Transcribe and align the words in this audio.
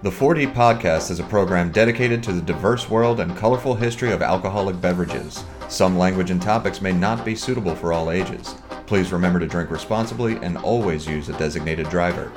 The 0.00 0.10
4D 0.10 0.54
Podcast 0.54 1.10
is 1.10 1.18
a 1.18 1.24
program 1.24 1.72
dedicated 1.72 2.22
to 2.22 2.32
the 2.32 2.40
diverse 2.40 2.88
world 2.88 3.18
and 3.18 3.36
colorful 3.36 3.74
history 3.74 4.12
of 4.12 4.22
alcoholic 4.22 4.80
beverages. 4.80 5.42
Some 5.68 5.98
language 5.98 6.30
and 6.30 6.40
topics 6.40 6.80
may 6.80 6.92
not 6.92 7.24
be 7.24 7.34
suitable 7.34 7.74
for 7.74 7.92
all 7.92 8.12
ages. 8.12 8.54
Please 8.86 9.10
remember 9.10 9.40
to 9.40 9.48
drink 9.48 9.72
responsibly 9.72 10.36
and 10.36 10.56
always 10.58 11.04
use 11.04 11.28
a 11.28 11.36
designated 11.36 11.88
driver. 11.88 12.30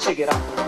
Check 0.00 0.20
it 0.20 0.32
out. 0.32 0.63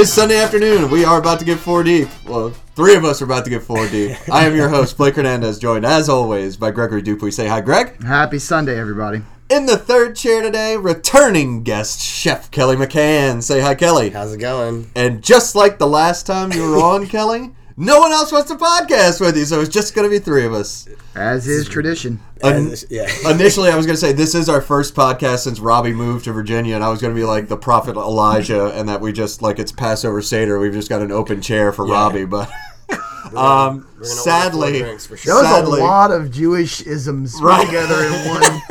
Is 0.00 0.10
Sunday 0.10 0.38
afternoon. 0.38 0.90
We 0.90 1.04
are 1.04 1.18
about 1.18 1.38
to 1.40 1.44
get 1.44 1.58
4D. 1.58 2.26
Well, 2.26 2.50
three 2.74 2.96
of 2.96 3.04
us 3.04 3.20
are 3.20 3.26
about 3.26 3.44
to 3.44 3.50
get 3.50 3.60
4D. 3.60 4.30
I 4.32 4.46
am 4.46 4.56
your 4.56 4.70
host, 4.70 4.96
Blake 4.96 5.16
Hernandez, 5.16 5.58
joined 5.58 5.84
as 5.84 6.08
always 6.08 6.56
by 6.56 6.70
Gregory 6.70 7.02
Dupuy. 7.02 7.30
Say 7.30 7.48
hi, 7.48 7.60
Greg. 7.60 8.02
Happy 8.02 8.38
Sunday, 8.38 8.80
everybody. 8.80 9.20
In 9.50 9.66
the 9.66 9.76
third 9.76 10.16
chair 10.16 10.40
today, 10.40 10.78
returning 10.78 11.64
guest, 11.64 12.00
Chef 12.00 12.50
Kelly 12.50 12.76
McCann. 12.76 13.42
Say 13.42 13.60
hi, 13.60 13.74
Kelly. 13.74 14.08
How's 14.08 14.32
it 14.32 14.38
going? 14.38 14.90
And 14.96 15.22
just 15.22 15.54
like 15.54 15.76
the 15.76 15.86
last 15.86 16.24
time 16.24 16.50
you 16.50 16.62
were 16.62 16.78
on, 16.82 17.06
Kelly, 17.06 17.50
no 17.80 17.98
one 17.98 18.12
else 18.12 18.30
wants 18.30 18.50
to 18.50 18.56
podcast 18.56 19.20
with 19.20 19.36
you, 19.36 19.44
so 19.44 19.60
it's 19.60 19.70
just 19.72 19.94
going 19.94 20.08
to 20.08 20.10
be 20.10 20.18
three 20.22 20.44
of 20.44 20.52
us. 20.52 20.86
As 21.14 21.48
is 21.48 21.66
tradition. 21.68 22.20
Un- 22.42 22.72
yeah. 22.90 23.08
Initially, 23.30 23.70
I 23.70 23.76
was 23.76 23.86
going 23.86 23.94
to 23.94 24.00
say 24.00 24.12
this 24.12 24.34
is 24.34 24.48
our 24.48 24.60
first 24.60 24.94
podcast 24.94 25.38
since 25.40 25.58
Robbie 25.60 25.92
moved 25.92 26.26
to 26.26 26.32
Virginia, 26.32 26.74
and 26.74 26.84
I 26.84 26.88
was 26.88 27.00
going 27.00 27.14
to 27.14 27.18
be 27.20 27.24
like 27.26 27.48
the 27.48 27.56
prophet 27.56 27.96
Elijah, 27.96 28.66
and 28.78 28.88
that 28.88 29.00
we 29.00 29.12
just 29.12 29.42
like 29.42 29.58
it's 29.58 29.72
Passover 29.72 30.22
Seder. 30.22 30.58
We've 30.58 30.72
just 30.72 30.88
got 30.88 31.02
an 31.02 31.10
open 31.10 31.40
chair 31.40 31.72
for 31.72 31.86
Yeah. 31.86 31.94
Robbie, 31.94 32.24
but 32.26 32.50
um, 32.90 32.98
We're 33.30 33.34
gonna 33.34 33.48
order 33.48 34.04
four 34.04 34.14
sadly, 34.14 34.78
drinks 34.80 35.06
for 35.06 35.16
There 35.16 35.34
was 35.34 35.68
a 35.68 35.82
lot 35.82 36.10
of 36.10 36.30
Jewish 36.30 36.82
isms 36.82 37.36
Right. 37.40 37.64
together 37.66 38.04
in 38.04 38.12
one. 38.28 38.62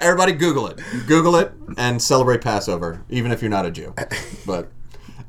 everybody 0.00 0.32
Google 0.32 0.66
it, 0.68 0.80
Google 1.06 1.36
it, 1.36 1.52
and 1.76 2.00
celebrate 2.02 2.40
Passover, 2.42 3.02
even 3.08 3.32
if 3.32 3.40
you're 3.42 3.50
not 3.50 3.66
a 3.66 3.70
Jew. 3.70 3.94
But 4.46 4.70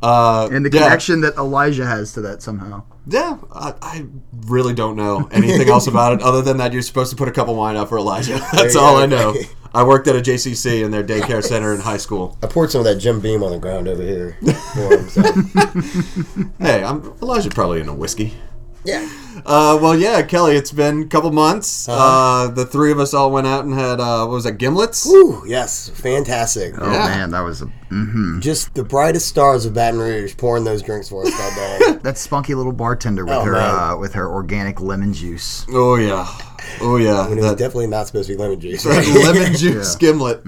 uh, 0.02 0.50
And 0.52 0.66
the 0.66 0.72
yeah. 0.72 0.83
connection 0.83 1.22
that 1.22 1.36
Elijah 1.38 1.86
has 1.86 2.14
to 2.14 2.22
that 2.22 2.42
somehow. 2.42 2.83
Yeah, 3.08 3.38
I, 3.52 3.73
I 3.81 4.06
really 4.47 4.73
don't 4.73 4.95
know 4.95 5.28
anything 5.31 5.69
else 5.69 5.88
about 5.88 6.14
it 6.14 6.22
other 6.22 6.41
than 6.41 6.58
that 6.58 6.73
you're 6.73 6.81
supposed 6.81 7.09
to 7.09 7.16
put 7.16 7.28
a 7.28 7.31
cup 7.31 7.47
of 7.47 7.56
wine 7.56 7.75
up 7.75 7.89
for 7.89 7.97
Elijah. 7.97 8.39
That's 8.53 8.75
all 8.75 8.97
go. 8.97 9.03
I 9.03 9.06
know. 9.06 9.36
I 9.73 9.83
worked 9.83 10.08
at 10.08 10.16
a 10.16 10.19
JCC 10.19 10.83
in 10.83 10.89
their 10.89 11.03
daycare 11.03 11.44
center 11.44 11.75
in 11.75 11.81
high 11.81 11.97
school. 11.97 12.38
I 12.41 12.47
poured 12.47 12.72
some 12.72 12.80
of 12.80 12.86
that 12.86 12.95
Jim 12.95 13.19
Beam 13.19 13.44
on 13.44 13.52
the 13.52 13.59
ground 13.59 13.88
over 13.88 14.02
here. 14.02 14.36
For 14.73 14.97
him, 14.97 15.09
so. 15.09 15.22
Hey, 16.59 16.84
I'm 16.84 17.13
Elijah 17.22 17.50
probably 17.50 17.80
in 17.80 17.88
a 17.88 17.94
whiskey. 17.94 18.34
Yeah. 18.85 19.08
Uh, 19.45 19.77
well, 19.81 19.95
yeah, 19.97 20.22
Kelly, 20.22 20.55
it's 20.55 20.72
been 20.72 21.03
a 21.03 21.05
couple 21.05 21.31
months. 21.31 21.88
uh 21.88 21.94
Uh-huh. 21.94 22.47
the 22.53 22.66
three 22.66 22.91
of 22.91 22.99
us 22.99 23.13
all 23.13 23.31
went 23.31 23.47
out 23.47 23.63
and 23.66 23.73
had 23.73 23.99
uh, 24.02 24.25
what 24.25 24.33
was 24.33 24.44
that, 24.44 24.58
gimlets? 24.58 25.05
Woo, 25.05 25.44
yes, 25.47 25.89
fantastic. 25.89 26.73
Oh 26.77 26.91
Yeah. 26.91 27.07
man, 27.07 27.31
that 27.31 27.41
was 27.41 27.61
a 27.61 27.66
mm-hmm. 27.66 28.39
Just 28.41 28.73
the 28.73 28.83
brightest 28.83 29.27
stars 29.27 29.66
of 29.66 29.73
Baton 29.73 30.00
Rouge 30.00 30.35
pouring 30.38 30.63
those 30.66 30.81
drinks 30.81 31.09
for 31.09 31.23
us 31.25 31.31
that 31.31 31.80
day. 31.80 32.00
that 32.03 32.17
spunky 32.17 32.53
little 32.55 32.73
bartender 32.73 33.23
with 33.25 33.33
Oh, 33.33 33.44
her 33.45 33.55
uh, 33.55 33.97
with 33.97 34.13
her 34.13 34.27
organic 34.30 34.81
lemon 34.81 35.13
juice. 35.13 35.66
Oh 35.72 35.95
yeah, 35.95 36.27
oh 36.81 36.97
yeah, 36.97 37.27
when 37.27 37.38
it 37.38 37.41
was 37.41 37.52
that, 37.52 37.57
definitely 37.57 37.88
not 37.88 38.07
supposed 38.07 38.27
to 38.27 38.35
be 38.35 38.41
lemon 38.41 38.59
juice. 38.59 38.83
that 38.83 39.33
lemon 39.35 39.53
juice 39.55 39.94
Yeah. 39.95 40.00
gimlet. 40.00 40.41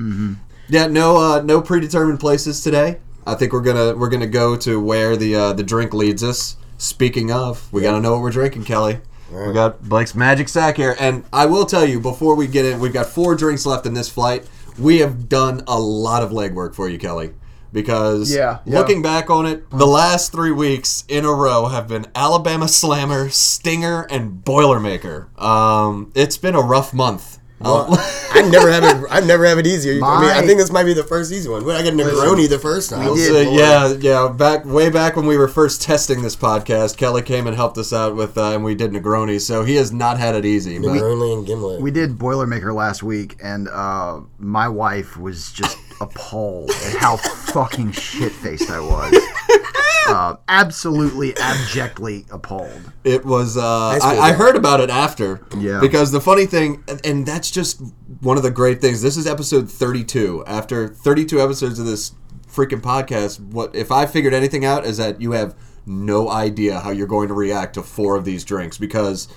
Yeah, 0.69 0.87
no, 0.87 1.17
uh, 1.17 1.41
no 1.41 1.61
predetermined 1.61 2.19
places 2.21 2.61
today. 2.61 2.99
I 3.27 3.35
think 3.35 3.51
we're 3.53 3.61
gonna 3.61 3.95
we're 3.95 4.09
gonna 4.09 4.25
go 4.27 4.55
to 4.57 4.79
where 4.81 5.15
the 5.17 5.35
uh, 5.35 5.53
the 5.53 5.63
drink 5.63 5.93
leads 5.93 6.23
us. 6.23 6.55
Speaking 6.85 7.31
of, 7.31 7.71
we 7.71 7.83
gotta 7.83 8.01
know 8.01 8.13
what 8.13 8.21
we're 8.21 8.31
drinking, 8.31 8.63
Kelly. 8.63 9.01
We 9.31 9.53
got 9.53 9.83
Blake's 9.83 10.15
magic 10.15 10.49
sack 10.49 10.77
here, 10.77 10.95
and 10.99 11.23
I 11.31 11.45
will 11.45 11.67
tell 11.67 11.85
you 11.85 11.99
before 11.99 12.33
we 12.33 12.47
get 12.47 12.65
in, 12.65 12.79
we've 12.79 12.91
got 12.91 13.05
four 13.05 13.35
drinks 13.35 13.67
left 13.67 13.85
in 13.85 13.93
this 13.93 14.09
flight. 14.09 14.49
We 14.79 14.97
have 14.97 15.29
done 15.29 15.61
a 15.67 15.79
lot 15.79 16.23
of 16.23 16.31
legwork 16.31 16.73
for 16.73 16.89
you, 16.89 16.97
Kelly, 16.97 17.33
because 17.71 18.33
Yeah, 18.33 18.59
yeah. 18.65 18.79
looking 18.79 19.03
back 19.03 19.29
on 19.29 19.45
it, 19.45 19.69
the 19.69 19.85
last 19.85 20.31
three 20.31 20.49
weeks 20.51 21.03
in 21.07 21.23
a 21.23 21.31
row 21.31 21.67
have 21.67 21.87
been 21.87 22.07
Alabama 22.15 22.67
Slammer, 22.67 23.29
Stinger, 23.29 24.07
and 24.09 24.43
Boilermaker. 24.43 25.39
Um, 25.39 26.11
it's 26.15 26.37
been 26.37 26.55
a 26.55 26.61
rough 26.61 26.95
month. 26.95 27.37
Well, 27.63 27.87
I 28.33 28.41
never 28.49 28.71
have 28.71 28.83
it. 28.83 29.07
I 29.09 29.19
never 29.19 29.45
have 29.45 29.57
it 29.59 29.67
easier. 29.67 30.03
I 30.03 30.21
mean, 30.21 30.29
I 30.31 30.41
think 30.45 30.57
this 30.59 30.71
might 30.71 30.85
be 30.85 30.93
the 30.93 31.03
first 31.03 31.31
easy 31.31 31.49
one. 31.49 31.63
But 31.63 31.75
I 31.75 31.83
got 31.83 31.93
Negroni 31.93 32.49
the 32.49 32.59
first 32.59 32.89
time. 32.89 33.11
We 33.11 33.17
So, 33.19 33.33
did. 33.33 33.53
Yeah, 33.53 33.93
yeah. 33.99 34.27
Back 34.29 34.65
way 34.65 34.89
back 34.89 35.15
when 35.15 35.25
we 35.25 35.37
were 35.37 35.47
first 35.47 35.81
testing 35.81 36.21
this 36.21 36.35
podcast, 36.35 36.97
Kelly 36.97 37.21
came 37.21 37.45
and 37.47 37.55
helped 37.55 37.77
us 37.77 37.93
out 37.93 38.15
with, 38.15 38.37
uh, 38.37 38.51
and 38.53 38.63
we 38.63 38.73
did 38.75 38.91
Negroni. 38.91 39.39
So 39.39 39.63
he 39.63 39.75
has 39.75 39.91
not 39.91 40.17
had 40.17 40.35
it 40.35 40.45
easy. 40.45 40.79
But 40.79 40.87
Negroni 40.89 41.33
and 41.37 41.45
Gimlet. 41.45 41.81
We 41.81 41.91
did 41.91 42.17
Boilermaker 42.17 42.73
last 42.73 43.03
week, 43.03 43.37
and 43.43 43.67
uh, 43.69 44.21
my 44.39 44.67
wife 44.67 45.17
was 45.17 45.51
just 45.51 45.77
appalled 45.99 46.71
at 46.71 46.95
how 46.95 47.17
fucking 47.17 47.91
shit 47.91 48.31
faced 48.31 48.69
I 48.71 48.79
was. 48.79 49.13
Uh, 50.07 50.35
absolutely, 50.47 51.33
abjectly 51.37 52.25
appalled. 52.31 52.91
it 53.03 53.25
was. 53.25 53.57
Uh, 53.57 53.99
I, 54.01 54.17
I 54.19 54.31
heard 54.33 54.55
about 54.55 54.79
it 54.79 54.89
after. 54.89 55.41
Yeah. 55.57 55.79
Because 55.79 56.11
the 56.11 56.21
funny 56.21 56.45
thing, 56.45 56.83
and- 56.87 57.05
and 57.05 57.25
that's 57.25 57.51
just 57.51 57.81
one 58.21 58.37
of 58.37 58.43
the 58.43 58.51
great 58.51 58.81
things. 58.81 59.01
This 59.01 59.17
is 59.17 59.27
episode 59.27 59.69
thirty-two. 59.69 60.43
After 60.47 60.87
thirty-two 60.87 61.41
episodes 61.41 61.79
of 61.79 61.85
this 61.85 62.13
freaking 62.47 62.81
podcast, 62.81 63.39
what 63.39 63.75
if 63.75 63.91
I 63.91 64.05
figured 64.05 64.33
anything 64.33 64.65
out 64.65 64.85
is 64.85 64.97
that 64.97 65.21
you 65.21 65.31
have 65.33 65.55
no 65.85 66.29
idea 66.29 66.79
how 66.79 66.91
you're 66.91 67.07
going 67.07 67.27
to 67.29 67.33
react 67.33 67.73
to 67.75 67.83
four 67.83 68.15
of 68.15 68.25
these 68.25 68.43
drinks 68.43 68.77
because. 68.77 69.27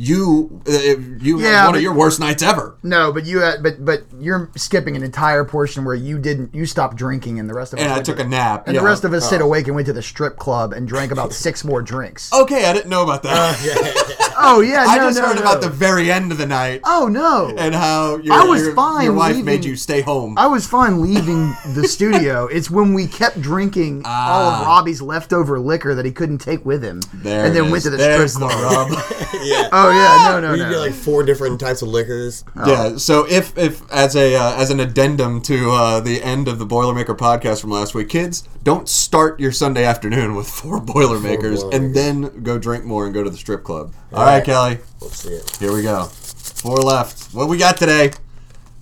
You 0.00 0.62
uh, 0.68 0.72
you 1.18 1.40
Yeah, 1.40 1.48
had 1.48 1.64
one 1.64 1.72
but- 1.72 1.76
of 1.78 1.82
your 1.82 1.92
worst 1.92 2.20
nights 2.20 2.40
ever. 2.40 2.76
No, 2.84 3.12
but 3.12 3.24
you 3.26 3.40
had, 3.40 3.64
but 3.64 3.84
but 3.84 4.04
you're 4.20 4.48
skipping 4.54 4.94
an 4.94 5.02
entire 5.02 5.44
portion 5.44 5.84
where 5.84 5.96
you 5.96 6.20
didn't 6.20 6.54
you 6.54 6.66
stopped 6.66 6.96
drinking 6.96 7.40
and 7.40 7.50
the 7.50 7.54
rest 7.54 7.72
of 7.72 7.80
us 7.80 7.84
And 7.84 7.92
I 7.92 8.00
took 8.00 8.18
to- 8.18 8.22
a 8.22 8.28
nap. 8.28 8.68
and 8.68 8.74
yeah. 8.76 8.80
the 8.80 8.86
rest 8.86 9.02
of 9.02 9.12
us 9.12 9.26
stayed 9.26 9.40
awake 9.40 9.66
and 9.66 9.74
went 9.74 9.86
to 9.88 9.92
the 9.92 10.00
strip 10.02 10.36
club 10.36 10.72
and 10.72 10.86
drank 10.86 11.10
about 11.10 11.32
six 11.44 11.64
more 11.64 11.82
drinks. 11.82 12.32
Okay, 12.32 12.66
I 12.66 12.72
didn't 12.74 12.90
know 12.90 13.02
about 13.02 13.24
that. 13.24 14.27
Oh 14.40 14.60
yeah, 14.60 14.84
I 14.88 14.96
no, 14.98 15.02
just 15.08 15.18
no, 15.20 15.26
heard 15.26 15.34
no. 15.36 15.40
about 15.42 15.60
the 15.60 15.68
very 15.68 16.10
end 16.12 16.30
of 16.32 16.38
the 16.38 16.46
night 16.46 16.80
Oh 16.84 17.08
no, 17.08 17.54
and 17.56 17.74
how 17.74 18.16
your, 18.18 18.34
I 18.34 18.44
was 18.44 18.62
your, 18.62 18.74
fine 18.74 19.04
your 19.04 19.14
wife 19.14 19.30
leaving- 19.30 19.44
made 19.44 19.64
you 19.64 19.76
stay 19.76 20.00
home. 20.00 20.38
I 20.38 20.46
was 20.46 20.66
fine 20.66 21.00
leaving 21.02 21.54
the 21.74 21.86
studio. 21.88 22.46
It's 22.46 22.70
when 22.70 22.94
we 22.94 23.06
kept 23.06 23.40
drinking 23.40 24.02
all 24.04 24.50
Ah. 24.50 24.60
of 24.60 24.66
Robbie's 24.66 25.02
leftover 25.02 25.58
liquor 25.58 25.94
that 25.94 26.04
he 26.04 26.12
couldn't 26.12 26.38
take 26.38 26.64
with 26.64 26.82
him, 26.82 27.00
there 27.14 27.46
and 27.46 27.54
then 27.56 27.66
it 27.66 27.70
went 27.70 27.82
to 27.84 27.90
the 27.90 27.96
There's 27.96 28.34
strip 28.34 28.50
club. 28.50 28.90
rub. 28.90 28.90
yeah. 29.42 29.68
Oh 29.72 29.90
yeah, 29.90 30.28
no, 30.30 30.40
no, 30.40 30.48
Where 30.48 30.56
you 30.56 30.62
no. 30.64 30.70
get 30.70 30.78
like 30.78 30.92
four 30.94 31.22
different 31.24 31.58
types 31.60 31.82
of 31.82 31.88
liquors. 31.88 32.44
Yeah. 32.66 32.96
So 32.96 33.26
if 33.28 33.56
if 33.58 33.82
as 33.92 34.14
a 34.16 34.34
uh, 34.36 34.54
as 34.56 34.70
an 34.70 34.80
addendum 34.80 35.40
to 35.42 35.70
uh, 35.70 36.00
the 36.00 36.22
end 36.22 36.48
of 36.48 36.58
the 36.58 36.66
Boilermaker 36.66 37.16
podcast 37.16 37.60
from 37.60 37.70
last 37.70 37.94
week, 37.94 38.08
kids, 38.08 38.48
don't 38.62 38.88
start 38.88 39.40
your 39.40 39.52
Sunday 39.52 39.84
afternoon 39.84 40.34
with 40.34 40.48
four 40.48 40.80
Boilermakers 40.80 41.62
and 41.62 41.92
Boilermakers. 41.92 41.94
then 41.94 42.42
go 42.42 42.58
drink 42.58 42.84
more 42.84 43.04
and 43.04 43.14
go 43.14 43.24
to 43.24 43.30
the 43.30 43.36
strip 43.36 43.64
club. 43.64 43.92
All 44.12 44.24
right, 44.28 44.36
right. 44.36 44.44
Kelly. 44.44 44.78
Let's 45.00 45.16
see 45.22 45.30
it. 45.30 45.56
Here 45.58 45.72
we 45.72 45.82
go. 45.82 46.04
Four 46.04 46.76
left. 46.78 47.34
What 47.34 47.48
we 47.48 47.58
got 47.58 47.76
today? 47.76 48.10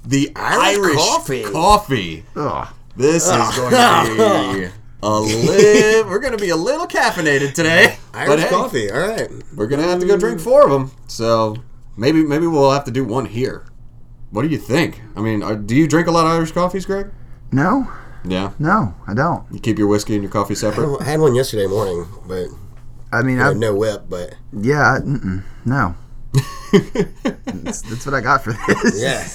The 0.04 0.32
Irish 0.36 0.76
Irish, 0.78 0.96
coffee. 0.96 1.42
coffee. 1.44 2.24
Ugh. 2.36 2.68
This 2.96 3.24
is 3.24 3.30
going 3.58 3.70
to 3.72 4.54
be 4.54 4.70
a 5.02 5.08
little. 5.10 6.10
We're 6.10 6.20
going 6.20 6.32
to 6.36 6.38
be 6.42 6.50
a 6.50 6.56
little 6.56 6.86
caffeinated 6.86 7.54
today. 7.54 7.96
Irish 8.14 8.28
but 8.28 8.40
hey, 8.40 8.48
coffee. 8.48 8.90
All 8.90 8.98
right. 8.98 9.28
We're 9.54 9.66
gonna 9.66 9.82
have 9.82 10.00
to 10.00 10.06
go 10.06 10.16
drink 10.16 10.40
four 10.40 10.64
of 10.64 10.70
them. 10.70 10.90
So 11.06 11.56
maybe 11.96 12.22
maybe 12.24 12.46
we'll 12.46 12.70
have 12.70 12.84
to 12.84 12.90
do 12.90 13.04
one 13.04 13.26
here. 13.26 13.66
What 14.30 14.42
do 14.42 14.48
you 14.48 14.56
think? 14.58 15.02
I 15.14 15.20
mean, 15.20 15.42
are, 15.42 15.54
do 15.54 15.74
you 15.74 15.86
drink 15.86 16.08
a 16.08 16.10
lot 16.10 16.24
of 16.24 16.32
Irish 16.32 16.52
coffees, 16.52 16.86
Greg? 16.86 17.10
No, 17.52 17.90
Yeah. 18.24 18.52
no, 18.58 18.94
I 19.06 19.12
don't. 19.14 19.44
You 19.52 19.60
keep 19.60 19.78
your 19.78 19.86
whiskey 19.88 20.14
and 20.14 20.22
your 20.22 20.32
coffee 20.32 20.54
separate. 20.54 20.96
I 21.00 21.04
had 21.04 21.20
one 21.20 21.34
yesterday 21.34 21.66
morning, 21.66 22.06
but 22.26 22.46
I 23.12 23.22
mean, 23.22 23.38
I 23.38 23.44
I, 23.44 23.48
had 23.48 23.56
no 23.56 23.74
whip. 23.74 24.04
But 24.08 24.34
yeah, 24.52 24.98
I, 24.98 24.98
no. 25.64 25.94
that's, 26.72 27.82
that's 27.82 28.04
what 28.06 28.14
I 28.14 28.20
got 28.20 28.42
for 28.44 28.52
this. 28.52 29.00
yeah, 29.00 29.26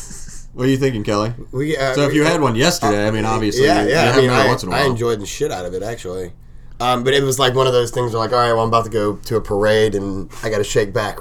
What 0.53 0.68
are 0.68 0.69
you 0.69 0.77
thinking, 0.77 1.03
Kelly? 1.03 1.33
we. 1.51 1.77
Uh, 1.77 1.94
So 1.95 2.01
if 2.07 2.13
you 2.13 2.23
had 2.23 2.41
one 2.41 2.56
yesterday, 2.56 3.07
I 3.07 3.12
mean, 3.12 3.25
obviously, 3.25 3.65
yeah, 3.65 3.85
yeah. 3.85 4.06
you 4.06 4.12
I 4.12 4.21
mean, 4.21 4.31
one 4.31 4.39
I, 4.39 4.47
once 4.47 4.63
in 4.63 4.69
a 4.69 4.75
I 4.75 4.81
while. 4.81 4.91
enjoyed 4.91 5.19
the 5.19 5.25
shit 5.25 5.51
out 5.51 5.65
of 5.65 5.73
it 5.73 5.83
actually. 5.83 6.33
Um, 6.79 7.03
but 7.03 7.13
it 7.13 7.23
was 7.23 7.38
like 7.38 7.53
one 7.53 7.68
of 7.68 7.73
those 7.73 7.91
things 7.91 8.12
where 8.13 8.19
like, 8.19 8.31
all 8.31 8.39
right, 8.39 8.53
well, 8.53 8.63
I'm 8.63 8.69
about 8.69 8.85
to 8.85 8.89
go 8.91 9.15
to 9.18 9.35
a 9.35 9.41
parade 9.41 9.94
and 9.94 10.31
I 10.44 10.50
got 10.50 10.57
to 10.57 10.63
shake 10.63 10.94
back. 10.94 11.19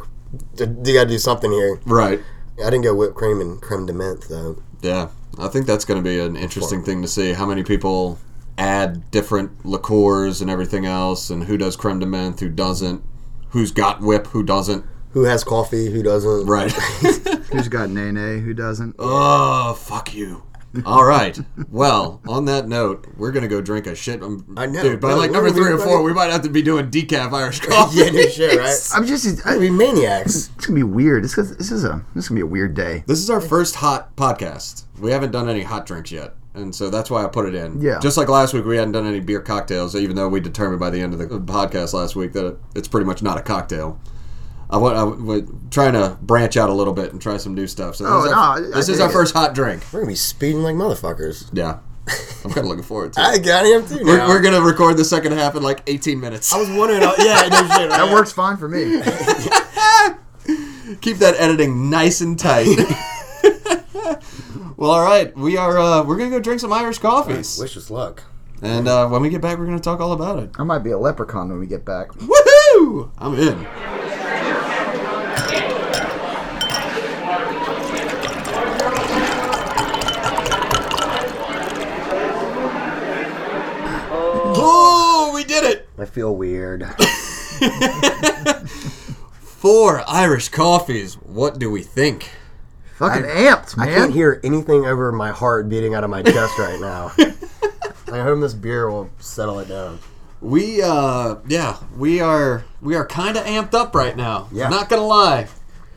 You 0.58 0.66
got 0.66 1.04
to 1.04 1.08
do 1.08 1.18
something 1.18 1.50
here. 1.52 1.80
Right. 1.84 2.20
I 2.64 2.70
didn't 2.70 2.82
go 2.82 2.94
whipped 2.94 3.14
cream 3.14 3.40
and 3.40 3.60
creme 3.60 3.84
de 3.86 3.92
menthe 3.92 4.26
though. 4.28 4.62
Yeah. 4.80 5.08
I 5.38 5.48
think 5.48 5.66
that's 5.66 5.84
going 5.84 6.02
to 6.02 6.08
be 6.08 6.18
an 6.18 6.36
interesting 6.36 6.82
thing 6.82 7.02
to 7.02 7.08
see. 7.08 7.32
How 7.32 7.46
many 7.46 7.62
people 7.62 8.18
add 8.60 9.10
different 9.10 9.64
liqueurs 9.64 10.40
and 10.40 10.50
everything 10.50 10.84
else, 10.86 11.30
and 11.30 11.44
who 11.44 11.56
does 11.56 11.76
creme 11.76 11.98
de 11.98 12.06
menthe, 12.06 12.38
who 12.40 12.48
doesn't, 12.48 13.02
who's 13.48 13.72
got 13.72 14.00
whip, 14.00 14.28
who 14.28 14.42
doesn't. 14.42 14.84
Who 15.12 15.24
has 15.24 15.42
coffee? 15.42 15.90
Who 15.90 16.02
doesn't? 16.04 16.46
Right. 16.46 16.70
Who's 17.50 17.66
got 17.66 17.90
Nene? 17.90 18.40
Who 18.42 18.54
doesn't? 18.54 18.94
oh, 19.00 19.74
fuck 19.74 20.14
you. 20.14 20.44
All 20.86 21.04
right. 21.04 21.36
Well, 21.68 22.20
on 22.28 22.44
that 22.44 22.68
note, 22.68 23.08
we're 23.16 23.32
gonna 23.32 23.48
go 23.48 23.60
drink 23.60 23.88
a 23.88 23.96
shit. 23.96 24.22
Um, 24.22 24.54
I 24.56 24.66
know, 24.66 24.82
dude. 24.84 25.00
By 25.00 25.08
bro, 25.08 25.16
like 25.16 25.32
number 25.32 25.50
three 25.50 25.68
or 25.72 25.78
four, 25.78 25.86
fucking- 25.94 26.04
we 26.04 26.12
might 26.12 26.30
have 26.30 26.42
to 26.42 26.48
be 26.48 26.62
doing 26.62 26.88
decaf 26.92 27.32
Irish 27.32 27.58
coffee. 27.68 27.96
yeah, 27.98 28.10
no 28.10 28.22
shit, 28.28 28.56
right? 28.56 28.78
I'm 28.94 29.04
just. 29.04 29.44
I, 29.44 29.56
We 29.56 29.68
maniacs. 29.68 30.48
it's 30.56 30.66
gonna 30.66 30.76
be 30.78 30.84
weird. 30.84 31.24
This 31.24 31.36
is 31.36 31.56
this 31.56 31.72
is 31.72 31.82
a 31.82 32.04
this 32.14 32.26
is 32.26 32.28
gonna 32.28 32.38
be 32.38 32.42
a 32.42 32.46
weird 32.46 32.74
day. 32.74 33.02
This 33.08 33.18
is 33.18 33.30
our 33.30 33.40
first 33.40 33.74
hot 33.74 34.14
podcast. 34.14 34.84
We 35.00 35.10
haven't 35.10 35.32
done 35.32 35.48
any 35.48 35.64
hot 35.64 35.86
drinks 35.86 36.12
yet, 36.12 36.36
and 36.54 36.74
so 36.74 36.90
that's 36.90 37.10
why 37.10 37.24
I 37.24 37.28
put 37.28 37.46
it 37.46 37.54
in. 37.54 37.80
Yeah. 37.80 37.98
Just 38.00 38.16
like 38.16 38.28
last 38.28 38.52
week, 38.54 38.64
we 38.64 38.76
hadn't 38.76 38.92
done 38.92 39.06
any 39.06 39.20
beer 39.20 39.40
cocktails, 39.40 39.94
even 39.96 40.16
though 40.16 40.28
we 40.28 40.40
determined 40.40 40.80
by 40.80 40.90
the 40.90 41.00
end 41.00 41.12
of 41.12 41.18
the 41.18 41.26
podcast 41.40 41.92
last 41.92 42.16
week 42.16 42.32
that 42.32 42.56
it's 42.74 42.88
pretty 42.88 43.06
much 43.06 43.22
not 43.22 43.38
a 43.38 43.42
cocktail. 43.42 44.00
I 44.68 44.76
want. 44.76 44.96
I, 44.96 45.02
we're 45.04 45.46
trying 45.70 45.94
to 45.94 46.16
branch 46.22 46.56
out 46.56 46.70
a 46.70 46.72
little 46.72 46.92
bit 46.92 47.12
and 47.12 47.20
try 47.20 47.36
some 47.38 47.54
new 47.54 47.66
stuff. 47.66 47.96
So 47.96 48.04
this 48.04 48.12
Oh, 48.12 48.24
is, 48.24 48.30
no, 48.30 48.36
our, 48.38 48.56
I- 48.56 48.60
this 48.76 48.88
is 48.88 49.00
our 49.00 49.10
first 49.10 49.34
hot 49.34 49.54
drink. 49.54 49.82
We're 49.92 50.00
gonna 50.00 50.12
be 50.12 50.16
speeding 50.16 50.62
like 50.62 50.76
motherfuckers. 50.76 51.50
Yeah, 51.52 51.80
I'm 52.44 52.50
kind 52.52 52.58
of 52.58 52.66
looking 52.66 52.84
forward 52.84 53.12
to. 53.14 53.20
it. 53.20 53.24
I 53.24 53.38
got 53.38 53.66
him 53.66 53.84
too. 53.86 54.04
We're, 54.04 54.26
we're 54.28 54.40
gonna 54.40 54.60
record 54.60 54.96
the 54.96 55.04
second 55.04 55.32
half 55.32 55.56
in 55.56 55.62
like 55.64 55.82
18 55.88 56.20
minutes. 56.20 56.52
I 56.54 56.58
was 56.58 56.70
wondering. 56.70 57.02
uh, 57.02 57.14
yeah, 57.18 57.48
no 57.50 57.56
shit. 57.78 57.90
That 57.90 58.12
works 58.12 58.30
fine 58.32 58.56
for 58.58 58.68
me. 58.68 59.02
Keep 61.00 61.18
that 61.18 61.34
editing 61.38 61.90
nice 61.90 62.20
and 62.20 62.38
tight. 62.38 62.66
well, 64.80 64.90
all 64.90 65.02
right. 65.04 65.36
We 65.36 65.56
are. 65.56 65.78
Uh, 65.78 66.02
we're 66.02 66.16
gonna 66.16 66.30
go 66.30 66.40
drink 66.40 66.60
some 66.60 66.72
Irish 66.72 66.98
coffees, 66.98 67.58
Wish 67.58 67.76
us 67.76 67.90
luck. 67.90 68.24
and 68.62 68.88
uh, 68.88 69.08
when 69.08 69.22
we 69.22 69.28
get 69.28 69.40
back, 69.40 69.58
we're 69.58 69.66
gonna 69.66 69.78
talk 69.78 70.00
all 70.00 70.12
about 70.12 70.38
it. 70.40 70.50
I 70.58 70.64
might 70.64 70.80
be 70.80 70.90
a 70.90 70.98
leprechaun 70.98 71.48
when 71.50 71.58
we 71.60 71.66
get 71.66 71.84
back. 71.84 72.08
Woohoo! 72.12 73.10
I'm 73.18 73.34
in. 73.38 73.66
Oh, 84.12 85.30
we 85.34 85.44
did 85.44 85.64
it! 85.64 85.88
I 85.98 86.04
feel 86.04 86.34
weird. 86.34 86.82
Four 89.40 90.02
Irish 90.08 90.48
coffees. 90.48 91.14
What 91.14 91.58
do 91.58 91.70
we 91.70 91.82
think? 91.82 92.30
Fucking 93.00 93.22
amped, 93.22 93.78
man. 93.78 93.88
I 93.88 93.94
can't 93.94 94.12
hear 94.12 94.42
anything 94.44 94.84
over 94.84 95.10
my 95.10 95.30
heart 95.30 95.70
beating 95.70 95.94
out 95.94 96.04
of 96.04 96.10
my 96.10 96.22
chest 96.22 96.58
right 96.58 96.78
now. 96.78 97.10
I 98.12 98.20
hope 98.20 98.40
this 98.40 98.52
beer 98.52 98.90
will 98.90 99.08
settle 99.18 99.58
it 99.60 99.68
down. 99.68 100.00
We 100.42 100.82
uh 100.82 101.36
yeah, 101.48 101.78
we 101.96 102.20
are 102.20 102.62
we 102.82 102.96
are 102.96 103.06
kind 103.06 103.38
of 103.38 103.44
amped 103.46 103.72
up 103.72 103.94
right 103.94 104.14
now. 104.14 104.48
Yeah. 104.52 104.68
Not 104.68 104.90
going 104.90 105.00
to 105.00 105.06
lie. 105.06 105.48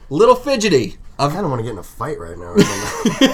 Little 0.10 0.36
fidgety. 0.36 0.96
I 1.20 1.26
I'm 1.26 1.32
kind 1.32 1.44
of 1.44 1.52
want 1.52 1.60
to 1.60 1.64
get 1.64 1.74
in 1.74 1.78
a 1.78 1.84
fight 1.84 2.20
right 2.20 2.38
now. 2.38 2.54
Or 2.54 2.60
something. 2.62 3.30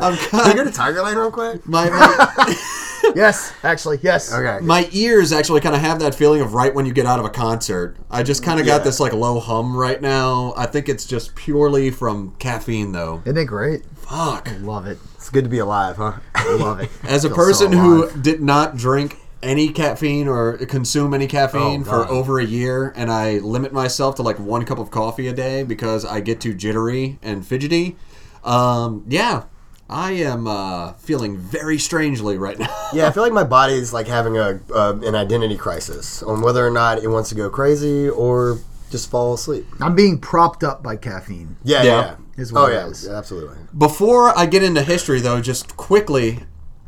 I'm 0.00 0.16
Can 0.16 0.38
we 0.38 0.44
kind 0.44 0.56
go 0.56 0.64
to 0.64 0.72
Tiger 0.72 1.02
Lane 1.02 1.16
real 1.16 1.30
quick? 1.30 1.64
my, 1.68 1.88
my 1.88 2.56
Yes, 3.14 3.52
actually, 3.62 3.98
yes. 4.02 4.32
Okay. 4.32 4.64
my 4.64 4.88
ears 4.92 5.32
actually 5.32 5.60
kind 5.60 5.74
of 5.74 5.80
have 5.80 6.00
that 6.00 6.14
feeling 6.14 6.40
of 6.40 6.54
right 6.54 6.74
when 6.74 6.86
you 6.86 6.92
get 6.92 7.06
out 7.06 7.18
of 7.18 7.24
a 7.24 7.30
concert. 7.30 7.96
I 8.10 8.22
just 8.22 8.42
kind 8.42 8.58
of 8.60 8.66
got 8.66 8.84
this 8.84 9.00
like 9.00 9.12
low 9.12 9.38
hum 9.40 9.76
right 9.76 10.00
now. 10.00 10.54
I 10.56 10.66
think 10.66 10.88
it's 10.88 11.04
just 11.04 11.34
purely 11.34 11.90
from 11.90 12.34
caffeine 12.38 12.92
though. 12.92 13.22
Isn't 13.24 13.38
it 13.38 13.44
great? 13.44 13.84
Fuck. 13.96 14.48
Love 14.60 14.86
it. 14.86 14.98
It's 15.14 15.30
good 15.30 15.44
to 15.44 15.50
be 15.50 15.58
alive, 15.58 15.96
huh? 15.96 16.14
Love 16.56 16.80
it. 16.80 16.90
As 17.04 17.24
a 17.24 17.28
Feel 17.28 17.36
so 17.36 17.44
person 17.44 17.72
who 17.72 18.10
did 18.20 18.42
not 18.42 18.76
drink 18.76 19.18
any 19.42 19.68
caffeine 19.70 20.26
or 20.26 20.56
consume 20.66 21.12
any 21.14 21.26
caffeine 21.26 21.82
Oh, 21.82 21.84
for 21.84 22.08
over 22.08 22.40
a 22.40 22.44
year, 22.44 22.92
and 22.96 23.10
I 23.10 23.38
limit 23.38 23.72
myself 23.72 24.14
to 24.16 24.22
like 24.22 24.38
one 24.38 24.64
cup 24.64 24.78
of 24.78 24.90
coffee 24.90 25.28
a 25.28 25.32
day 25.32 25.62
because 25.62 26.04
I 26.04 26.20
get 26.20 26.40
too 26.40 26.54
jittery 26.54 27.18
and 27.22 27.46
fidgety. 27.46 27.96
Um, 28.42 29.04
yeah, 29.08 29.44
I 29.88 30.12
am 30.12 30.46
uh, 30.46 30.94
feeling 30.94 31.36
very 31.36 31.78
strangely 31.78 32.38
right 32.38 32.58
now. 32.58 32.68
Yeah, 32.94 33.08
I 33.08 33.10
feel 33.10 33.24
like 33.24 33.32
my 33.32 33.42
body 33.44 33.74
is 33.74 33.92
like 33.92 34.06
having 34.06 34.36
a 34.36 34.60
uh, 34.72 34.94
an 35.02 35.14
identity 35.16 35.56
crisis 35.56 36.22
on 36.22 36.42
whether 36.42 36.64
or 36.64 36.70
not 36.70 36.98
it 37.02 37.08
wants 37.08 37.28
to 37.30 37.34
go 37.34 37.50
crazy 37.50 38.08
or 38.08 38.58
just 38.90 39.10
fall 39.10 39.34
asleep. 39.34 39.66
I'm 39.80 39.96
being 39.96 40.20
propped 40.20 40.62
up 40.62 40.80
by 40.82 40.94
caffeine. 40.96 41.56
Yeah, 41.64 41.82
Yeah. 41.82 42.00
yeah. 42.00 42.16
Is 42.36 42.52
what 42.52 42.60
oh 42.62 42.66
it 42.66 42.74
yeah, 42.74 42.86
is. 42.86 43.06
yeah, 43.06 43.16
absolutely. 43.18 43.58
Before 43.76 44.36
I 44.38 44.46
get 44.46 44.62
into 44.62 44.82
history, 44.82 45.20
though, 45.20 45.40
just 45.40 45.76
quickly, 45.76 46.40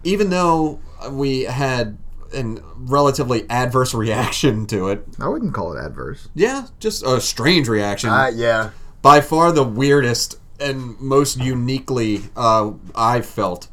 even 0.05 0.31
though 0.31 0.81
we 1.11 1.43
had 1.43 1.99
a 2.33 2.57
relatively 2.77 3.49
adverse 3.51 3.93
reaction 3.95 4.67
to 4.67 4.89
it, 4.89 5.05
I 5.21 5.27
wouldn't 5.29 5.55
call 5.55 5.77
it 5.77 5.85
adverse. 5.85 6.29
yeah, 6.35 6.67
just 6.79 7.03
a 7.05 7.21
strange 7.21 7.69
reaction. 7.69 8.11
Uh, 8.11 8.31
yeah, 8.35 8.71
by 9.03 9.21
far 9.21 9.51
the 9.53 9.65
weirdest 9.65 10.39
and 10.61 10.99
most 11.01 11.39
uniquely 11.39 12.23
uh, 12.37 12.73
I 12.95 13.21
felt 13.21 13.69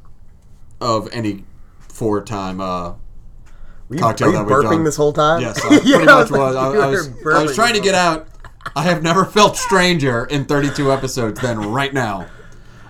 of 0.82 1.08
any 1.12 1.44
four 1.80 2.24
time. 2.24 2.60
Uh, 2.62 2.92
were 3.90 3.96
you, 3.96 4.00
Cocktail 4.00 4.28
you 4.28 4.34
that 4.34 4.46
we've 4.46 4.56
burping 4.56 4.70
done. 4.72 4.84
this 4.84 4.96
whole 4.96 5.14
time? 5.14 5.42
yes, 5.42 5.60
I 5.66 5.80
pretty 5.80 6.06
much 6.06 6.32
was. 6.32 6.56
I, 6.56 6.68
I 6.72 6.88
was. 6.88 7.08
I 7.26 7.44
was 7.44 7.56
trying 7.56 7.74
to 7.74 7.82
get 7.82 7.96
out. 7.96 8.28
I 8.76 8.84
have 8.84 9.04
never 9.04 9.26
felt 9.26 9.58
stranger 9.58 10.24
in 10.26 10.46
32 10.46 10.92
episodes 10.92 11.42
than 11.42 11.60
right 11.60 11.94
now. 11.94 12.28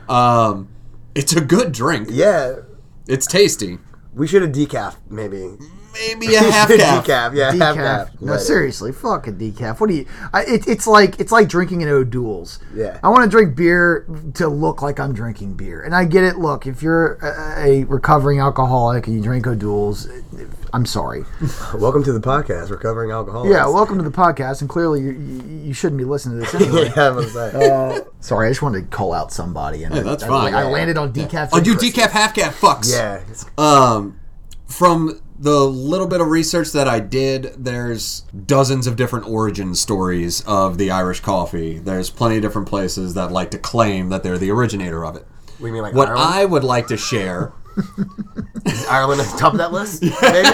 Um, 0.07 0.69
it's 1.15 1.35
a 1.35 1.41
good 1.41 1.71
drink. 1.71 2.09
Yeah, 2.11 2.57
It's 3.07 3.25
tasty. 3.25 3.79
we 4.13 4.27
should 4.27 4.43
have 4.43 4.51
decaf 4.51 4.97
maybe. 5.09 5.57
Maybe 5.93 6.33
a 6.35 6.39
half 6.41 6.67
caf. 6.67 7.05
decaf, 7.05 7.35
yeah, 7.35 7.51
half 7.51 7.55
Decaf. 7.55 7.75
calf. 7.75 8.09
No, 8.21 8.31
Let 8.33 8.41
it. 8.41 8.45
seriously, 8.45 8.91
fuck 8.91 9.27
a 9.27 9.31
decaf. 9.31 9.79
What 9.79 9.89
do 9.89 9.95
you? 9.95 10.05
I, 10.33 10.41
it, 10.43 10.67
it's 10.67 10.87
like 10.87 11.19
it's 11.19 11.31
like 11.31 11.47
drinking 11.47 11.83
an 11.83 11.89
O'Doul's. 11.89 12.59
Yeah. 12.73 12.99
I 13.03 13.09
want 13.09 13.23
to 13.23 13.29
drink 13.29 13.55
beer 13.55 14.05
to 14.35 14.47
look 14.47 14.81
like 14.81 14.99
I'm 14.99 15.13
drinking 15.13 15.53
beer, 15.53 15.81
and 15.83 15.93
I 15.95 16.05
get 16.05 16.23
it. 16.23 16.37
Look, 16.37 16.65
if 16.65 16.81
you're 16.81 17.13
a, 17.21 17.67
a 17.67 17.83
recovering 17.85 18.39
alcoholic 18.39 19.05
and 19.07 19.15
you 19.15 19.21
drink 19.21 19.45
O'Doul's, 19.45 20.07
I'm 20.73 20.85
sorry. 20.87 21.25
Welcome 21.75 22.03
to 22.05 22.13
the 22.13 22.19
podcast. 22.19 22.71
We're 22.71 22.77
covering 22.77 23.11
alcohol. 23.11 23.47
Yeah, 23.47 23.67
welcome 23.67 23.97
to 23.99 24.03
the 24.03 24.09
podcast, 24.09 24.61
and 24.61 24.69
clearly 24.69 25.01
you, 25.01 25.11
you, 25.11 25.59
you 25.67 25.73
shouldn't 25.73 25.99
be 25.99 26.05
listening 26.05 26.39
to 26.43 26.51
this 26.51 26.55
anyway. 26.55 26.91
yeah, 26.97 27.09
I'm 27.09 27.15
gonna. 27.33 28.01
Sorry, 28.19 28.47
I 28.47 28.51
just 28.51 28.63
wanted 28.63 28.89
to 28.89 28.95
call 28.97 29.13
out 29.13 29.31
somebody, 29.31 29.83
and 29.83 29.93
Hey, 29.93 30.01
that's 30.01 30.23
I, 30.23 30.27
fine. 30.27 30.55
I 30.55 30.63
landed 30.63 30.97
on 30.97 31.13
decaf. 31.13 31.49
Oh, 31.53 31.57
you 31.59 31.75
decaf 31.75 32.09
half 32.09 32.33
caf 32.33 32.59
fucks. 32.59 32.91
yeah, 32.91 33.21
it's, 33.29 33.45
Um, 33.59 34.19
from 34.65 35.19
the 35.43 35.59
little 35.65 36.07
bit 36.07 36.21
of 36.21 36.27
research 36.27 36.71
that 36.71 36.87
I 36.87 37.01
did, 37.01 37.53
there's 37.57 38.21
dozens 38.45 38.87
of 38.87 38.95
different 38.95 39.27
origin 39.27 39.75
stories 39.75 40.41
of 40.47 40.77
the 40.77 40.89
Irish 40.89 41.19
coffee. 41.19 41.79
There's 41.79 42.09
plenty 42.09 42.37
of 42.37 42.41
different 42.41 42.69
places 42.69 43.13
that 43.15 43.29
like 43.29 43.51
to 43.51 43.57
claim 43.57 44.07
that 44.07 44.23
they're 44.23 44.37
the 44.37 44.51
originator 44.51 45.03
of 45.05 45.17
it. 45.17 45.27
we 45.59 45.69
mean 45.69 45.81
like 45.81 45.93
What 45.93 46.07
Ireland. 46.07 46.33
I 46.33 46.45
would 46.45 46.63
like 46.63 46.87
to 46.87 46.97
share 46.97 47.51
Is 48.65 48.85
Ireland 48.87 49.19
at 49.19 49.27
the 49.31 49.37
top 49.37 49.51
of 49.53 49.57
that 49.59 49.73
list? 49.73 50.01
Maybe. 50.21 50.47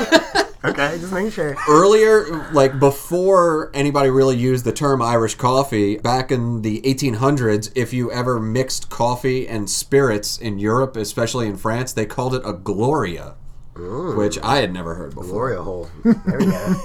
okay, 0.65 0.97
just 0.99 1.13
making 1.13 1.31
sure. 1.31 1.55
earlier, 1.69 2.49
like 2.51 2.79
before 2.79 3.69
anybody 3.75 4.09
really 4.09 4.37
used 4.37 4.65
the 4.65 4.71
term 4.71 5.03
Irish 5.03 5.35
coffee, 5.35 5.97
back 5.97 6.31
in 6.31 6.63
the 6.63 6.81
1800s, 6.81 7.71
if 7.75 7.93
you 7.93 8.11
ever 8.11 8.39
mixed 8.39 8.89
coffee 8.89 9.47
and 9.47 9.69
spirits 9.69 10.39
in 10.39 10.57
Europe, 10.57 10.95
especially 10.95 11.45
in 11.47 11.57
France, 11.57 11.93
they 11.93 12.07
called 12.07 12.33
it 12.33 12.41
a 12.43 12.53
gloria, 12.53 13.35
which 13.79 14.37
I 14.43 14.57
had 14.57 14.73
never 14.73 14.95
heard 14.95 15.15
before. 15.15 15.31
Gloria 15.31 15.61
hole. 15.61 15.89
There 16.03 16.39
we 16.39 16.45
go. 16.45 16.75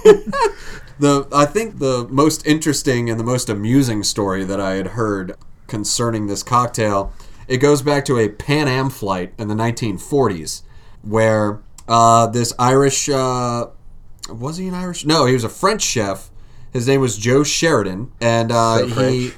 The 0.99 1.27
I 1.33 1.45
think 1.45 1.79
the 1.79 2.07
most 2.09 2.47
interesting 2.47 3.11
and 3.11 3.19
the 3.19 3.25
most 3.25 3.49
amusing 3.49 4.05
story 4.05 4.45
that 4.45 4.61
I 4.61 4.75
had 4.75 4.89
heard 4.89 5.35
concerning 5.67 6.27
this 6.29 6.43
cocktail, 6.43 7.13
it 7.49 7.57
goes 7.57 7.83
back 7.83 8.05
to 8.07 8.19
a 8.19 8.29
Pan 8.29 8.69
Am 8.69 8.91
flight 8.91 9.35
in 9.37 9.49
the 9.49 9.55
1940s, 9.55 10.63
where 11.03 11.61
uh, 11.89 12.29
this 12.29 12.53
Irish 12.59 13.09
uh, 13.09 13.67
was 14.29 14.59
he 14.59 14.69
an 14.69 14.75
Irish? 14.75 15.05
No, 15.05 15.27
he 15.27 15.35
was 15.35 15.45
a 15.45 15.49
French 15.49 15.83
chef. 15.83 16.31
His 16.73 16.87
name 16.87 17.01
was 17.01 17.17
Joe 17.17 17.43
Sheridan, 17.43 18.13
and 18.21 18.53
uh, 18.53 18.79
So 18.79 19.11
he 19.11 19.33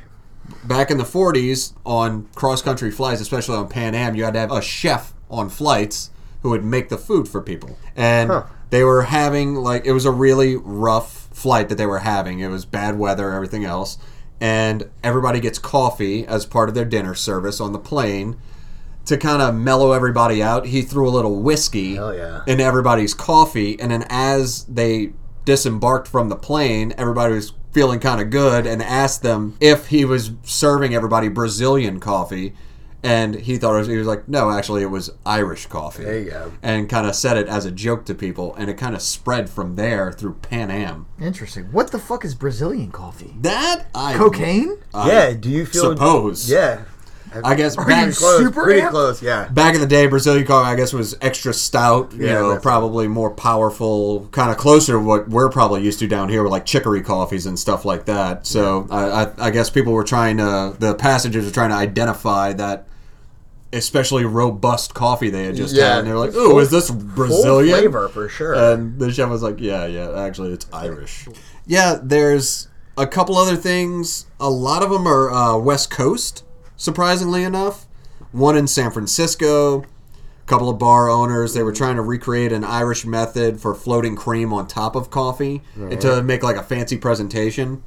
back 0.64 0.90
in 0.90 0.98
the 0.98 1.04
40s 1.04 1.72
on 1.84 2.28
cross 2.34 2.60
country 2.60 2.90
flights, 2.90 3.20
especially 3.20 3.56
on 3.56 3.68
Pan 3.68 3.94
Am, 3.94 4.14
you 4.14 4.25
had 4.25 4.34
to 4.34 4.40
have 4.40 4.52
a 4.52 4.60
chef 4.60 5.14
on 5.30 5.48
flights 5.48 6.10
who 6.47 6.50
would 6.50 6.65
make 6.65 6.91
the 6.91 6.97
food 6.97 7.29
for 7.29 7.43
people. 7.43 7.76
And 7.97 8.31
they 8.71 8.85
were 8.85 9.03
having, 9.03 9.57
like, 9.57 9.85
it 9.85 9.91
was 9.91 10.05
a 10.05 10.12
really 10.12 10.55
rough 10.55 11.29
flight 11.33 11.69
that 11.71 11.75
they 11.75 11.87
were 11.87 11.99
having. 11.99 12.38
It 12.38 12.47
was 12.47 12.65
bad 12.65 13.00
weather, 13.00 13.33
everything 13.33 13.65
else. 13.65 13.99
And 14.41 14.88
everybody 15.03 15.41
gets 15.41 15.59
coffee 15.59 16.25
as 16.25 16.47
part 16.47 16.69
of 16.69 16.76
their 16.76 16.85
dinner 16.85 17.17
service 17.17 17.61
on 17.61 17.73
the 17.73 17.81
plane. 17.81 18.37
To 19.07 19.17
kind 19.17 19.43
of 19.43 19.57
mellow 19.57 19.91
everybody 19.91 20.41
out, 20.41 20.67
he 20.67 20.83
threw 20.83 21.09
a 21.09 21.11
little 21.11 21.43
whiskey 21.43 21.99
yeah. 21.99 22.45
in 22.47 22.61
everybody's 22.61 23.12
coffee. 23.12 23.76
And 23.81 23.91
then 23.91 24.05
as 24.09 24.67
they 24.67 25.15
disembarked 25.45 26.07
from 26.07 26.29
the 26.29 26.37
plane, 26.37 26.95
everybody 26.97 27.35
was 27.35 27.55
feeling 27.73 27.99
kind 27.99 28.21
of 28.21 28.31
good 28.31 28.69
and 28.69 28.81
asked 28.81 29.23
them 29.23 29.57
if 29.61 29.88
he 29.88 30.05
was 30.05 30.31
serving 30.45 30.95
everybody 30.95 31.26
Brazilian 31.26 31.99
coffee. 31.99 32.55
And 33.03 33.35
he 33.35 33.57
thought 33.57 33.75
it 33.75 33.79
was, 33.79 33.88
he 33.88 33.97
was 33.97 34.07
like, 34.07 34.29
no, 34.29 34.50
actually, 34.50 34.83
it 34.83 34.91
was 34.91 35.11
Irish 35.25 35.67
coffee. 35.67 36.05
There 36.05 36.19
you 36.19 36.31
go. 36.31 36.53
And 36.62 36.88
kind 36.88 37.07
of 37.07 37.15
said 37.15 37.37
it 37.37 37.49
as 37.49 37.65
a 37.65 37.71
joke 37.71 38.05
to 38.07 38.15
people, 38.15 38.55
and 38.57 38.69
it 38.71 38.76
kind 38.76 38.95
of 38.95 39.03
spread 39.03 39.49
from 39.49 39.76
there 39.76 40.12
through 40.12 40.35
Pan 40.35 40.71
Am. 40.71 41.07
Interesting. 41.21 41.67
What 41.67 41.93
the 41.93 41.99
fuck 41.99 42.25
is 42.25 42.35
Brazilian 42.35 42.91
coffee? 42.91 43.35
That 43.41 43.87
I 43.95 44.15
Cocaine? 44.15 44.79
I 44.95 45.09
yeah. 45.09 45.33
Do 45.35 45.50
you 45.50 45.67
feel? 45.67 45.91
suppose. 45.91 46.50
Yeah. 46.50 46.85
I 47.45 47.55
guess 47.55 47.76
Are 47.76 47.85
back, 47.87 48.12
Close. 48.14 48.38
Super 48.38 48.62
pretty 48.64 48.81
amp? 48.81 48.90
close. 48.93 49.23
Yeah. 49.23 49.49
back 49.49 49.75
in 49.75 49.81
the 49.81 49.87
day, 49.87 50.07
Brazilian 50.07 50.47
coffee, 50.47 50.69
I 50.71 50.75
guess, 50.76 50.93
was 50.93 51.16
extra 51.21 51.52
stout. 51.52 52.12
You 52.12 52.26
Yeah, 52.26 52.33
know, 52.35 52.40
definitely. 52.43 52.62
probably 52.62 53.09
more 53.09 53.31
powerful, 53.31 54.28
kind 54.33 54.50
of 54.50 54.57
closer 54.57 54.93
to 54.93 54.99
what 54.99 55.28
we're 55.28 55.49
probably 55.50 55.83
used 55.83 55.99
to 56.00 56.07
down 56.07 56.28
here 56.28 56.43
with 56.43 56.52
like 56.52 56.64
chicory 56.66 57.02
coffees 57.02 57.47
and 57.47 57.59
stuff 57.59 57.85
like 57.85 58.07
that. 58.07 58.47
So 58.47 58.87
I, 58.90 59.25
I, 59.25 59.33
I 59.47 59.50
guess 59.50 59.71
people 59.71 59.93
were 59.93 60.05
trying 60.05 60.37
to, 60.38 60.75
the 60.78 60.95
passengers 60.95 61.45
were 61.45 61.50
trying 61.50 61.71
to 61.71 61.76
identify 61.76 62.52
that. 62.55 62.87
Especially 63.73 64.25
robust 64.25 64.95
coffee 64.95 65.28
they 65.28 65.45
had 65.45 65.57
just 65.57 65.75
Yeah. 65.75 65.88
had, 65.88 65.99
and 65.99 66.09
they 66.09 66.12
were 66.12 66.19
like, 66.21 66.31
"Oh, 66.35 66.61
is 66.61 66.71
this 66.71 66.87
Full 66.88 66.97
Brazilian?" 66.99 67.76
flavor 67.76 68.09
for 68.09 68.28
sure. 68.28 68.55
And 68.55 68.99
the 68.99 69.12
chef 69.12 69.28
was 69.28 69.43
like, 69.43 69.57
"Yeah, 69.61 69.85
yeah, 69.87 70.12
actually, 70.25 70.52
it's 70.52 70.66
Irish." 70.73 71.26
Yeah, 71.66 71.99
there's 72.00 72.69
a 72.97 73.09
couple 73.09 73.37
other 73.37 73.57
things. 73.57 74.26
A 74.38 74.49
lot 74.49 74.85
of 74.85 74.90
them 74.90 75.07
are 75.07 75.31
uh, 75.31 75.59
West 75.59 75.90
Coast, 75.90 76.45
surprisingly 76.76 77.42
enough. 77.45 77.87
One 78.33 78.56
in 78.56 78.66
San 78.66 78.90
Francisco. 78.90 79.80
A 79.83 80.47
couple 80.47 80.68
of 80.68 80.78
bar 80.78 81.09
owners 81.11 81.54
they 81.54 81.62
were 81.64 81.73
trying 81.73 81.97
to 81.97 82.02
recreate 82.02 82.52
an 82.52 82.62
Irish 82.64 83.04
method 83.04 83.61
for 83.61 83.75
floating 83.75 84.14
cream 84.14 84.52
on 84.52 84.66
top 84.68 84.95
of 84.95 85.11
coffee 85.11 85.62
to 86.00 86.23
make 86.23 86.42
like 86.45 86.56
a 86.56 86.62
fancy 86.62 86.97
presentation. 86.97 87.83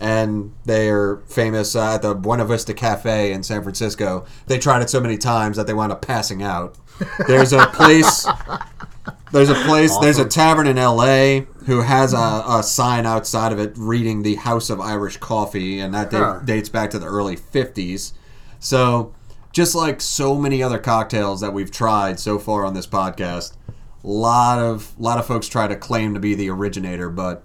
And 0.00 0.52
they 0.64 0.88
are 0.88 1.18
famous 1.26 1.76
uh, 1.76 1.94
at 1.96 2.02
the 2.02 2.14
Buena 2.14 2.44
Vista 2.46 2.72
Cafe 2.74 3.32
in 3.32 3.42
San 3.42 3.62
Francisco. 3.62 4.24
They 4.46 4.58
tried 4.58 4.82
it 4.82 4.88
so 4.90 4.98
many 5.00 5.18
times 5.18 5.56
that 5.56 5.66
they 5.66 5.74
wound 5.74 5.92
up 5.92 6.00
passing 6.02 6.42
out. 6.42 6.74
There's 7.28 7.52
a 7.52 7.66
place 7.66 8.26
there's 9.32 9.50
a 9.50 9.54
place, 9.54 9.96
there's 9.98 10.18
a 10.18 10.24
tavern 10.24 10.66
in 10.66 10.76
LA 10.76 11.40
who 11.66 11.82
has 11.82 12.12
a, 12.12 12.42
a 12.48 12.62
sign 12.64 13.06
outside 13.06 13.52
of 13.52 13.60
it 13.60 13.72
reading 13.76 14.22
the 14.22 14.34
House 14.36 14.70
of 14.70 14.80
Irish 14.80 15.18
Coffee, 15.18 15.78
and 15.78 15.94
that 15.94 16.10
Huh. 16.12 16.40
dates 16.44 16.68
back 16.68 16.90
to 16.90 16.98
the 16.98 17.06
early 17.06 17.36
50s. 17.36 18.12
So, 18.60 19.14
just 19.52 19.74
like 19.74 20.00
so 20.00 20.36
many 20.36 20.62
other 20.62 20.78
cocktails 20.78 21.40
that 21.40 21.52
we've 21.52 21.70
tried 21.70 22.20
so 22.20 22.38
far 22.38 22.64
on 22.64 22.74
this 22.74 22.86
podcast, 22.86 23.54
a 24.04 24.06
lot 24.06 24.58
of 24.58 24.98
lot 24.98 25.18
of 25.18 25.26
folks 25.26 25.48
try 25.48 25.66
to 25.66 25.76
claim 25.76 26.14
to 26.14 26.20
be 26.20 26.34
the 26.34 26.50
originator, 26.50 27.08
but 27.08 27.42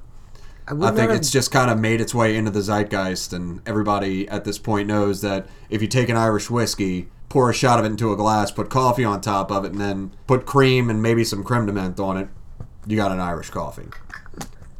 I 0.68 0.74
would 0.74 0.96
think 0.96 1.10
not 1.10 1.18
it's 1.18 1.32
just 1.32 1.52
kind 1.52 1.72
of 1.72 1.80
made 1.80 2.02
its 2.02 2.14
way 2.14 2.36
into 2.36 2.52
the 2.52 2.62
zeitgeist, 2.62 3.34
and 3.34 3.62
everybody 3.66 4.28
at 4.28 4.44
this 4.44 4.58
point 4.58 4.88
knows 4.88 5.22
that 5.22 5.48
if 5.70 5.82
you 5.82 5.88
take 5.88 6.10
an 6.10 6.18
Irish 6.18 6.50
whiskey, 6.50 7.08
pour 7.30 7.50
a 7.50 7.54
shot 7.54 7.80
of 7.80 7.86
it 7.86 7.90
into 7.90 8.12
a 8.12 8.18
glass, 8.18 8.52
put 8.52 8.70
coffee 8.70 9.04
on 9.04 9.22
top 9.22 9.52
of 9.52 9.64
it, 9.66 9.72
and 9.72 9.82
then 9.82 10.12
put 10.28 10.46
cream 10.46 10.90
and 10.90 11.02
maybe 11.02 11.24
some 11.24 11.44
creme 11.44 11.66
de 11.66 11.72
menthe 11.72 12.00
on 12.00 12.18
it, 12.18 12.28
you 12.88 12.96
got 12.98 13.12
an 13.12 13.20
Irish 13.20 13.50
coffee. 13.50 13.88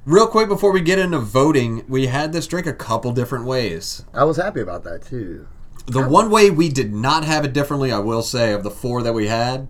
Real 0.06 0.28
quick 0.28 0.48
before 0.48 0.72
we 0.72 0.82
get 0.82 1.00
into 1.00 1.18
voting, 1.18 1.84
we 1.88 2.08
had 2.08 2.34
this 2.34 2.46
drink 2.46 2.68
a 2.68 2.74
couple 2.74 3.12
different 3.12 3.46
ways. 3.46 4.06
I 4.14 4.24
was 4.24 4.38
happy 4.38 4.62
about 4.62 4.84
that 4.84 5.04
too. 5.04 5.48
The 5.88 6.04
oh. 6.04 6.10
one 6.10 6.30
way 6.30 6.50
we 6.50 6.70
did 6.70 6.94
not 6.94 7.24
have 7.24 7.46
it 7.46 7.54
differently, 7.54 7.92
I 7.92 8.00
will 8.00 8.24
say, 8.24 8.54
of 8.54 8.64
the 8.64 8.72
four 8.72 9.04
that 9.04 9.14
we 9.14 9.28
had, 9.28 9.68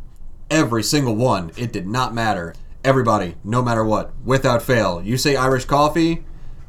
every 0.49 0.83
single 0.83 1.15
one, 1.15 1.51
it 1.57 1.71
did 1.71 1.87
not 1.87 2.13
matter. 2.13 2.53
Everybody, 2.83 3.35
no 3.43 3.61
matter 3.61 3.83
what, 3.83 4.13
without 4.23 4.61
fail, 4.61 5.01
you 5.01 5.17
say 5.17 5.35
Irish 5.35 5.65
coffee, 5.65 6.23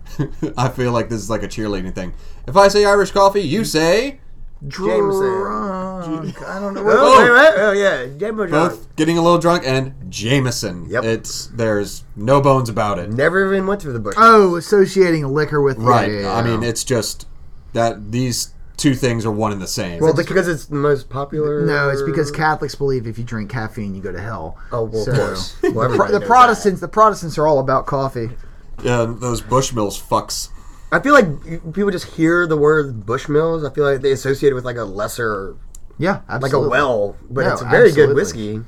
I 0.57 0.69
feel 0.69 0.93
like 0.93 1.09
this 1.09 1.21
is 1.21 1.31
like 1.31 1.43
a 1.43 1.49
cheerleading 1.49 1.95
thing. 1.95 2.15
If 2.47 2.57
I 2.57 2.69
say 2.69 2.85
Irish 2.85 3.11
coffee, 3.11 3.43
you 3.43 3.65
say 3.65 4.21
Drunk. 4.67 6.43
I 6.43 6.59
don't 6.59 6.73
know. 6.73 6.81
Oh, 6.81 6.85
what, 6.85 6.97
Oh, 6.97 7.21
wait, 7.23 7.31
wait, 7.31 7.63
oh 7.63 7.73
yeah, 7.73 8.07
James 8.17 8.51
both 8.51 8.97
getting 8.97 9.19
a 9.19 9.23
little 9.23 9.39
drunk 9.39 9.65
and 9.67 9.95
Jameson. 10.11 10.89
Yep. 10.89 11.05
It's 11.05 11.47
there's 11.49 12.05
no 12.17 12.41
bones 12.41 12.71
about 12.71 12.99
it. 12.99 13.13
Never 13.13 13.53
even 13.53 13.67
went 13.67 13.83
through 13.83 13.93
the 13.93 14.01
bush. 14.01 14.15
oh, 14.17 14.57
associating 14.57 15.27
liquor 15.27 15.61
with 15.61 15.77
Right. 15.77 16.11
Yeah, 16.11 16.21
yeah, 16.21 16.35
I 16.35 16.43
mean, 16.43 16.63
it's 16.63 16.85
just 16.85 17.27
that 17.75 18.13
these 18.13 18.55
two 18.77 18.95
things 18.95 19.25
are 19.25 19.31
one 19.31 19.53
and 19.53 19.61
the 19.63 19.67
same. 19.67 20.01
well, 20.01 20.13
because 20.15 20.49
it's 20.49 20.67
the 20.67 20.75
most 20.77 21.09
popular. 21.09 21.65
no, 21.65 21.89
it's 21.89 22.03
because 22.03 22.31
Catholics 22.31 22.75
believe 22.75 23.07
if 23.07 23.17
you 23.19 23.25
drink 23.25 23.51
caffeine, 23.51 23.95
you 23.95 24.03
go 24.03 24.13
to 24.13 24.21
hell. 24.21 24.59
Oh, 24.73 24.85
well, 24.85 25.05
So, 25.05 25.13
of 25.13 25.17
course. 25.19 25.57
Well, 25.75 25.89
the, 25.91 25.97
Pro- 25.97 26.07
the 26.09 26.19
knows 26.21 26.27
Protestants, 26.29 26.81
the 26.81 26.89
Protestants 26.89 27.39
are 27.39 27.47
all 27.47 27.59
about 27.59 27.87
coffee. 27.87 28.31
yeah, 28.83 29.07
those 29.09 29.41
Bushmills 29.41 30.01
fucks. 30.01 30.51
I 30.93 31.01
feel 31.01 31.15
like 31.15 31.73
people 31.75 31.91
just 31.91 32.07
hear 32.07 32.47
the 32.47 32.57
word 32.57 33.05
Bushmills. 33.07 33.69
I 33.69 33.75
feel 33.75 33.85
like 33.91 34.03
they 34.03 34.13
associate 34.13 34.51
it 34.51 34.55
with 34.55 34.65
like 34.65 34.77
a 34.77 34.85
lesser, 34.85 35.57
Yeah, 35.99 36.21
absolutely. 36.29 36.59
like 36.61 36.67
a 36.67 36.69
well, 36.71 37.17
but 37.31 37.45
No, 37.47 37.53
it's 37.55 37.63
a 37.63 37.65
very 37.67 37.91
good 37.93 38.15
whiskey. 38.15 38.61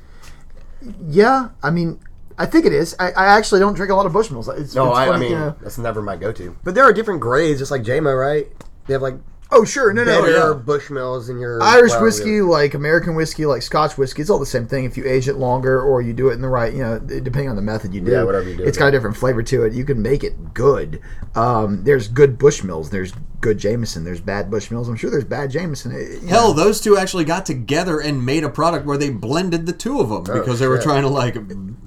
Yeah, 1.07 1.51
I 1.63 1.71
mean, 1.71 2.01
I 2.39 2.47
think 2.47 2.67
it 2.67 2.73
is. 2.73 2.95
I, 2.99 3.11
I 3.13 3.27
actually 3.37 3.61
don't 3.61 3.75
drink 3.75 3.91
a 3.91 3.95
lot 3.95 4.07
of 4.07 4.13
Bushmills. 4.13 4.49
It's, 4.59 4.75
No, 4.75 4.89
it's 4.91 4.99
I, 4.99 5.09
I 5.11 5.17
mean 5.19 5.31
you 5.33 5.37
know. 5.39 5.57
that's 5.61 5.79
never 5.79 6.01
my 6.03 6.17
go-to. 6.17 6.57
But 6.65 6.75
there 6.75 6.85
are 6.85 6.93
different 6.93 7.21
grades, 7.21 7.59
just 7.59 7.71
like 7.71 7.83
Jamo, 7.83 8.19
right? 8.19 8.47
They 8.87 8.95
have 8.95 9.03
like 9.03 9.17
Oh, 9.51 9.65
sure, 9.65 9.95
no, 9.95 10.05
no, 10.05 10.21
better 10.21 10.31
yeah. 10.31 10.61
Bushmills 10.63 11.31
in 11.31 11.39
your 11.39 11.63
Irish 11.63 11.93
well, 11.93 12.03
whiskey, 12.03 12.33
yeah. 12.33 12.43
like 12.43 12.75
American 12.75 13.15
whiskey, 13.15 13.47
like 13.47 13.63
Scotch 13.63 13.97
whiskey, 13.97 14.21
it's 14.21 14.31
all 14.31 14.39
the 14.39 14.45
same 14.45 14.67
thing. 14.67 14.85
If 14.85 14.99
you 14.99 15.07
age 15.07 15.27
it 15.27 15.37
longer 15.37 15.81
or 15.81 16.03
you 16.03 16.13
do 16.13 16.29
it 16.29 16.35
in 16.35 16.43
the 16.43 16.49
right, 16.49 16.71
you 16.73 16.81
know, 16.81 16.99
depending 16.99 17.49
on 17.49 17.57
the 17.57 17.63
method 17.63 17.95
you 17.95 18.03
do, 18.03 18.13
Yeah, 18.13 18.25
whatever 18.25 18.49
you 18.49 18.57
do, 18.59 18.65
it's 18.65 18.77
got 18.77 18.89
a 18.89 18.91
different 18.91 19.17
flavor 19.17 19.43
to 19.43 19.65
it. 19.65 19.73
You 19.73 19.87
can 19.87 20.03
make 20.03 20.23
it 20.23 20.53
good. 20.53 21.01
Um, 21.35 21.85
there's 21.85 22.09
good 22.09 22.39
Bushmills, 22.39 22.91
there's 22.91 23.13
good 23.41 23.57
Jameson, 23.57 24.05
there's 24.05 24.21
bad 24.21 24.51
Bushmills. 24.51 24.87
I'm 24.87 24.97
sure 24.97 25.11
there's 25.11 25.25
bad 25.25 25.51
Jameson. 25.51 25.93
It- 25.93 26.09
you 26.09 26.21
know. 26.23 26.29
Hell, 26.29 26.53
those 26.53 26.79
two 26.81 26.99
actually 26.99 27.25
got 27.25 27.47
together 27.47 28.01
and 28.01 28.27
made 28.27 28.45
a 28.45 28.51
product 28.51 28.85
where 28.85 28.99
they 28.99 29.09
blended 29.09 29.65
the 29.65 29.73
two 29.73 30.01
of 30.01 30.11
them 30.11 30.25
because 30.25 30.59
they 30.61 30.69
were 30.69 30.77
shit. 30.77 30.85
trying 30.85 31.03
to 31.03 31.09
like 31.09 31.37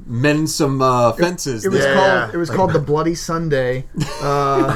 mend 0.07 0.49
some 0.49 0.81
uh, 0.81 1.11
fences. 1.13 1.63
it 1.63 1.69
was. 1.69 1.83
Yeah. 1.83 1.93
called 1.93 2.33
it 2.33 2.37
was 2.37 2.49
called 2.49 2.73
the 2.73 2.79
Bloody 2.79 3.13
Sunday. 3.15 3.85
Uh, 4.19 4.75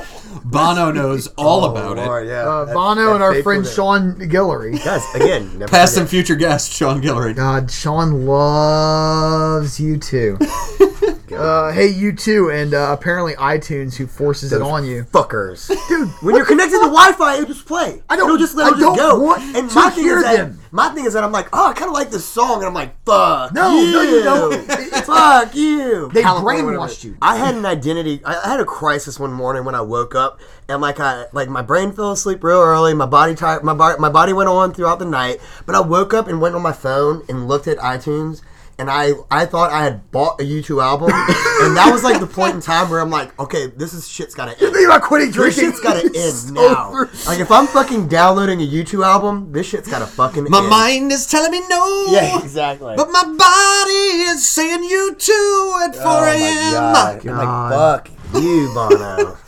Bono 0.50 0.92
knows 0.92 1.26
all 1.36 1.64
Oh, 1.64 1.70
about 1.70 1.98
it. 1.98 2.06
Lord, 2.06 2.26
yeah. 2.28 2.42
uh, 2.48 2.64
That- 2.66 2.74
Bono 2.74 3.06
that 3.06 3.14
and 3.14 3.22
our 3.22 3.42
friend. 3.42 3.66
Sean 3.66 4.14
Guillory. 4.14 4.82
Guys, 4.84 5.02
again, 5.14 5.58
never 5.58 5.70
Past 5.70 5.94
forget. 5.94 6.02
and 6.02 6.08
future 6.10 6.36
guest 6.36 6.72
Sean 6.72 7.02
Guillory. 7.02 7.34
God, 7.34 7.70
Sean 7.70 8.26
loves 8.26 9.80
you 9.80 9.98
too. 9.98 10.38
uh, 11.32 11.72
hey, 11.72 11.88
you 11.88 12.12
too, 12.12 12.50
and 12.50 12.74
uh, 12.74 12.94
apparently 12.98 13.34
iTunes, 13.34 13.96
who 13.96 14.06
forces 14.06 14.52
it 14.52 14.62
on 14.62 14.84
you. 14.84 15.04
fuckers, 15.04 15.68
dude. 15.88 16.08
When 16.22 16.34
you're 16.36 16.44
connected 16.46 16.76
to 16.78 16.86
Wi-Fi, 16.86 17.34
it'll 17.34 17.46
just 17.46 17.66
play. 17.66 18.02
I 18.08 18.16
don't- 18.16 18.26
It'll 18.26 18.38
just, 18.38 18.56
I 18.58 18.68
it'll 18.68 18.78
don't 18.80 18.96
go. 18.96 19.18
want 19.20 19.42
and 19.56 19.68
to 19.70 19.74
my 19.74 19.90
thing 19.90 20.04
hear 20.04 20.18
is 20.18 20.24
that 20.24 20.36
them. 20.36 20.60
my 20.72 20.88
thing 20.90 21.04
is 21.06 21.12
that 21.12 21.22
I'm 21.24 21.32
like, 21.32 21.48
oh, 21.52 21.68
I 21.70 21.72
kind 21.72 21.88
of 21.88 21.94
like 21.94 22.10
this 22.10 22.24
song, 22.24 22.58
and 22.58 22.66
I'm 22.66 22.74
like, 22.74 22.94
fuck 23.04 23.52
No, 23.54 23.80
you. 23.80 23.92
no, 23.92 24.02
you 24.02 24.22
don't. 24.22 24.72
Fuck 25.06 25.54
you. 25.54 26.10
They 26.12 26.22
brainwashed 26.22 27.04
you. 27.04 27.16
I 27.22 27.36
had 27.36 27.54
an 27.54 27.64
identity. 27.64 28.20
I 28.24 28.36
I 28.44 28.48
had 28.50 28.60
a 28.60 28.64
crisis 28.64 29.20
one 29.20 29.32
morning 29.32 29.64
when 29.64 29.74
I 29.76 29.80
woke 29.80 30.14
up, 30.16 30.40
and 30.68 30.80
like 30.80 30.98
I 30.98 31.26
like 31.32 31.48
my 31.48 31.62
brain 31.62 31.92
fell 31.92 32.10
asleep 32.12 32.42
real 32.42 32.58
early. 32.58 32.92
My 32.94 33.06
body 33.06 33.34
tired. 33.36 33.62
My 33.62 33.74
body 33.74 33.98
my 34.00 34.08
body 34.08 34.32
went 34.32 34.48
on 34.48 34.72
throughout 34.74 34.98
the 34.98 35.04
night, 35.04 35.38
but 35.64 35.74
I 35.76 35.80
woke 35.80 36.12
up 36.12 36.26
and 36.26 36.40
went 36.40 36.54
on 36.56 36.62
my 36.62 36.72
phone 36.72 37.22
and 37.28 37.46
looked 37.46 37.68
at 37.68 37.78
iTunes. 37.78 38.42
And 38.78 38.90
I, 38.90 39.12
I 39.30 39.46
thought 39.46 39.70
I 39.70 39.84
had 39.84 40.10
bought 40.10 40.38
a 40.38 40.44
U2 40.44 40.82
album, 40.84 41.08
and 41.10 41.74
that 41.78 41.88
was 41.90 42.04
like 42.04 42.20
the 42.20 42.26
point 42.26 42.56
in 42.56 42.60
time 42.60 42.90
where 42.90 43.00
I'm 43.00 43.08
like, 43.08 43.38
okay, 43.40 43.68
this 43.68 43.94
is 43.94 44.06
shit's 44.06 44.34
gotta 44.34 44.50
end. 44.52 44.60
You 44.60 44.70
Think 44.70 44.86
about 44.86 45.00
quitting 45.02 45.30
drinking? 45.30 45.64
This 45.64 45.76
shit's 45.76 45.80
gotta 45.80 46.06
It's 46.14 46.46
end 46.48 46.56
now. 46.56 46.88
over. 46.90 47.10
Like 47.26 47.40
if 47.40 47.50
I'm 47.50 47.66
fucking 47.66 48.08
downloading 48.08 48.60
a 48.60 48.66
U2 48.66 49.02
album, 49.02 49.50
this 49.50 49.66
shit's 49.66 49.88
gotta 49.88 50.06
fucking 50.06 50.40
end. 50.44 50.50
My 50.50 50.58
end. 50.60 50.68
mind 50.68 51.12
is 51.12 51.26
telling 51.26 51.52
me 51.52 51.60
no. 51.68 52.04
Yeah, 52.10 52.38
exactly. 52.38 52.94
But 52.96 53.10
my 53.10 53.22
body 53.22 54.22
is 54.28 54.46
saying 54.46 54.84
you 54.84 55.14
too 55.14 55.80
at 55.82 55.94
4 55.96 56.02
oh 56.04 56.24
a.m. 56.24 56.92
my 56.92 57.18
god. 57.24 57.26
I'm 57.26 57.36
like, 57.38 58.04
fuck 58.04 58.10
you, 58.42 58.70
Bono. 58.74 59.38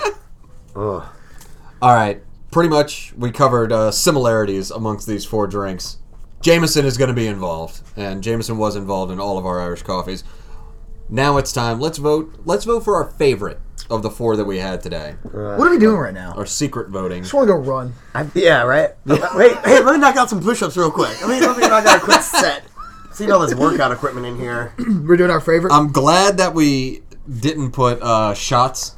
Ugh. 0.77 1.07
All 1.83 1.95
right. 1.95 2.23
Pretty 2.51 2.71
much, 2.71 3.13
we 3.15 3.31
covered 3.31 3.73
uh, 3.73 3.91
similarities 3.91 4.71
amongst 4.71 5.07
these 5.07 5.27
four 5.27 5.47
drinks. 5.47 5.99
Jameson 6.41 6.85
is 6.85 6.97
going 6.97 7.09
to 7.09 7.15
be 7.15 7.27
involved, 7.27 7.83
and 7.97 8.23
Jameson 8.23 8.59
was 8.59 8.77
involved 8.77 9.11
in 9.11 9.19
all 9.19 9.39
of 9.39 9.47
our 9.47 9.61
Irish 9.61 9.83
coffees. 9.83 10.25
Now 11.09 11.37
it's 11.37 11.53
time. 11.53 11.81
Let's 11.81 11.99
vote. 11.99 12.33
Let's 12.45 12.65
vote 12.65 12.85
for 12.85 12.97
our 12.97 13.11
favorite 13.11 13.61
of 13.91 14.03
the 14.03 14.11
four 14.11 14.37
that 14.37 14.45
we 14.45 14.59
had 14.59 14.83
today. 14.83 15.17
What 15.23 15.67
are 15.67 15.71
we 15.71 15.79
doing 15.79 15.97
right 15.97 16.13
now? 16.13 16.33
Our 16.33 16.47
secret 16.47 16.91
voting. 16.91 17.23
just 17.23 17.35
want 17.35 17.49
to 17.49 17.55
go 17.55 17.59
run. 17.59 17.95
I, 18.15 18.29
yeah, 18.35 18.63
right? 18.63 18.91
Wait, 19.07 19.57
hey, 19.65 19.81
let 19.81 19.95
me 19.95 19.99
knock 19.99 20.17
out 20.17 20.29
some 20.29 20.43
push-ups 20.43 20.77
real 20.77 20.91
quick. 20.91 21.21
Let 21.23 21.31
me, 21.31 21.47
let 21.47 21.57
me 21.57 21.67
knock 21.67 21.87
out 21.87 21.99
a 21.99 22.01
quick 22.01 22.21
set. 22.21 22.65
See 23.13 23.31
all 23.31 23.41
this 23.41 23.55
workout 23.55 23.91
equipment 23.91 24.27
in 24.27 24.39
here. 24.39 24.75
We're 24.79 25.17
doing 25.17 25.31
our 25.31 25.41
favorite. 25.41 25.73
I'm 25.73 25.91
glad 25.91 26.37
that 26.37 26.55
we 26.55 27.03
didn't 27.41 27.73
put 27.73 28.01
uh, 28.03 28.35
shots 28.35 28.95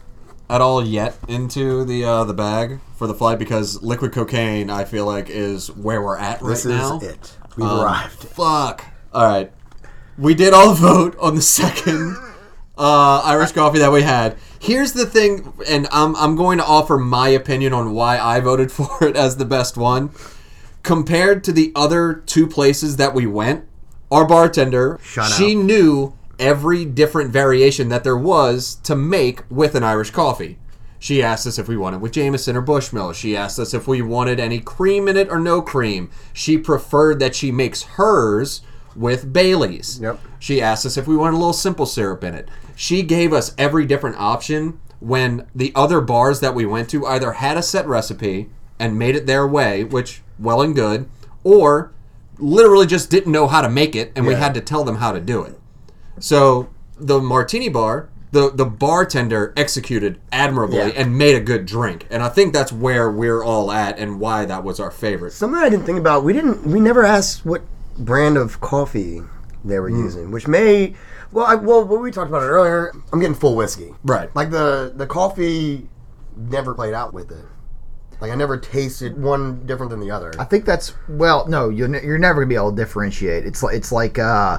at 0.50 0.60
all 0.60 0.84
yet 0.84 1.16
into 1.28 1.84
the 1.84 2.04
uh, 2.04 2.24
the 2.24 2.34
bag 2.34 2.80
for 2.96 3.06
the 3.06 3.14
flight 3.14 3.38
because 3.38 3.82
liquid 3.82 4.12
cocaine, 4.12 4.68
I 4.68 4.84
feel 4.84 5.06
like, 5.06 5.30
is 5.30 5.70
where 5.72 6.02
we're 6.02 6.18
at 6.18 6.42
right 6.42 6.50
This 6.50 6.64
now. 6.66 6.98
is 6.98 7.02
it. 7.04 7.36
We 7.56 7.64
Um, 7.64 7.80
arrived. 7.80 8.24
Fuck. 8.24 8.84
All 9.14 9.24
right. 9.24 9.52
We 10.18 10.34
did 10.34 10.52
all 10.52 10.74
vote 10.88 11.16
on 11.20 11.34
the 11.36 11.40
second 11.42 12.16
uh, 12.76 13.22
Irish 13.24 13.52
coffee 13.52 13.78
that 13.78 13.92
we 13.92 14.02
had. 14.02 14.36
Here's 14.58 14.92
the 14.92 15.06
thing, 15.06 15.52
and 15.66 15.86
I'm, 15.90 16.14
I'm 16.16 16.36
going 16.36 16.58
to 16.58 16.64
offer 16.64 16.98
my 16.98 17.28
opinion 17.28 17.72
on 17.72 17.94
why 17.94 18.18
I 18.18 18.40
voted 18.40 18.70
for 18.78 19.02
it 19.04 19.16
as 19.16 19.36
the 19.38 19.44
best 19.46 19.76
one. 19.78 20.10
compared 20.82 21.44
to 21.44 21.52
the 21.52 21.72
other 21.74 22.14
two 22.26 22.46
places 22.46 22.96
that 22.96 23.14
we 23.14 23.26
went, 23.26 23.64
our 24.10 24.26
bartender, 24.26 24.98
Shout 25.02 25.30
she 25.30 25.56
out. 25.56 25.64
knew 25.64 26.14
every 26.40 26.84
different 26.84 27.30
variation 27.30 27.88
that 27.90 28.02
there 28.02 28.16
was 28.16 28.76
to 28.82 28.96
make 28.96 29.42
with 29.48 29.74
an 29.74 29.84
Irish 29.84 30.10
coffee. 30.10 30.58
She 30.98 31.22
asked 31.22 31.46
us 31.46 31.58
if 31.58 31.68
we 31.68 31.76
wanted 31.76 32.00
with 32.00 32.12
Jameson 32.12 32.56
or 32.56 32.62
Bushmill. 32.62 33.14
She 33.14 33.36
asked 33.36 33.58
us 33.58 33.72
if 33.72 33.86
we 33.86 34.02
wanted 34.02 34.40
any 34.40 34.60
cream 34.60 35.08
in 35.08 35.16
it 35.16 35.30
or 35.30 35.38
no 35.38 35.62
cream. 35.62 36.10
She 36.32 36.58
preferred 36.58 37.20
that 37.20 37.34
she 37.34 37.52
makes 37.52 37.82
hers 37.82 38.60
with 38.94 39.32
Bailey's. 39.32 39.98
Yep. 40.00 40.20
She 40.38 40.60
asked 40.60 40.84
us 40.84 40.96
if 40.96 41.06
we 41.06 41.16
wanted 41.16 41.36
a 41.36 41.38
little 41.38 41.52
simple 41.52 41.86
syrup 41.86 42.24
in 42.24 42.34
it. 42.34 42.48
She 42.76 43.02
gave 43.02 43.32
us 43.32 43.54
every 43.56 43.86
different 43.86 44.16
option 44.16 44.78
when 45.00 45.46
the 45.54 45.72
other 45.74 46.00
bars 46.00 46.40
that 46.40 46.54
we 46.54 46.66
went 46.66 46.90
to 46.90 47.06
either 47.06 47.32
had 47.32 47.56
a 47.56 47.62
set 47.62 47.86
recipe 47.86 48.50
and 48.78 48.98
made 48.98 49.16
it 49.16 49.26
their 49.26 49.46
way, 49.46 49.84
which 49.84 50.22
well 50.38 50.60
and 50.60 50.74
good, 50.74 51.08
or 51.44 51.92
literally 52.38 52.86
just 52.86 53.10
didn't 53.10 53.32
know 53.32 53.46
how 53.46 53.60
to 53.60 53.68
make 53.68 53.94
it 53.94 54.12
and 54.16 54.26
we 54.26 54.34
had 54.34 54.54
to 54.54 54.60
tell 54.60 54.84
them 54.84 54.96
how 54.96 55.12
to 55.12 55.20
do 55.20 55.42
it. 55.42 55.59
So 56.20 56.68
the 56.96 57.20
martini 57.20 57.68
bar, 57.68 58.08
the 58.32 58.50
the 58.50 58.64
bartender 58.64 59.52
executed 59.56 60.20
admirably 60.30 60.78
Yeah. 60.78 60.92
and 60.96 61.16
made 61.16 61.34
a 61.34 61.40
good 61.40 61.66
drink, 61.66 62.06
and 62.10 62.22
I 62.22 62.28
think 62.28 62.52
that's 62.52 62.72
where 62.72 63.10
we're 63.10 63.42
all 63.42 63.72
at 63.72 63.98
and 63.98 64.20
why 64.20 64.44
that 64.44 64.62
was 64.62 64.78
our 64.78 64.90
favorite. 64.90 65.32
Something 65.32 65.60
I 65.60 65.68
didn't 65.68 65.86
think 65.86 65.98
about. 65.98 66.22
We 66.22 66.32
didn't. 66.32 66.64
We 66.64 66.80
never 66.80 67.04
asked 67.04 67.44
what 67.44 67.62
brand 67.98 68.36
of 68.36 68.60
coffee 68.60 69.22
they 69.64 69.78
were 69.78 69.90
hmm. 69.90 70.04
using, 70.04 70.30
which 70.30 70.46
may. 70.46 70.94
Well, 71.32 71.46
I, 71.46 71.54
well, 71.54 71.84
what 71.84 72.00
we 72.00 72.10
talked 72.10 72.28
about 72.28 72.42
it 72.42 72.46
earlier. 72.46 72.92
I'm 73.12 73.20
getting 73.20 73.36
full 73.36 73.54
whiskey. 73.54 73.94
Right. 74.04 74.34
Like 74.34 74.50
the 74.50 74.92
the 74.94 75.06
coffee 75.06 75.88
never 76.36 76.74
played 76.74 76.94
out 76.94 77.12
with 77.12 77.30
it. 77.30 77.44
Like 78.20 78.30
I 78.30 78.34
never 78.34 78.58
tasted 78.58 79.20
one 79.20 79.64
different 79.66 79.90
than 79.90 80.00
the 80.00 80.10
other. 80.10 80.32
I 80.38 80.44
think 80.44 80.64
that's 80.64 80.92
well, 81.08 81.46
no, 81.48 81.68
you're, 81.70 81.88
ne- 81.88 82.04
you're 82.04 82.18
never 82.18 82.40
gonna 82.42 82.48
be 82.48 82.54
able 82.54 82.70
to 82.70 82.76
differentiate. 82.76 83.46
It's 83.46 83.62
like 83.62 83.74
it's 83.74 83.90
like 83.92 84.18
uh, 84.18 84.58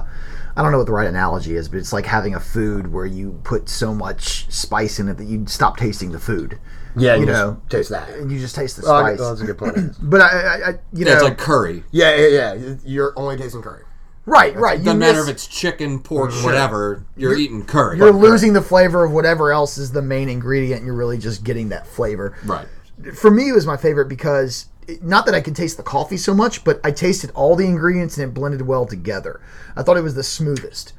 I 0.56 0.62
don't 0.62 0.72
know 0.72 0.78
what 0.78 0.86
the 0.86 0.92
right 0.92 1.06
analogy 1.06 1.54
is, 1.54 1.68
but 1.68 1.78
it's 1.78 1.92
like 1.92 2.04
having 2.06 2.34
a 2.34 2.40
food 2.40 2.92
where 2.92 3.06
you 3.06 3.40
put 3.44 3.68
so 3.68 3.94
much 3.94 4.50
spice 4.52 4.98
in 4.98 5.08
it 5.08 5.16
that 5.18 5.24
you 5.24 5.46
stop 5.46 5.76
tasting 5.76 6.10
the 6.12 6.18
food. 6.18 6.58
yeah, 6.96 7.14
you 7.14 7.24
just 7.24 7.38
know. 7.40 7.60
taste 7.68 7.90
that. 7.90 8.10
And 8.10 8.30
you 8.30 8.38
just 8.38 8.54
taste 8.54 8.76
the 8.76 8.82
Oh, 8.82 9.00
spice. 9.00 9.18
well, 9.18 9.28
that's 9.30 9.40
a 9.40 9.46
good 9.46 9.58
point. 9.58 9.96
but 10.02 10.20
I, 10.20 10.26
I, 10.26 10.54
I 10.70 10.78
you 10.92 11.04
know, 11.04 11.12
it's 11.12 11.22
like 11.22 11.38
curry. 11.38 11.84
yeah, 11.92 12.14
yeah, 12.16 12.54
yeah. 12.54 12.74
You're 12.84 13.12
only 13.16 13.36
tasting 13.36 13.62
curry. 13.62 13.84
right, 14.26 14.54
right. 14.56 14.78
It 14.80 14.84
doesn't 14.84 14.98
matter 14.98 15.18
miss- 15.20 15.28
if 15.28 15.34
it's 15.34 15.46
chicken, 15.46 16.00
pork, 16.00 16.32
whatever. 16.44 17.06
You're, 17.16 17.34
eating 17.38 17.64
curry. 17.64 17.96
you're 17.98 18.12
losing 18.12 18.52
the 18.52 18.60
flavor 18.62 19.04
of 19.04 19.12
whatever 19.12 19.52
else 19.52 19.78
is 19.78 19.92
the 19.92 20.02
main 20.02 20.28
ingredient. 20.28 20.84
You're 20.84 20.94
really 20.96 21.16
just 21.18 21.44
getting 21.44 21.68
that 21.70 21.86
flavor. 21.86 22.36
right. 22.44 22.66
For 23.14 23.30
me 23.30 23.50
it 23.50 23.54
was 23.54 23.66
my 23.66 23.76
favorite 23.76 24.08
because 24.08 24.66
not 25.00 25.26
that 25.26 25.34
I 25.34 25.40
could 25.40 25.56
taste 25.56 25.76
the 25.76 25.82
coffee 25.82 26.16
so 26.16 26.34
much, 26.34 26.64
but 26.64 26.80
I 26.84 26.90
tasted 26.90 27.30
all 27.34 27.56
the 27.56 27.66
ingredients 27.66 28.18
and 28.18 28.28
it 28.28 28.34
blended 28.34 28.62
well 28.62 28.86
together. 28.86 29.40
I 29.76 29.82
thought 29.82 29.96
it 29.96 30.02
was 30.02 30.14
the 30.14 30.22
smoothest. 30.22 30.92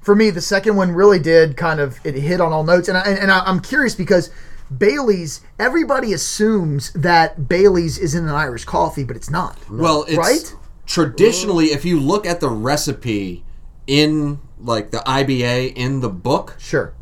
For 0.00 0.14
me, 0.14 0.30
the 0.30 0.40
second 0.40 0.76
one 0.76 0.92
really 0.92 1.18
did 1.18 1.56
kind 1.56 1.80
of 1.80 1.98
it 2.04 2.14
hit 2.14 2.40
on 2.40 2.52
all 2.52 2.64
notes, 2.64 2.88
and 2.88 2.96
I, 2.96 3.02
and, 3.02 3.30
I, 3.30 3.40
I'm 3.40 3.60
curious 3.60 3.94
because 3.94 4.30
Bailey's. 4.76 5.40
Everybody 5.58 6.12
assumes 6.12 6.92
that 6.92 7.48
Bailey's 7.48 7.98
is 7.98 8.14
in 8.14 8.24
an 8.24 8.30
Irish 8.34 8.64
coffee, 8.64 9.04
but 9.04 9.16
it's 9.16 9.30
not. 9.30 9.58
Well, 9.70 10.04
it's 10.08 10.16
Right? 10.16 10.54
traditionally, 10.86 11.66
if 11.66 11.84
you 11.84 12.00
look 12.00 12.24
at 12.26 12.40
the 12.40 12.48
recipe 12.48 13.44
in 13.86 14.38
like 14.60 14.90
the 14.90 14.98
IBA 14.98 15.74
in 15.74 16.00
the 16.00 16.08
book, 16.08 16.56
Sure. 16.58 16.92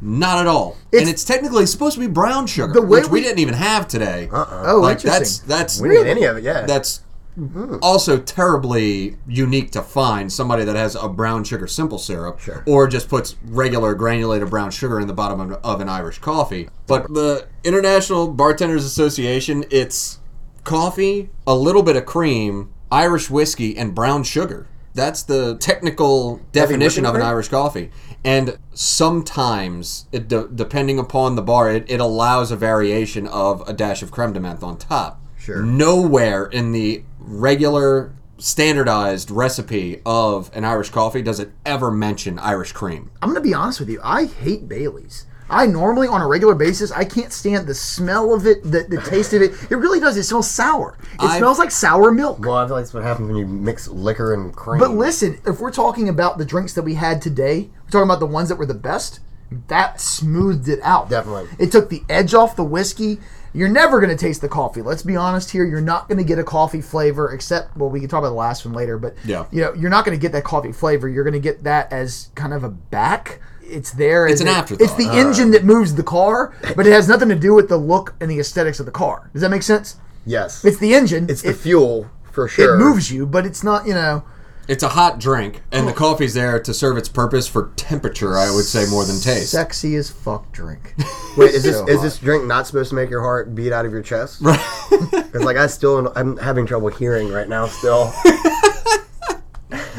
Not 0.00 0.38
at 0.38 0.46
all. 0.46 0.76
It's- 0.92 1.02
and 1.02 1.10
it's 1.10 1.24
technically 1.24 1.66
supposed 1.66 1.94
to 1.94 2.00
be 2.00 2.06
brown 2.06 2.46
sugar, 2.46 2.80
which 2.80 3.04
we, 3.06 3.10
we- 3.10 3.22
didn't 3.22 3.38
even 3.38 3.54
have 3.54 3.88
today. 3.88 4.28
Uh-uh. 4.32 4.64
Oh, 4.66 4.80
like 4.80 5.00
that's 5.00 5.14
interesting. 5.14 5.48
that's 5.48 5.80
We 5.80 5.88
didn't 5.90 6.08
any 6.08 6.24
of 6.24 6.36
it. 6.36 6.44
Yeah. 6.44 6.66
that's 6.66 7.02
hmm. 7.34 7.76
also 7.82 8.18
terribly 8.18 9.16
unique 9.26 9.70
to 9.72 9.82
find 9.82 10.32
somebody 10.32 10.64
that 10.64 10.76
has 10.76 10.94
a 10.94 11.08
brown 11.08 11.44
sugar 11.44 11.66
simple 11.66 11.98
syrup 11.98 12.40
or 12.66 12.86
just 12.86 13.08
puts 13.08 13.36
regular 13.44 13.94
granulated 13.94 14.50
brown 14.50 14.70
sugar 14.70 15.00
in 15.00 15.06
the 15.06 15.14
bottom 15.14 15.40
of, 15.40 15.52
of 15.64 15.80
an 15.80 15.88
Irish 15.88 16.18
coffee. 16.18 16.68
But 16.86 17.12
the 17.12 17.48
International 17.64 18.28
Bartenders 18.28 18.84
Association, 18.84 19.64
it's 19.70 20.20
coffee, 20.64 21.30
a 21.46 21.54
little 21.54 21.82
bit 21.82 21.96
of 21.96 22.04
cream, 22.06 22.72
Irish 22.90 23.30
whiskey, 23.30 23.76
and 23.76 23.94
brown 23.94 24.24
sugar. 24.24 24.66
That's 24.94 25.24
the 25.24 25.56
technical 25.56 26.40
definition 26.52 27.04
of 27.04 27.14
an? 27.16 27.22
Irish 27.22 27.48
coffee. 27.48 27.90
And 28.24 28.58
sometimes, 28.72 30.06
it 30.10 30.28
de- 30.28 30.48
depending 30.48 30.98
upon 30.98 31.36
the 31.36 31.42
bar, 31.42 31.70
it, 31.70 31.84
it 31.88 32.00
allows 32.00 32.50
a 32.50 32.56
variation 32.56 33.26
of 33.26 33.68
a 33.68 33.72
dash 33.72 34.02
of 34.02 34.10
creme 34.10 34.32
de 34.32 34.40
menthe 34.40 34.62
on 34.62 34.78
top. 34.78 35.20
Sure. 35.38 35.62
Nowhere 35.62 36.46
in 36.46 36.72
the 36.72 37.04
regular 37.18 38.14
standardized 38.38 39.30
recipe 39.30 40.00
of 40.04 40.50
an 40.54 40.64
Irish 40.64 40.90
coffee 40.90 41.22
does 41.22 41.38
it 41.38 41.52
ever 41.64 41.90
mention 41.90 42.38
Irish 42.38 42.72
cream. 42.72 43.10
I'm 43.22 43.28
gonna 43.28 43.40
be 43.40 43.54
honest 43.54 43.80
with 43.80 43.88
you. 43.90 44.00
I 44.02 44.24
hate 44.24 44.68
Bailey's. 44.68 45.26
I 45.50 45.66
normally, 45.66 46.08
on 46.08 46.20
a 46.22 46.26
regular 46.26 46.54
basis, 46.54 46.90
I 46.90 47.04
can't 47.04 47.32
stand 47.32 47.66
the 47.66 47.74
smell 47.74 48.32
of 48.32 48.46
it, 48.46 48.62
the, 48.62 48.84
the 48.88 49.00
taste 49.02 49.32
of 49.34 49.42
it. 49.42 49.52
It 49.70 49.76
really 49.76 50.00
does. 50.00 50.16
It 50.16 50.22
smells 50.24 50.50
sour. 50.50 50.96
It 51.14 51.20
I've- 51.22 51.38
smells 51.38 51.58
like 51.58 51.70
sour 51.70 52.10
milk. 52.12 52.40
well, 52.40 52.54
I 52.56 52.66
feel 52.66 52.76
like 52.76 52.84
that's 52.84 52.94
what 52.94 53.02
happens 53.02 53.28
when 53.28 53.36
you 53.36 53.46
mix 53.46 53.86
liquor 53.88 54.32
and 54.32 54.54
cream. 54.54 54.80
But 54.80 54.92
listen, 54.92 55.38
if 55.46 55.60
we're 55.60 55.70
talking 55.70 56.08
about 56.08 56.38
the 56.38 56.44
drinks 56.44 56.72
that 56.74 56.82
we 56.82 56.94
had 56.94 57.20
today, 57.20 57.68
we're 57.84 57.90
talking 57.90 58.08
about 58.08 58.20
the 58.20 58.26
ones 58.26 58.48
that 58.48 58.56
were 58.56 58.66
the 58.66 58.74
best. 58.74 59.20
That 59.68 60.00
smoothed 60.00 60.66
it 60.68 60.80
out. 60.82 61.10
Definitely. 61.10 61.48
It 61.58 61.70
took 61.70 61.88
the 61.90 62.02
edge 62.08 62.34
off 62.34 62.56
the 62.56 62.64
whiskey. 62.64 63.20
You're 63.52 63.68
never 63.68 64.00
going 64.00 64.10
to 64.10 64.16
taste 64.16 64.40
the 64.40 64.48
coffee. 64.48 64.82
Let's 64.82 65.02
be 65.04 65.14
honest 65.14 65.50
here. 65.52 65.64
You're 65.64 65.80
not 65.80 66.08
going 66.08 66.18
to 66.18 66.24
get 66.24 66.40
a 66.40 66.42
coffee 66.44 66.80
flavor, 66.80 67.30
except 67.32 67.76
well, 67.76 67.88
we 67.88 68.00
can 68.00 68.08
talk 68.08 68.18
about 68.20 68.30
the 68.30 68.34
last 68.34 68.64
one 68.64 68.74
later. 68.74 68.98
But 68.98 69.14
Yeah. 69.24 69.44
you 69.52 69.60
know, 69.60 69.72
you're 69.74 69.90
not 69.90 70.04
going 70.04 70.18
to 70.18 70.20
get 70.20 70.32
that 70.32 70.42
coffee 70.42 70.72
flavor. 70.72 71.08
You're 71.08 71.22
going 71.22 71.34
to 71.34 71.38
get 71.40 71.62
that 71.64 71.92
as 71.92 72.30
kind 72.34 72.52
of 72.52 72.64
a 72.64 72.70
back. 72.70 73.40
It's 73.66 73.90
there. 73.92 74.26
It's 74.26 74.40
an 74.40 74.48
a- 74.48 74.52
afterthought. 74.52 74.84
It's 74.84 74.94
the 74.94 75.08
engine 75.10 75.50
that 75.52 75.64
moves 75.64 75.94
the 75.94 76.02
car, 76.02 76.54
but 76.76 76.86
it 76.86 76.92
has 76.92 77.08
nothing 77.08 77.28
to 77.30 77.34
do 77.34 77.54
with 77.54 77.68
the 77.68 77.76
look 77.76 78.14
and 78.20 78.30
the 78.30 78.38
aesthetics 78.38 78.78
of 78.80 78.86
the 78.86 78.92
car. 78.92 79.30
Does 79.32 79.42
that 79.42 79.50
make 79.50 79.62
sense? 79.62 79.96
yes, 80.26 80.64
It's 80.64 80.78
the 80.78 80.94
engine. 80.94 81.26
it's 81.28 81.42
the 81.42 81.50
it, 81.50 81.56
fuel 81.56 82.10
for 82.30 82.48
sure. 82.48 82.74
it 82.74 82.78
moves 82.78 83.10
you, 83.10 83.26
but 83.26 83.44
it's 83.46 83.62
not. 83.64 83.86
You 83.86 83.94
know. 83.94 84.24
It's 84.66 84.82
a 84.82 84.88
hot 84.88 85.18
drink, 85.20 85.60
and 85.72 85.86
the 85.86 85.92
oh. 85.92 85.94
coffee's 85.94 86.32
there 86.32 86.58
to 86.58 86.72
serve 86.72 86.96
its 86.96 87.08
purpose 87.10 87.46
for 87.46 87.70
temperature, 87.76 88.38
I 88.38 88.50
would 88.50 88.64
say, 88.64 88.86
more 88.88 89.04
than 89.04 89.20
taste. 89.20 89.50
Sexy 89.50 89.94
as 89.96 90.08
fuck 90.10 90.50
drink. 90.52 90.94
Wait, 91.36 91.52
is 91.52 91.64
this 91.64 91.76
So 91.76 91.86
is 91.86 92.00
this 92.00 92.16
drink 92.18 92.44
not 92.46 92.66
supposed 92.66 92.88
to 92.88 92.94
make 92.94 93.10
your 93.10 93.20
heart 93.20 93.54
beat 93.54 93.72
out 93.72 93.84
of 93.84 93.92
your 93.92 94.02
chest? 94.02 94.40
Right. 94.40 94.60
Because 95.34 95.44
like 95.44 95.56
I 95.56 95.66
still 95.66 96.12
I'm 96.14 96.36
having 96.36 96.64
trouble 96.64 96.88
hearing 96.88 97.30
right 97.32 97.48
now. 97.48 97.66
Still. 97.66 98.12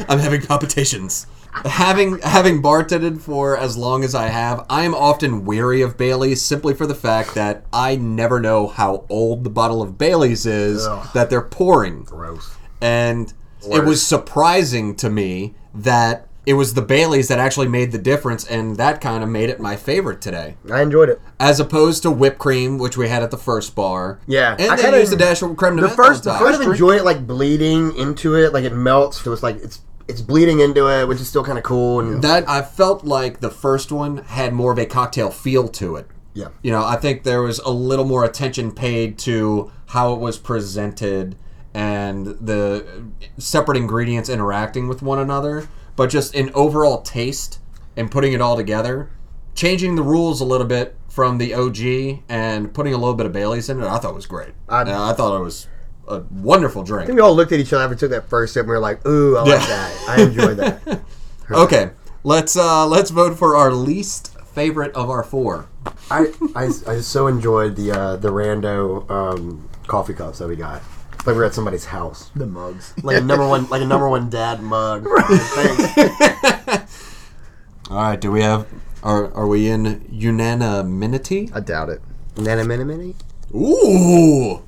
I'm 0.08 0.18
having 0.18 0.40
palpitations. 0.40 1.26
Having 1.64 2.18
having 2.20 2.62
bartended 2.62 3.20
for 3.20 3.56
as 3.56 3.76
long 3.76 4.04
as 4.04 4.14
I 4.14 4.28
have, 4.28 4.64
I 4.68 4.84
am 4.84 4.94
often 4.94 5.44
weary 5.44 5.82
of 5.82 5.96
Bailey's 5.96 6.42
simply 6.42 6.74
for 6.74 6.86
the 6.86 6.94
fact 6.94 7.34
that 7.34 7.64
I 7.72 7.96
never 7.96 8.40
know 8.40 8.66
how 8.66 9.04
old 9.08 9.44
the 9.44 9.50
bottle 9.50 9.82
of 9.82 9.96
Bailey's 9.98 10.46
is 10.46 10.86
that 11.14 11.30
they're 11.30 11.42
pouring. 11.42 12.02
Gross. 12.04 12.54
And 12.80 13.32
it 13.70 13.84
was 13.84 14.06
surprising 14.06 14.94
to 14.96 15.10
me 15.10 15.54
that 15.74 16.28
it 16.44 16.52
was 16.54 16.74
the 16.74 16.82
Baileys 16.82 17.26
that 17.26 17.40
actually 17.40 17.66
made 17.66 17.90
the 17.90 17.98
difference, 17.98 18.46
and 18.46 18.76
that 18.76 19.00
kind 19.00 19.24
of 19.24 19.28
made 19.28 19.50
it 19.50 19.58
my 19.58 19.74
favorite 19.74 20.20
today. 20.20 20.56
I 20.70 20.80
enjoyed 20.80 21.08
it. 21.08 21.20
As 21.40 21.58
opposed 21.58 22.04
to 22.04 22.10
whipped 22.12 22.38
cream, 22.38 22.78
which 22.78 22.96
we 22.96 23.08
had 23.08 23.24
at 23.24 23.32
the 23.32 23.36
first 23.36 23.74
bar. 23.74 24.20
Yeah, 24.28 24.54
and 24.56 24.70
I 24.70 24.76
kinda- 24.76 25.00
used 25.00 25.12
a 25.12 25.16
dash 25.16 25.42
of 25.42 25.56
creme 25.56 25.74
de 25.74 25.82
the 25.82 25.88
first- 25.88 26.22
the 26.22 26.30
top. 26.30 26.40
I 26.42 26.44
kind 26.52 26.62
of 26.62 26.70
enjoy 26.70 26.92
it 26.92 27.04
like 27.04 27.26
bleeding 27.26 27.96
into 27.96 28.36
it, 28.36 28.52
like 28.52 28.64
it 28.64 28.72
melts. 28.72 29.22
So 29.22 29.32
it's 29.32 29.42
like 29.42 29.56
it's 29.56 29.80
it's 30.08 30.20
bleeding 30.22 30.60
into 30.60 30.88
it, 30.88 31.06
which 31.08 31.20
is 31.20 31.28
still 31.28 31.44
kind 31.44 31.58
of 31.58 31.64
cool. 31.64 32.00
And 32.00 32.22
That 32.22 32.48
I 32.48 32.62
felt 32.62 33.04
like 33.04 33.40
the 33.40 33.50
first 33.50 33.90
one 33.90 34.18
had 34.18 34.52
more 34.52 34.72
of 34.72 34.78
a 34.78 34.86
cocktail 34.86 35.30
feel 35.30 35.68
to 35.68 35.96
it. 35.96 36.06
yeah, 36.34 36.48
You 36.62 36.70
know, 36.70 36.84
I 36.84 36.96
think 36.96 37.22
there 37.24 37.42
was 37.42 37.58
a 37.60 37.70
little 37.70 38.04
more 38.04 38.24
attention 38.24 38.70
paid 38.72 39.18
to 39.20 39.70
how 39.86 40.12
it 40.14 40.20
was 40.20 40.38
presented 40.38 41.36
and 41.74 42.26
the 42.26 43.04
separate 43.38 43.76
ingredients 43.76 44.28
interacting 44.28 44.88
with 44.88 45.02
one 45.02 45.18
another, 45.18 45.68
but 45.96 46.08
just 46.08 46.34
in 46.34 46.50
overall 46.54 47.02
taste 47.02 47.58
and 47.96 48.10
putting 48.10 48.32
it 48.32 48.40
all 48.40 48.56
together, 48.56 49.10
changing 49.54 49.96
the 49.96 50.02
rules 50.02 50.40
a 50.40 50.44
little 50.44 50.66
bit 50.66 50.94
from 51.08 51.38
the 51.38 51.52
OG 51.54 52.22
and 52.28 52.72
putting 52.74 52.92
a 52.94 52.98
little 52.98 53.14
bit 53.14 53.26
of 53.26 53.32
Bailey's 53.32 53.68
in 53.68 53.80
it, 53.82 53.86
I 53.86 53.98
thought 53.98 54.14
was 54.14 54.26
great. 54.26 54.50
I- 54.68 54.82
I, 54.82 55.10
I 55.10 55.12
thought 55.14 55.36
it 55.38 55.42
was 55.42 55.66
a 56.08 56.20
wonderful 56.30 56.82
I 56.82 56.86
drink. 56.86 57.06
think 57.06 57.16
we 57.16 57.22
all 57.22 57.34
looked 57.34 57.52
at 57.52 57.60
each 57.60 57.72
other 57.72 57.84
after 57.84 57.94
we 57.94 57.98
took 57.98 58.10
that 58.10 58.28
first 58.28 58.54
sip, 58.54 58.62
and 58.62 58.70
we 58.70 58.74
were 58.76 58.80
like, 58.80 59.06
"Ooh, 59.06 59.36
I 59.36 59.40
like 59.42 59.60
Yeah. 59.60 59.66
that. 59.66 60.04
I 60.08 60.22
enjoy 60.22 60.54
that." 60.54 61.00
Okay, 61.50 61.90
let's 62.24 62.56
uh 62.56 62.84
let's 62.88 63.10
vote 63.10 63.38
for 63.38 63.54
our 63.54 63.70
least 63.72 64.36
favorite 64.52 64.92
of 64.96 65.08
our 65.10 65.22
four. 65.22 65.68
I, 66.10 66.32
I, 66.56 66.64
I 66.88 66.98
so 67.00 67.28
enjoyed 67.28 67.76
the 67.76 67.92
uh, 67.92 68.16
the 68.16 68.30
rando 68.30 69.08
um, 69.08 69.68
coffee 69.86 70.12
cups 70.14 70.38
that 70.40 70.48
we 70.48 70.56
got. 70.56 70.82
Like 71.18 71.26
we 71.26 71.32
were 71.34 71.44
at 71.44 71.54
somebody's 71.54 71.84
house. 71.84 72.30
The 72.34 72.46
mugs. 72.46 72.94
Like 73.04 73.18
a 73.18 73.20
number 73.20 73.46
one, 73.46 73.68
like 73.68 73.82
a 73.82 73.86
number 73.86 74.08
one 74.08 74.28
dad 74.28 74.60
mug. 74.60 75.06
All 77.90 77.96
right, 77.96 78.20
do 78.20 78.32
we 78.32 78.42
have 78.42 78.66
are 79.04 79.32
are 79.34 79.46
we 79.46 79.68
in 79.68 80.04
unanimity? 80.10 81.50
I 81.54 81.60
doubt 81.60 81.90
it. 81.90 82.00
Nana 82.36 82.64
mini 82.64 82.82
mini. 82.84 83.14
Ooh, 83.54 84.62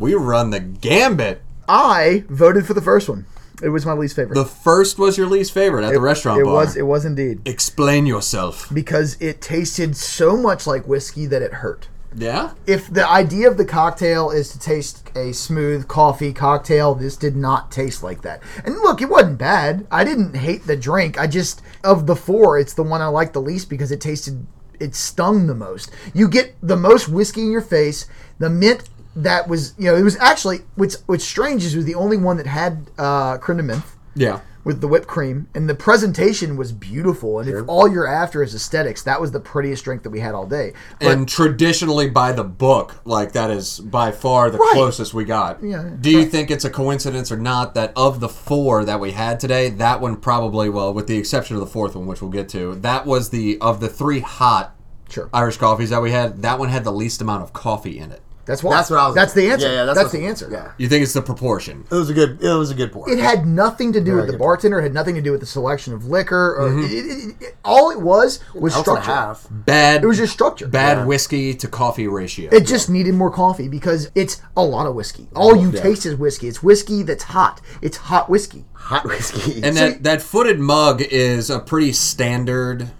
we 0.00 0.14
run 0.14 0.50
the 0.50 0.58
gambit. 0.60 1.42
I 1.68 2.24
voted 2.28 2.66
for 2.66 2.74
the 2.74 2.80
first 2.82 3.08
one. 3.08 3.26
It 3.62 3.68
was 3.68 3.84
my 3.84 3.92
least 3.92 4.16
favorite. 4.16 4.34
The 4.34 4.46
first 4.46 4.98
was 4.98 5.18
your 5.18 5.26
least 5.28 5.52
favorite 5.52 5.84
at 5.84 5.92
the 5.92 6.00
restaurant 6.00 6.40
it 6.40 6.44
bar. 6.44 6.54
was. 6.54 6.76
It 6.76 6.86
was 6.86 7.04
indeed 7.04 7.46
Explain 7.46 8.06
yourself. 8.06 8.68
because 8.72 9.20
it 9.20 9.40
tasted 9.42 9.94
so 9.96 10.36
much 10.36 10.66
like 10.66 10.88
whiskey 10.88 11.26
that 11.26 11.42
it 11.42 11.52
hurt. 11.54 11.88
Yeah. 12.16 12.54
If 12.66 12.92
the 12.92 13.08
idea 13.08 13.48
of 13.48 13.56
the 13.56 13.64
cocktail 13.64 14.30
is 14.30 14.50
to 14.52 14.58
taste 14.58 15.08
a 15.14 15.32
smooth 15.32 15.86
coffee 15.86 16.32
cocktail, 16.32 16.94
this 16.94 17.16
did 17.16 17.36
not 17.36 17.70
taste 17.70 18.02
like 18.02 18.22
that. 18.22 18.42
And 18.64 18.76
look, 18.76 19.00
it 19.00 19.08
wasn't 19.10 19.38
bad. 19.38 19.86
I 19.92 20.02
didn't 20.02 20.34
hate 20.34 20.66
the 20.66 20.74
drink. 20.76 21.20
I 21.20 21.26
just 21.28 21.62
of 21.84 22.06
the 22.06 22.16
four, 22.16 22.58
it's 22.58 22.72
the 22.74 22.82
one 22.82 23.00
I 23.02 23.06
liked 23.06 23.34
the 23.34 23.42
least 23.42 23.68
because 23.68 23.92
it 23.92 24.00
tasted 24.00 24.46
it 24.80 24.94
stung 24.94 25.46
the 25.46 25.54
most. 25.54 25.90
You 26.14 26.26
get 26.26 26.54
the 26.62 26.76
most 26.76 27.08
whiskey 27.08 27.42
in 27.42 27.52
your 27.52 27.60
face. 27.60 28.06
The 28.38 28.48
mint 28.50 28.88
that 29.24 29.48
was, 29.48 29.74
you 29.78 29.84
know, 29.86 29.96
it 29.96 30.02
was 30.02 30.16
actually 30.18 30.60
what's 30.76 31.02
what's 31.06 31.24
strange 31.24 31.64
is 31.64 31.74
it 31.74 31.78
was 31.78 31.86
the 31.86 31.94
only 31.94 32.16
one 32.16 32.36
that 32.38 32.46
had 32.46 32.90
uh 32.98 33.38
menthe 33.38 33.82
Yeah. 34.14 34.40
with 34.64 34.80
the 34.82 34.88
whipped 34.88 35.06
cream, 35.06 35.48
and 35.54 35.68
the 35.68 35.74
presentation 35.74 36.56
was 36.56 36.70
beautiful. 36.72 37.38
And 37.40 37.48
if 37.48 37.64
all 37.66 37.88
you're 37.88 38.06
after 38.06 38.42
is 38.42 38.54
aesthetics, 38.54 39.02
that 39.04 39.20
was 39.20 39.30
the 39.32 39.40
prettiest 39.40 39.84
drink 39.84 40.02
that 40.02 40.10
we 40.10 40.20
had 40.20 40.34
all 40.34 40.46
day. 40.46 40.74
But 41.00 41.08
and 41.12 41.28
traditionally 41.28 42.10
by 42.10 42.32
the 42.32 42.44
book, 42.44 43.00
like 43.04 43.32
that 43.32 43.50
is 43.50 43.80
by 43.80 44.10
far 44.12 44.50
the 44.50 44.58
Right. 44.58 44.72
closest 44.74 45.14
we 45.14 45.24
got. 45.24 45.62
Yeah, 45.62 45.82
yeah. 45.84 45.90
Do 46.00 46.10
you 46.10 46.26
think 46.26 46.50
it's 46.50 46.64
a 46.64 46.70
coincidence 46.70 47.32
or 47.32 47.36
not 47.38 47.74
that 47.74 47.92
of 47.96 48.20
the 48.20 48.28
four 48.28 48.84
that 48.84 49.00
we 49.00 49.12
had 49.12 49.40
today, 49.40 49.70
that 49.70 50.00
one 50.00 50.16
probably, 50.16 50.68
well, 50.68 50.92
with 50.92 51.06
the 51.06 51.16
exception 51.16 51.56
of 51.56 51.60
the 51.60 51.66
fourth 51.66 51.96
one, 51.96 52.06
which 52.06 52.20
we'll 52.20 52.30
get 52.30 52.48
to, 52.50 52.74
that 52.76 53.06
was 53.06 53.30
the 53.30 53.58
of 53.60 53.80
the 53.80 53.88
three 53.88 54.20
hot 54.20 54.74
sure, 55.08 55.30
Irish 55.32 55.56
coffees 55.56 55.88
that 55.90 56.02
we 56.02 56.10
had. 56.10 56.42
That 56.42 56.58
one 56.58 56.68
had 56.68 56.84
the 56.84 56.92
least 56.92 57.20
amount 57.22 57.42
of 57.42 57.52
coffee 57.54 57.98
in 57.98 58.12
it. 58.12 58.20
That's 58.50 58.62
why. 58.62 58.74
That's 58.76 58.90
what 58.90 58.98
I 58.98 59.06
was. 59.06 59.14
That's 59.14 59.32
the 59.32 59.50
answer. 59.50 59.66
Yeah, 59.68 59.74
yeah, 59.74 59.84
that's 59.84 60.02
what- 60.02 60.12
the 60.12 60.26
answer. 60.26 60.48
Yeah, 60.50 60.72
You 60.76 60.88
think 60.88 61.02
it's 61.02 61.12
the 61.12 61.22
proportion? 61.22 61.84
it 61.90 61.94
was 61.94 62.10
a 62.10 62.14
good. 62.14 62.42
It 62.42 62.52
was 62.52 62.70
a 62.70 62.74
good 62.74 62.92
pour. 62.92 63.08
It 63.08 63.18
had 63.18 63.46
nothing 63.46 63.92
to 63.94 64.00
do 64.00 64.16
with 64.16 64.26
the 64.26 64.32
good. 64.32 64.38
bartender. 64.40 64.78
It 64.80 64.82
had 64.82 64.94
nothing 64.94 65.14
to 65.14 65.22
do 65.22 65.30
with 65.32 65.40
the 65.40 65.46
selection 65.46 65.94
of 65.94 66.06
liquor. 66.06 66.56
Or 66.58 66.68
Mm-hmm. 66.70 66.84
it, 66.84 66.90
it, 66.92 67.48
it- 67.48 67.56
all 67.64 67.90
it 67.90 68.00
was 68.00 68.40
was 68.54 68.76
Ounce 68.76 68.88
and 68.88 68.98
a 68.98 69.02
structure. 69.02 69.10
half. 69.12 69.46
Bad. 69.50 70.02
It 70.02 70.06
was 70.06 70.18
just 70.18 70.32
structure. 70.32 70.66
bad 70.68 70.98
Yeah. 70.98 71.04
whiskey 71.06 71.54
to 71.54 71.68
coffee 71.68 72.08
ratio. 72.08 72.50
It 72.52 72.66
just 72.66 72.90
needed 72.90 73.14
more 73.14 73.30
coffee 73.30 73.68
because 73.68 74.10
it's 74.14 74.40
a 74.56 74.62
lot 74.64 74.86
of 74.86 74.94
whiskey. 74.94 75.28
All 75.34 75.54
you 75.56 75.70
taste 75.72 76.04
is 76.06 76.16
whiskey. 76.16 76.48
It's 76.48 76.62
whiskey 76.62 77.02
that's 77.02 77.24
hot. 77.24 77.60
It's 77.82 77.96
hot 77.96 78.28
whiskey. 78.28 78.64
Hot 78.72 79.04
whiskey. 79.04 79.62
and 79.62 79.76
that, 79.76 80.02
that 80.02 80.22
footed 80.22 80.58
mug 80.58 81.00
is 81.02 81.50
a 81.50 81.60
pretty 81.60 81.92
standard 81.92 82.90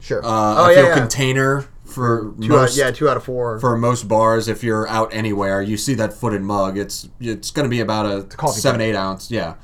Sure. 0.00 0.24
uh, 0.24 0.28
I 0.28 0.56
Oh, 0.58 0.68
yeah, 0.70 0.88
yeah. 0.88 0.94
container 0.94 1.66
for 1.94 2.34
two 2.40 2.52
out, 2.52 2.62
most 2.62 2.76
yeah, 2.76 2.90
two 2.90 3.08
out 3.08 3.16
of 3.16 3.24
four. 3.24 3.58
for 3.60 3.76
most 3.76 4.08
bars. 4.08 4.48
If 4.48 4.62
you're 4.62 4.86
out 4.88 5.14
anywhere, 5.14 5.62
you 5.62 5.76
see 5.76 5.94
that 5.94 6.12
footed 6.12 6.42
mug. 6.42 6.76
It's 6.76 7.08
it's 7.20 7.50
going 7.50 7.64
to 7.64 7.70
be 7.70 7.80
about 7.80 8.04
a 8.06 8.24
coffee 8.24 8.60
seven 8.60 8.80
cup. 8.80 8.86
eight 8.86 8.94
ounce. 8.96 9.30
Yeah, 9.30 9.54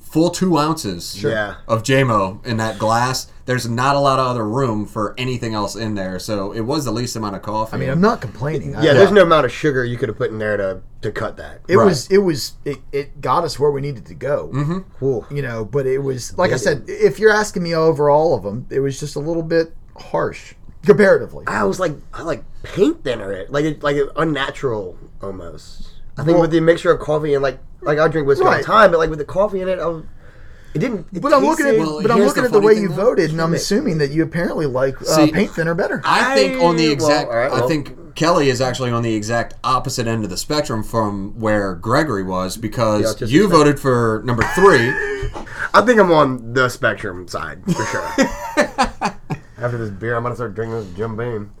full 0.00 0.30
two 0.30 0.56
ounces. 0.58 1.22
Yeah. 1.22 1.56
of 1.68 1.82
Jamo 1.82 2.44
in 2.46 2.56
that 2.58 2.78
glass. 2.78 3.30
There's 3.46 3.68
not 3.68 3.96
a 3.96 3.98
lot 3.98 4.20
of 4.20 4.26
other 4.28 4.46
room 4.46 4.86
for 4.86 5.12
anything 5.18 5.54
else 5.54 5.74
in 5.74 5.96
there, 5.96 6.20
so 6.20 6.52
it 6.52 6.60
was 6.60 6.84
the 6.84 6.92
least 6.92 7.16
amount 7.16 7.34
of 7.34 7.42
coffee. 7.42 7.74
I 7.74 7.80
mean, 7.80 7.88
I'm 7.88 8.00
not 8.00 8.20
complaining. 8.20 8.76
I- 8.76 8.84
yeah, 8.84 8.92
there's 8.92 9.10
no 9.10 9.22
amount 9.24 9.44
of 9.44 9.50
sugar 9.50 9.84
you 9.84 9.96
could 9.98 10.08
have 10.08 10.16
put 10.16 10.30
in 10.30 10.38
there 10.38 10.56
to 10.56 10.82
to 11.02 11.10
cut 11.10 11.36
that. 11.38 11.60
It 11.66 11.76
Right. 11.76 11.86
was. 11.86 12.06
It 12.12 12.18
was. 12.18 12.52
It, 12.64 12.78
it 12.92 13.20
got 13.20 13.42
us 13.42 13.58
where 13.58 13.70
we 13.72 13.80
needed 13.80 14.06
to 14.06 14.14
go. 14.14 14.50
Mm-hmm. 14.54 15.04
Ooh. 15.04 15.26
You 15.32 15.42
know, 15.42 15.64
but 15.64 15.86
it 15.86 15.98
was 15.98 16.36
like 16.38 16.52
I 16.52 16.56
said. 16.56 16.84
If 16.86 17.18
you're 17.18 17.32
asking 17.32 17.64
me 17.64 17.74
over 17.74 18.08
all 18.08 18.34
of 18.36 18.44
them, 18.44 18.66
it 18.70 18.78
was 18.80 19.00
just 19.00 19.16
a 19.16 19.20
little 19.20 19.42
bit 19.42 19.74
harsh 19.96 20.54
comparatively. 20.84 21.44
I 21.46 21.64
was 21.64 21.78
like, 21.80 21.92
I 22.12 22.22
like 22.22 22.44
paint 22.62 23.04
thinner 23.04 23.32
it, 23.32 23.50
like 23.50 23.64
it, 23.64 23.82
like 23.82 23.96
it, 23.96 24.08
unnatural 24.16 24.96
almost. 25.22 25.88
I 26.16 26.24
think 26.24 26.34
Well- 26.34 26.42
with 26.42 26.50
the 26.50 26.60
mixture 26.60 26.90
of 26.90 27.00
coffee 27.00 27.34
and 27.34 27.42
like 27.42 27.58
like 27.82 27.98
I 27.98 28.08
drink 28.08 28.26
whiskey 28.28 28.44
all 28.44 28.50
Right. 28.50 28.58
the 28.58 28.64
time, 28.66 28.90
but 28.90 28.98
like 28.98 29.08
with 29.10 29.18
the 29.18 29.24
coffee 29.24 29.60
in 29.62 29.68
it, 29.68 29.78
I 29.78 29.86
was, 29.86 30.04
it 30.74 30.78
didn't. 30.80 31.06
It 31.12 31.22
But 31.22 31.32
I'm 31.32 31.42
looking 31.42 31.66
at. 31.66 31.70
tasted- 31.72 31.86
Well, 31.86 32.02
but 32.02 32.10
I'm 32.10 32.18
looking 32.20 32.42
the 32.42 32.48
at 32.48 32.52
the 32.52 32.60
way 32.60 32.74
you 32.74 32.88
though. 32.88 32.94
voted, 33.06 33.30
and 33.30 33.40
I'm 33.40 33.54
assuming 33.54 33.98
that 33.98 34.10
you 34.10 34.22
apparently 34.22 34.66
like 34.66 35.00
uh, 35.00 35.04
See, 35.04 35.32
paint 35.32 35.50
thinner 35.52 35.74
better. 35.74 36.02
I 36.04 36.34
think 36.34 36.62
on 36.62 36.76
the 36.76 36.90
exact. 36.92 37.28
well, 37.28 37.36
all 37.42 37.50
right, 37.58 37.62
I 37.64 37.66
think 37.66 38.14
Kelly 38.16 38.50
is 38.50 38.60
actually 38.60 38.90
on 38.90 39.02
the 39.02 39.14
exact 39.14 39.54
opposite 39.64 40.06
end 40.06 40.24
of 40.24 40.30
the 40.30 40.36
spectrum 40.36 40.82
from 40.82 41.38
where 41.40 41.74
Gregory 41.74 42.22
was 42.22 42.56
because 42.58 43.18
Yeah, 43.20 43.26
you 43.26 43.48
voted 43.48 43.80
for 43.80 44.20
number 44.26 44.42
three. 44.54 44.90
I 45.72 45.82
think 45.86 45.98
I'm 45.98 46.12
on 46.12 46.52
the 46.52 46.68
spectrum 46.68 47.26
side 47.28 47.62
for 47.64 47.84
sure. 47.86 48.12
After 49.60 49.78
this 49.78 49.90
beer, 49.90 50.16
I'm 50.16 50.22
gonna 50.22 50.34
start 50.34 50.54
drinking 50.54 50.80
this 50.80 50.96
Jim 50.96 51.16
Beam. 51.16 51.52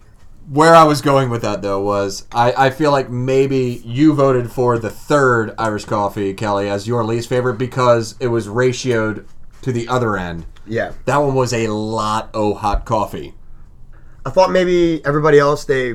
Where 0.48 0.74
I 0.74 0.84
was 0.84 1.00
going 1.02 1.28
with 1.30 1.42
that 1.42 1.62
though 1.62 1.80
was 1.82 2.26
I, 2.32 2.52
I 2.66 2.70
feel 2.70 2.90
like 2.90 3.10
maybe 3.10 3.82
you 3.84 4.14
voted 4.14 4.50
for 4.50 4.78
the 4.78 4.90
third 4.90 5.54
Irish 5.58 5.84
coffee, 5.84 6.32
Kelly, 6.34 6.68
as 6.68 6.88
your 6.88 7.04
least 7.04 7.28
favorite 7.28 7.54
because 7.58 8.16
it 8.20 8.28
was 8.28 8.48
ratioed 8.48 9.26
to 9.62 9.72
the 9.72 9.86
other 9.86 10.16
end. 10.16 10.46
Yeah, 10.66 10.92
That 11.04 11.18
one 11.18 11.34
was 11.34 11.52
a 11.52 11.68
lot 11.68 12.30
of 12.32 12.58
hot 12.58 12.84
coffee. 12.84 13.34
I 14.24 14.30
thought 14.30 14.50
maybe 14.50 15.04
everybody 15.04 15.38
else 15.38 15.64
they 15.64 15.94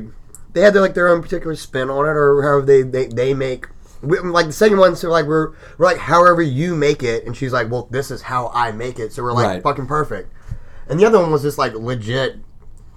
they 0.53 0.61
had 0.61 0.73
their, 0.73 0.81
like 0.81 0.93
their 0.93 1.07
own 1.09 1.21
particular 1.21 1.55
spin 1.55 1.89
on 1.89 2.05
it, 2.05 2.09
or 2.09 2.41
however 2.41 2.65
they 2.65 2.81
they, 2.83 3.07
they 3.07 3.33
make. 3.33 3.67
We, 4.01 4.19
like 4.19 4.45
the 4.47 4.53
second 4.53 4.77
one, 4.77 4.95
so 4.95 5.09
like 5.09 5.25
we're 5.25 5.51
we're 5.77 5.85
like 5.87 5.97
however 5.97 6.41
you 6.41 6.75
make 6.75 7.03
it, 7.03 7.25
and 7.25 7.35
she's 7.35 7.51
like, 7.53 7.69
well, 7.71 7.87
this 7.89 8.11
is 8.11 8.21
how 8.21 8.51
I 8.53 8.71
make 8.71 8.99
it, 8.99 9.11
so 9.13 9.23
we're 9.23 9.33
like 9.33 9.47
Right. 9.47 9.63
fucking 9.63 9.87
perfect. 9.87 10.31
And 10.89 10.99
the 10.99 11.05
other 11.05 11.19
one 11.19 11.31
was 11.31 11.41
just 11.41 11.57
like 11.57 11.73
legit 11.73 12.37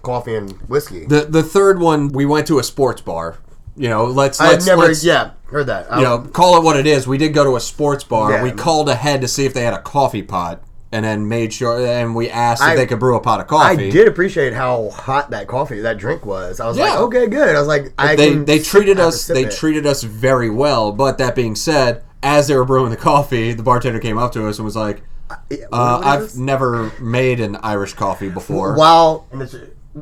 coffee 0.03 0.35
and 0.37 0.53
whiskey. 0.69 1.07
The 1.07 1.23
the 1.23 1.43
third 1.43 1.81
one 1.81 2.09
we 2.09 2.27
went 2.27 2.47
to 2.49 2.59
a 2.59 2.65
sports 2.65 3.01
bar. 3.01 3.39
You 3.77 3.89
know, 3.89 4.07
let's 4.07 4.41
I 4.41 4.47
had 4.47 4.53
let's 4.55 4.67
never, 4.67 4.83
let's, 4.83 5.05
yeah, 5.05 5.31
heard 5.47 5.67
that. 5.67 5.87
you 5.97 6.03
know, 6.03 6.15
um, 6.17 6.31
call 6.33 6.57
it 6.59 6.65
what 6.65 6.77
it 6.77 6.87
is. 6.87 7.07
We 7.07 7.17
did 7.17 7.33
go 7.33 7.45
to 7.45 7.55
a 7.57 7.61
sports 7.61 8.03
bar. 8.03 8.33
Yeah. 8.33 8.43
We 8.43 8.51
called 8.51 8.89
ahead 8.89 9.21
to 9.21 9.29
see 9.29 9.45
if 9.45 9.55
they 9.55 9.63
had 9.63 9.73
a 9.73 9.81
coffee 9.81 10.23
pot, 10.23 10.65
and 10.91 11.05
then 11.05 11.29
made 11.29 11.53
sure. 11.53 11.79
And 11.87 12.13
we 12.15 12.29
asked 12.29 12.61
I- 12.61 12.73
if 12.73 12.77
they 12.77 12.87
could 12.87 12.99
brew 12.99 13.15
a 13.17 13.21
pot 13.21 13.39
of 13.39 13.47
coffee. 13.47 13.87
I 13.87 13.91
did 13.91 14.09
appreciate 14.09 14.53
how 14.53 14.91
hot 14.91 15.31
that 15.31 15.47
coffee, 15.47 15.79
that 15.83 15.97
drink 15.97 16.27
was. 16.27 16.59
I 16.59 16.67
was 16.67 16.77
like, 16.77 16.99
okay, 16.99 17.29
good. 17.29 17.55
I 17.55 17.59
was 17.61 17.69
like, 17.69 17.93
I 17.97 18.17
They 18.17 18.35
they 18.35 18.59
treated 18.59 18.99
us 18.99 19.27
they 19.29 19.45
it. 19.45 19.53
treated 19.53 19.87
us 19.87 20.03
very 20.03 20.51
well. 20.51 20.91
But 20.91 21.19
that 21.19 21.37
being 21.37 21.55
said, 21.55 22.03
as 22.21 22.49
they 22.49 22.57
were 22.57 22.65
brewing 22.65 22.91
the 22.91 22.97
coffee, 22.97 23.53
the 23.53 23.63
bartender 23.63 24.01
came 24.01 24.19
up 24.19 24.33
to 24.33 24.49
us 24.49 24.59
and 24.59 24.65
was 24.65 24.75
like, 24.75 24.97
Yeah, 24.97 25.03
uh, 25.31 26.01
"I've 26.05 26.37
never 26.37 26.93
made 27.01 27.41
an 27.41 27.57
Irish 27.57 27.95
coffee 27.95 28.29
before." 28.29 28.77
Wow, 28.77 29.25
and 29.33 29.43
it's 29.43 29.55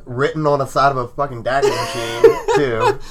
written 0.05 0.47
on 0.47 0.59
the 0.59 0.67
side 0.67 0.91
of 0.91 0.97
a 0.99 1.09
fucking 1.09 1.43
daiquiri 1.43 1.73
machine 1.75 2.23
too, 2.57 2.79
with 2.85 3.03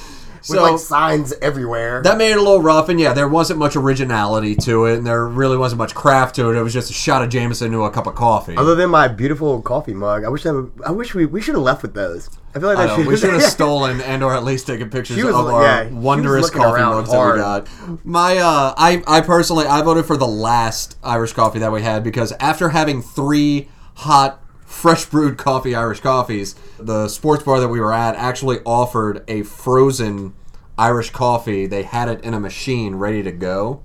So- 0.42 0.62
like 0.62 0.78
signs 0.78 1.32
everywhere. 1.42 2.02
That 2.02 2.16
made 2.18 2.30
it 2.30 2.38
a 2.38 2.42
little 2.42 2.62
rough, 2.62 2.88
and 2.88 3.00
yeah, 3.00 3.12
there 3.12 3.28
wasn't 3.28 3.58
much 3.58 3.74
originality 3.76 4.54
to 4.56 4.84
it, 4.86 4.98
and 4.98 5.06
there 5.06 5.26
really 5.26 5.56
wasn't 5.56 5.78
much 5.78 5.94
craft 5.94 6.36
to 6.36 6.50
it. 6.50 6.56
It 6.56 6.62
was 6.62 6.72
just 6.72 6.90
a 6.90 6.94
shot 6.94 7.22
of 7.22 7.28
Jameson 7.30 7.66
into 7.68 7.82
a 7.82 7.90
cup 7.90 8.06
of 8.06 8.14
coffee. 8.14 8.56
Other 8.56 8.74
than 8.74 8.90
my 8.90 9.08
beautiful 9.08 9.60
coffee 9.62 9.94
mug, 9.94 10.24
I 10.24 10.28
wish 10.28 10.46
I, 10.46 10.52
I 10.84 10.90
wish 10.92 11.14
we, 11.14 11.26
we 11.26 11.40
should 11.40 11.54
have 11.56 11.64
left 11.64 11.82
with 11.82 11.94
those. 11.94 12.30
I 12.56 12.58
feel 12.58 12.74
like 12.74 12.78
I 12.78 13.06
we 13.06 13.18
should 13.18 13.34
have 13.34 13.42
stolen 13.52 14.00
and 14.00 14.24
or 14.24 14.32
at 14.32 14.42
least 14.42 14.66
taken 14.66 14.88
pictures 14.88 15.22
was 15.22 15.34
of 15.34 15.46
our 15.46 15.62
yeah, 15.62 15.90
wondrous 15.90 16.48
coffee 16.48 16.80
mugs 16.80 17.10
that 17.10 17.32
we 17.32 17.38
got. 17.38 17.68
My 18.02 18.38
uh 18.38 18.72
I 18.78 19.02
I 19.06 19.20
personally 19.20 19.66
I 19.66 19.82
voted 19.82 20.06
for 20.06 20.16
the 20.16 20.26
last 20.26 20.96
Irish 21.02 21.34
coffee 21.34 21.58
that 21.58 21.70
we 21.70 21.82
had 21.82 22.02
because 22.02 22.32
after 22.40 22.70
having 22.70 23.02
three 23.02 23.68
hot 23.96 24.42
fresh 24.64 25.04
brewed 25.04 25.36
coffee 25.36 25.74
Irish 25.74 26.00
coffees, 26.00 26.54
the 26.78 27.08
sports 27.08 27.42
bar 27.42 27.60
that 27.60 27.68
we 27.68 27.78
were 27.78 27.92
at 27.92 28.16
actually 28.16 28.60
offered 28.64 29.22
a 29.28 29.42
frozen 29.42 30.32
Irish 30.78 31.10
coffee. 31.10 31.66
They 31.66 31.82
had 31.82 32.08
it 32.08 32.24
in 32.24 32.32
a 32.32 32.40
machine 32.40 32.94
ready 32.94 33.22
to 33.22 33.32
go. 33.32 33.82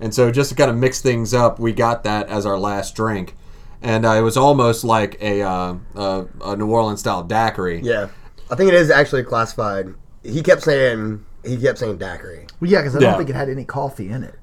And 0.00 0.14
so 0.14 0.30
just 0.30 0.48
to 0.48 0.56
kind 0.56 0.70
of 0.70 0.78
mix 0.78 1.02
things 1.02 1.34
up, 1.34 1.58
we 1.58 1.74
got 1.74 2.04
that 2.04 2.30
as 2.30 2.46
our 2.46 2.58
last 2.58 2.96
drink. 2.96 3.36
And 3.84 4.06
uh, 4.06 4.12
it 4.12 4.22
was 4.22 4.36
almost 4.36 4.82
like 4.82 5.18
a, 5.20 5.42
uh, 5.42 5.74
a, 5.94 6.26
a 6.44 6.56
New 6.56 6.70
Orleans 6.70 7.00
style 7.00 7.22
daiquiri. 7.22 7.80
Yeah, 7.82 8.08
I 8.50 8.54
think 8.56 8.68
it 8.68 8.74
is 8.74 8.90
actually 8.90 9.22
classified. 9.24 9.94
He 10.22 10.42
kept 10.42 10.62
saying 10.62 11.24
he 11.44 11.58
kept 11.58 11.78
saying 11.78 11.98
daiquiri. 11.98 12.46
Well, 12.60 12.70
yeah, 12.70 12.80
because 12.80 12.96
I 12.96 13.00
Yeah. 13.00 13.10
don't 13.10 13.18
think 13.18 13.30
it 13.30 13.36
had 13.36 13.50
any 13.50 13.64
coffee 13.64 14.08
in 14.08 14.24
it. 14.24 14.34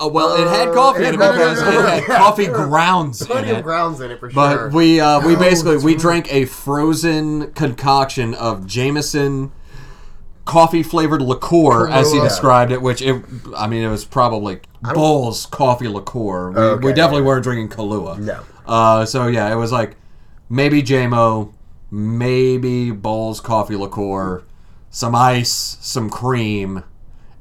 Oh, 0.00 0.08
well, 0.08 0.34
it 0.40 0.46
had 0.48 0.72
coffee 0.72 1.04
in 1.04 1.14
it 1.14 1.18
no, 1.18 1.26
no, 1.26 1.32
because 1.32 1.60
no, 1.60 1.70
no, 1.72 1.80
it 1.80 1.88
had 1.88 2.02
yeah. 2.08 2.18
coffee 2.24 2.46
grounds 2.46 3.20
in 3.20 3.26
Plenty 3.26 3.50
of 3.50 3.58
it. 3.58 3.64
grounds 3.64 4.00
in 4.00 4.10
it 4.12 4.20
for 4.20 4.30
But 4.30 4.54
sure. 4.54 4.70
we 4.70 5.00
uh, 5.00 5.20
we 5.26 5.36
basically 5.36 5.76
we 5.78 5.94
drank 5.96 6.32
a 6.32 6.44
frozen 6.46 7.52
concoction 7.52 8.32
of 8.34 8.66
Jameson 8.66 9.52
coffee 10.48 10.82
flavored 10.82 11.20
liqueur, 11.22 11.88
as 11.88 12.10
he 12.10 12.18
described 12.20 12.72
it. 12.72 12.80
Which 12.82 13.02
it, 13.02 13.22
I 13.56 13.68
mean, 13.68 13.84
it 13.84 13.88
was 13.88 14.04
probably 14.04 14.60
Bull's 14.94 15.46
coffee 15.46 15.86
liqueur. 15.88 16.50
We, 16.50 16.56
we 16.56 16.60
Okay. 16.62 16.92
definitely 16.94 17.22
weren't 17.22 17.44
drinking 17.44 17.68
Kahlua. 17.68 18.18
No. 18.18 18.40
Uh, 18.66 19.04
so 19.04 19.26
yeah, 19.28 19.52
it 19.52 19.56
was 19.56 19.70
like 19.70 19.96
maybe 20.48 20.82
Jamo, 20.82 21.52
maybe 21.90 22.90
Bull's 22.90 23.40
coffee 23.40 23.76
liqueur, 23.76 24.42
some 24.90 25.14
ice, 25.14 25.76
some 25.80 26.08
cream, 26.10 26.82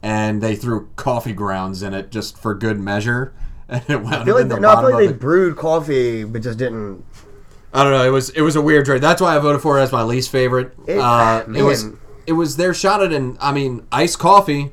and 0.04 0.42
they 0.42 0.56
threw 0.56 0.90
coffee 0.96 1.34
grounds 1.34 1.82
in 1.82 1.94
it 1.94 2.12
just 2.12 2.38
for 2.38 2.54
good 2.54 2.80
measure. 2.80 3.34
And 3.70 3.84
it 3.90 4.02
wound 4.02 4.16
I 4.16 4.24
feel 4.24 4.36
like 4.36 4.48
the 4.48 4.60
no, 4.62 4.70
I 4.70 4.76
feel 4.82 4.92
like 4.94 5.08
they 5.10 5.14
brewed 5.14 5.58
coffee 5.58 6.24
but 6.24 6.42
just 6.42 6.58
didn't. 6.58 7.04
I 7.74 7.84
don't 7.84 7.92
know. 7.92 8.06
It 8.06 8.12
was 8.12 8.30
it 8.30 8.40
was 8.42 8.56
a 8.56 8.62
weird 8.62 8.86
drink. 8.86 9.02
That's 9.02 9.22
why 9.22 9.36
I 9.36 9.40
voted 9.40 9.62
for 9.62 9.78
it 9.78 9.82
as 9.82 9.92
my 9.92 10.04
least 10.04 10.30
favorite. 10.32 10.74
It- 10.88 10.98
uh, 11.00 11.44
it 11.54 11.64
was. 11.64 11.84
It 12.28 12.34
was 12.34 12.58
their 12.58 12.74
shot 12.74 13.02
at 13.02 13.12
an 13.14 13.38
I 13.42 13.52
mean 13.52 13.88
iced 13.92 14.20
coffee 14.20 14.72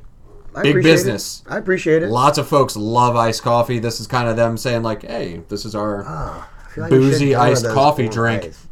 I 0.55 0.61
Big 0.61 0.83
business. 0.83 1.43
It. 1.45 1.51
I 1.51 1.57
appreciate 1.57 2.01
it. 2.03 2.07
Lots 2.09 2.37
of 2.37 2.47
folks 2.47 2.77
love 2.77 3.15
iced 3.17 3.41
coffee. 3.43 3.79
This 3.79 3.99
is 3.99 4.07
kind 4.07 4.29
of 4.29 4.37
them 4.37 4.55
saying 4.57 4.83
like, 4.83 5.01
"Hey, 5.03 5.41
this 5.49 5.65
is 5.65 5.75
our 5.75 6.05
I 6.05 6.45
feel 6.69 6.83
like 6.83 6.89
boozy 6.91 7.29
do 7.31 7.37
one 7.37 7.47
of 7.47 7.51
iced 7.53 7.65
coffee 7.69 8.07
drink." 8.07 8.43
days. 8.43 8.67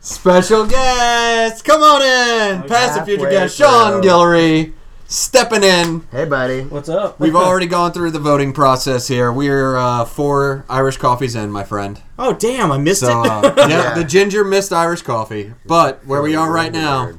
special 0.00 0.64
guest. 0.66 1.64
Come 1.64 1.82
on 1.82 2.00
in, 2.02 2.68
past 2.68 2.98
the 2.98 3.04
future 3.04 3.24
halfway 3.24 3.30
guest, 3.38 3.56
Sean 3.58 4.00
through. 4.00 4.10
Guillory, 4.10 4.72
stepping 5.08 5.62
in. 5.62 6.06
Hey, 6.10 6.24
buddy. 6.24 6.62
What's 6.62 6.88
up? 6.88 7.20
We've 7.20 7.36
already 7.46 7.66
gone 7.66 7.92
through 7.92 8.12
the 8.12 8.18
voting 8.18 8.54
process 8.54 9.08
here. 9.08 9.30
We're 9.30 9.76
uh, 9.76 10.06
four 10.06 10.64
Irish 10.70 10.96
coffees 10.96 11.34
in, 11.36 11.50
my 11.50 11.64
friend. 11.64 12.00
Oh 12.18 12.32
damn! 12.32 12.72
I 12.72 12.78
missed 12.78 13.00
So 13.00 13.22
it. 13.24 13.28
uh, 13.28 13.54
yeah, 13.58 13.68
Yeah. 13.68 13.94
the 13.94 14.04
ginger 14.04 14.42
missed 14.42 14.72
Irish 14.72 15.02
coffee. 15.02 15.52
But 15.66 16.06
where 16.06 16.22
we 16.22 16.34
are 16.34 16.50
right 16.50 16.72
now, 16.72 17.12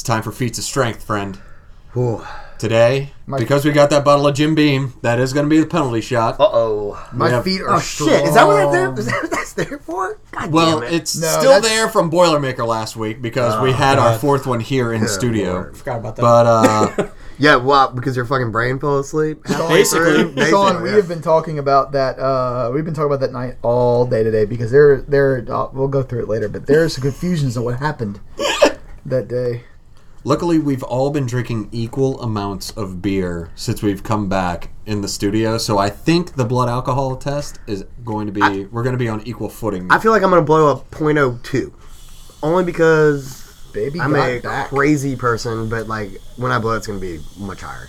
it's 0.00 0.06
time 0.06 0.22
for 0.22 0.32
feats 0.32 0.56
of 0.58 0.64
strength, 0.64 1.04
friend. 1.04 1.38
Uh 1.94 2.24
Today, 2.56 3.12
because 3.38 3.64
we 3.64 3.72
got 3.72 3.88
that 3.88 4.04
bottle 4.04 4.26
of 4.26 4.34
Jim 4.34 4.54
Beam, 4.54 4.92
that 5.00 5.18
is 5.18 5.32
going 5.32 5.46
to 5.46 5.50
be 5.50 5.60
the 5.60 5.66
penalty 5.66 6.02
shot. 6.02 6.38
Uh 6.38 6.48
oh. 6.52 7.08
My 7.12 7.30
Yeah. 7.30 7.42
feet 7.42 7.60
are 7.62 7.76
Oh 7.76 7.80
shit! 7.80 8.22
Is 8.26 8.34
that 8.34 8.46
what 8.46 8.70
that's 8.70 8.72
there? 8.72 8.90
that 8.92 9.22
what 9.22 9.30
that's 9.30 9.52
there 9.54 9.78
for? 9.78 10.18
God 10.32 10.52
Well, 10.52 10.80
damn 10.80 10.88
it. 10.88 10.94
it's 10.94 11.16
No, 11.18 11.26
still 11.28 11.50
that's- 11.52 11.64
there 11.70 11.88
from 11.88 12.10
Boilermaker 12.10 12.66
last 12.66 12.96
week 12.96 13.20
because 13.22 13.60
we 13.62 13.72
had 13.72 13.98
our 13.98 14.18
fourth 14.18 14.46
one 14.46 14.60
here 14.60 14.92
in 14.92 15.06
studio. 15.08 15.70
Forgot 15.72 15.98
about 16.00 16.16
that. 16.16 16.22
But 16.22 16.46
uh, 16.46 17.08
yeah. 17.38 17.56
Well, 17.56 17.92
because 17.92 18.14
your 18.16 18.24
fucking 18.26 18.52
brain 18.52 18.78
fell 18.78 18.98
asleep. 18.98 19.46
halfway 19.46 19.68
Basically. 19.80 20.32
through? 20.32 20.44
Sean, 20.46 20.82
we 20.82 20.90
yeah. 20.90 20.96
have 20.96 21.08
been 21.08 21.22
talking 21.22 21.58
about 21.58 21.92
that. 21.92 22.18
Uh, 22.18 22.70
we've 22.74 22.84
been 22.86 22.94
talking 22.94 23.06
about 23.12 23.20
that 23.20 23.32
night 23.32 23.56
all 23.62 24.04
day 24.06 24.22
today 24.22 24.44
because 24.46 24.70
there, 24.70 25.00
there. 25.02 25.44
Uh, 25.48 25.68
we'll 25.74 25.88
go 25.88 26.02
through 26.02 26.22
it 26.22 26.28
later, 26.28 26.48
but 26.48 26.66
there's 26.66 26.94
some 26.94 27.02
confusions 27.02 27.56
of 27.56 27.64
what 27.64 27.78
happened 27.78 28.20
that 29.06 29.28
day. 29.28 29.62
Luckily, 30.24 30.58
we've 30.58 30.82
all 30.82 31.10
been 31.10 31.26
drinking 31.26 31.68
equal 31.72 32.20
amounts 32.20 32.70
of 32.72 33.02
beer 33.02 33.50
since 33.54 33.82
we've 33.82 34.02
come 34.02 34.28
back 34.28 34.70
in 34.86 35.00
the 35.00 35.08
studio. 35.08 35.58
So 35.58 35.78
I 35.78 35.90
think 35.90 36.34
the 36.34 36.44
blood 36.44 36.68
alcohol 36.68 37.16
test 37.16 37.58
is 37.66 37.84
going 38.04 38.26
to 38.26 38.32
be 38.32 38.64
we're 38.66 38.82
going 38.82 38.94
to 38.94 38.98
be 38.98 39.08
on 39.08 39.20
equal 39.26 39.48
footing. 39.48 39.90
I 39.90 39.98
feel 39.98 40.12
like 40.12 40.22
I'm 40.22 40.30
gonna 40.30 40.42
blow 40.42 40.70
up 40.70 40.90
.02, 40.90 41.72
only 42.42 42.64
because 42.64 43.46
Baby 43.72 44.00
I'm 44.00 44.14
a 44.14 44.40
back. 44.40 44.68
crazy 44.68 45.16
person. 45.16 45.68
But 45.68 45.86
like 45.86 46.10
when 46.36 46.52
I 46.52 46.58
blow, 46.58 46.74
it's 46.76 46.86
gonna 46.86 46.98
be 46.98 47.20
much 47.38 47.60
higher. 47.60 47.88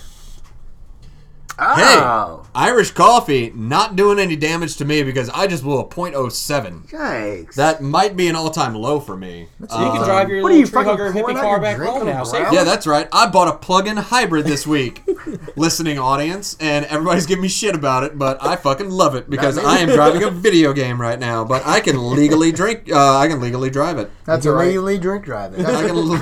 Hey, 1.58 1.98
Oh. 2.00 2.42
Irish 2.54 2.90
coffee 2.92 3.52
not 3.54 3.94
doing 3.94 4.18
any 4.18 4.36
damage 4.36 4.76
to 4.78 4.84
me 4.84 5.02
because 5.02 5.28
I 5.30 5.46
just 5.46 5.62
blew 5.62 5.78
a 5.78 5.84
.07. 5.84 6.88
Yikes! 6.88 7.54
That 7.54 7.82
might 7.82 8.16
be 8.16 8.26
an 8.28 8.36
all-time 8.36 8.74
low 8.74 9.00
for 9.00 9.16
me. 9.16 9.48
so 9.68 9.78
you 9.78 9.86
Um, 9.86 9.96
can 9.96 10.04
drive 10.06 10.28
your 10.28 10.42
what 10.42 10.50
are 10.50 10.54
little 10.54 10.58
you, 10.58 10.64
tree 10.66 10.72
fucking 10.72 10.90
hugger 10.90 11.12
hippie 11.12 11.40
car 11.40 11.60
back 11.60 11.78
home 11.78 12.06
now. 12.06 12.24
Safely. 12.24 12.56
Yeah, 12.56 12.64
that's 12.64 12.86
right. 12.86 13.06
I 13.12 13.26
bought 13.26 13.48
a 13.48 13.52
plug-in 13.52 13.96
hybrid 13.98 14.46
this 14.46 14.66
week, 14.66 15.02
listening 15.56 15.98
audience, 15.98 16.56
and 16.58 16.84
everybody's 16.86 17.26
giving 17.26 17.42
me 17.42 17.48
shit 17.48 17.74
about 17.74 18.02
it, 18.04 18.18
but 18.18 18.42
I 18.42 18.56
fucking 18.56 18.90
love 18.90 19.14
it 19.14 19.28
because 19.30 19.56
I 19.58 19.78
am 19.78 19.88
driving 19.88 20.22
a 20.24 20.30
video 20.42 20.72
game 20.72 21.00
right 21.00 21.18
now. 21.18 21.44
But 21.44 21.66
I 21.66 21.80
can 21.80 22.14
legally 22.14 22.50
drink. 22.52 22.90
Uh, 22.90 23.18
I 23.18 23.28
can 23.28 23.40
legally 23.40 23.70
drive 23.70 23.98
it. 23.98 24.10
That's 24.24 24.44
you 24.44 24.50
all 24.52 24.56
right. 24.58 24.68
legally 24.68 24.98
drink 24.98 25.24
drive 25.24 25.54
it. 25.54 25.60
I 25.66 25.70
can, 25.70 25.74
I 25.76 25.86
can 25.86 25.96
legally 25.96 26.18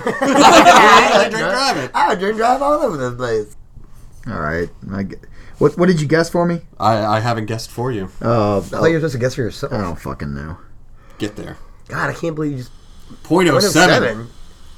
drink 1.31 1.51
drive 1.51 1.77
it. 1.77 1.91
I 1.95 2.15
drink 2.15 2.37
drive 2.37 2.63
all 2.63 2.81
over 2.83 2.97
the 2.97 3.13
place. 3.17 3.57
All 4.29 4.41
right. 4.41 4.69
I 4.93 5.03
g 5.05 5.17
what 5.59 5.77
What 5.79 5.87
did 5.87 6.01
you 6.01 6.07
guess 6.07 6.29
for 6.31 6.47
me? 6.47 6.61
I, 6.79 7.05
I 7.17 7.21
haven't 7.21 7.47
guessed 7.47 7.71
for 7.71 7.91
you. 7.93 8.11
Uh, 8.23 8.59
I 8.59 8.61
thought 8.61 8.85
you 8.87 8.93
were 8.95 9.01
supposed 9.01 9.13
to 9.15 9.19
guess 9.19 9.35
for 9.35 9.43
yourself. 9.43 9.73
I 9.73 9.79
don't 9.81 9.99
fucking 9.99 10.35
know. 10.35 10.59
Get 11.19 11.37
there. 11.37 11.57
God, 11.89 12.11
I 12.11 12.15
can't 12.15 12.35
believe 12.35 12.53
you 12.53 12.59
just. 12.59 12.73
Point 13.25 13.49
oh 13.49 13.59
seven. 13.61 14.27
0.07. 14.27 14.27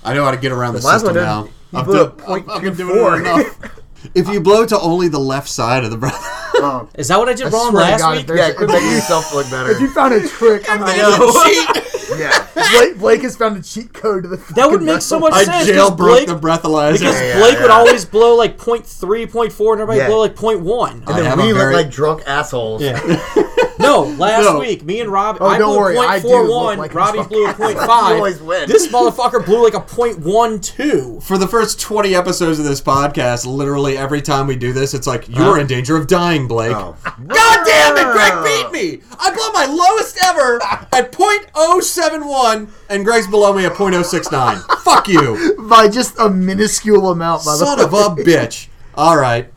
I 0.05 0.15
know 0.15 0.25
how 0.25 0.31
to 0.31 0.37
get 0.39 0.53
around 0.53 0.75
the, 0.75 0.81
The 0.81 0.93
system 0.99 1.15
now. 1.17 1.49
I've, 1.75 1.85
blew 1.87 1.97
done- 1.99 2.07
a 2.07 2.11
point 2.11 2.49
I've, 2.49 2.57
I've 2.57 2.63
been 2.63 2.75
doing 2.77 2.95
four. 2.99 3.17
it 3.17 3.21
enough. 3.21 3.81
if 4.15 4.29
you 4.29 4.41
blow 4.41 4.65
to 4.67 4.79
only 4.81 5.09
the 5.09 5.19
left 5.21 5.49
side 5.49 5.85
of 5.85 5.91
the 5.91 5.97
breath. 5.99 6.39
Oh, 6.65 6.89
Is 6.95 7.09
that 7.09 7.19
what 7.19 7.29
I 7.29 7.33
did 7.33 7.47
I 7.47 7.51
wrong 7.51 7.73
last 7.73 8.01
God, 8.03 8.13
week? 8.13 8.21
if 8.21 8.27
there's- 8.29 8.49
yeah, 8.51 8.55
quit 8.55 8.69
making 8.69 8.91
yourself 8.93 9.35
look 9.35 9.51
better. 9.51 9.71
If 9.73 9.81
you 9.81 9.91
found 9.93 10.15
a 10.15 10.29
trick, 10.29 10.65
I'm 10.71 10.83
I 10.85 10.97
gonna 10.97 11.19
know. 11.19 11.33
cheat. 11.45 11.69
yeah. 12.23 12.47
Blake, 12.73 12.99
Blake 12.99 13.23
has 13.23 13.37
found 13.37 13.57
a 13.57 13.63
cheat 13.63 13.93
code 13.93 14.23
to 14.25 14.29
the. 14.31 14.37
That 14.55 14.67
would 14.71 14.81
fucking 14.81 14.87
make 14.87 15.01
so 15.03 15.17
wrestle- 15.17 15.21
much 15.21 15.33
I 15.35 15.45
sense. 15.45 15.71
'cause 15.71 15.91
jailbroke 15.91 15.97
Blake, 15.97 16.27
the 16.29 16.39
breathalyzer. 16.39 16.93
because 16.95 17.21
Yeah, 17.21 17.39
Blake 17.39 17.59
would 17.61 17.71
always 17.71 18.05
blow 18.05 18.35
like 18.37 18.57
0.3, 18.59 19.27
0.4, 19.27 19.73
and 19.73 19.81
everybody 19.83 19.99
Yeah. 19.99 20.07
blow 20.09 20.21
like 20.21 20.35
0.1. 20.37 20.91
And 20.93 21.09
have 21.27 21.37
then 21.39 21.39
we 21.39 21.43
a 21.45 21.47
look 21.49 21.57
very- 21.57 21.75
like 21.75 21.91
drunk 21.91 22.23
assholes. 22.27 22.83
Yeah. 22.83 22.99
no, 23.83 24.03
last 24.03 24.45
No. 24.45 24.59
week, 24.61 24.85
me 24.85 25.01
and 25.01 25.11
Rob, 25.11 25.39
Oh, 25.41 25.47
I 25.47 25.59
don't 25.59 25.71
blew 25.71 25.79
worry, 25.79 25.97
a 25.97 26.01
I 26.01 26.19
do 26.21 26.29
0.41, 26.29 26.49
look 26.49 26.79
like 26.79 26.93
a 26.95 26.97
Robbie 26.97 27.23
blew 27.29 27.45
a 27.47 27.49
asshole. 27.51 27.67
0.5. 27.75 28.09
You 28.11 28.15
always 28.17 28.41
win. 28.41 28.69
This 28.69 28.89
motherfucker 28.89 29.45
blew 29.45 29.63
like 29.65 29.75
a 29.75 29.81
0.12. 29.81 31.23
For 31.23 31.39
the 31.39 31.47
first 31.49 31.81
20 31.81 32.15
episodes 32.15 32.59
of 32.59 32.65
this 32.65 32.81
podcast, 32.81 33.47
literally 33.47 33.97
every 33.99 34.23
time 34.23 34.47
we 34.47 34.57
do 34.57 34.73
this, 34.73 34.95
it's 34.95 35.07
like, 35.07 35.29
you're 35.29 35.59
in 35.59 35.67
danger 35.67 35.97
of 35.97 36.07
dying, 36.07 36.47
Blake. 36.49 36.75
Oh. 36.77 36.97
God 37.27 37.65
damn 37.67 37.97
it, 37.97 38.13
Greg 38.13 38.45
beat 38.45 38.73
me! 38.73 39.03
I 39.19 39.31
blew 39.33 39.53
my 39.53 39.67
lowest 39.67 40.19
ever 40.25 40.61
at 40.93 41.13
.071, 41.13 42.69
and 42.89 43.05
Greg's 43.05 43.27
below 43.27 43.53
me 43.55 43.65
at 43.67 43.73
.069. 43.73 44.81
Fuck 44.83 45.09
you. 45.09 45.57
by 45.69 45.89
just 45.89 46.19
a 46.19 46.29
minuscule 46.29 47.11
amount. 47.11 47.45
By 47.45 47.55
Son 47.55 47.79
the 47.79 47.85
of 47.87 47.93
a 47.93 48.23
bitch. 48.23 48.69
All 48.95 49.17
right. 49.17 49.53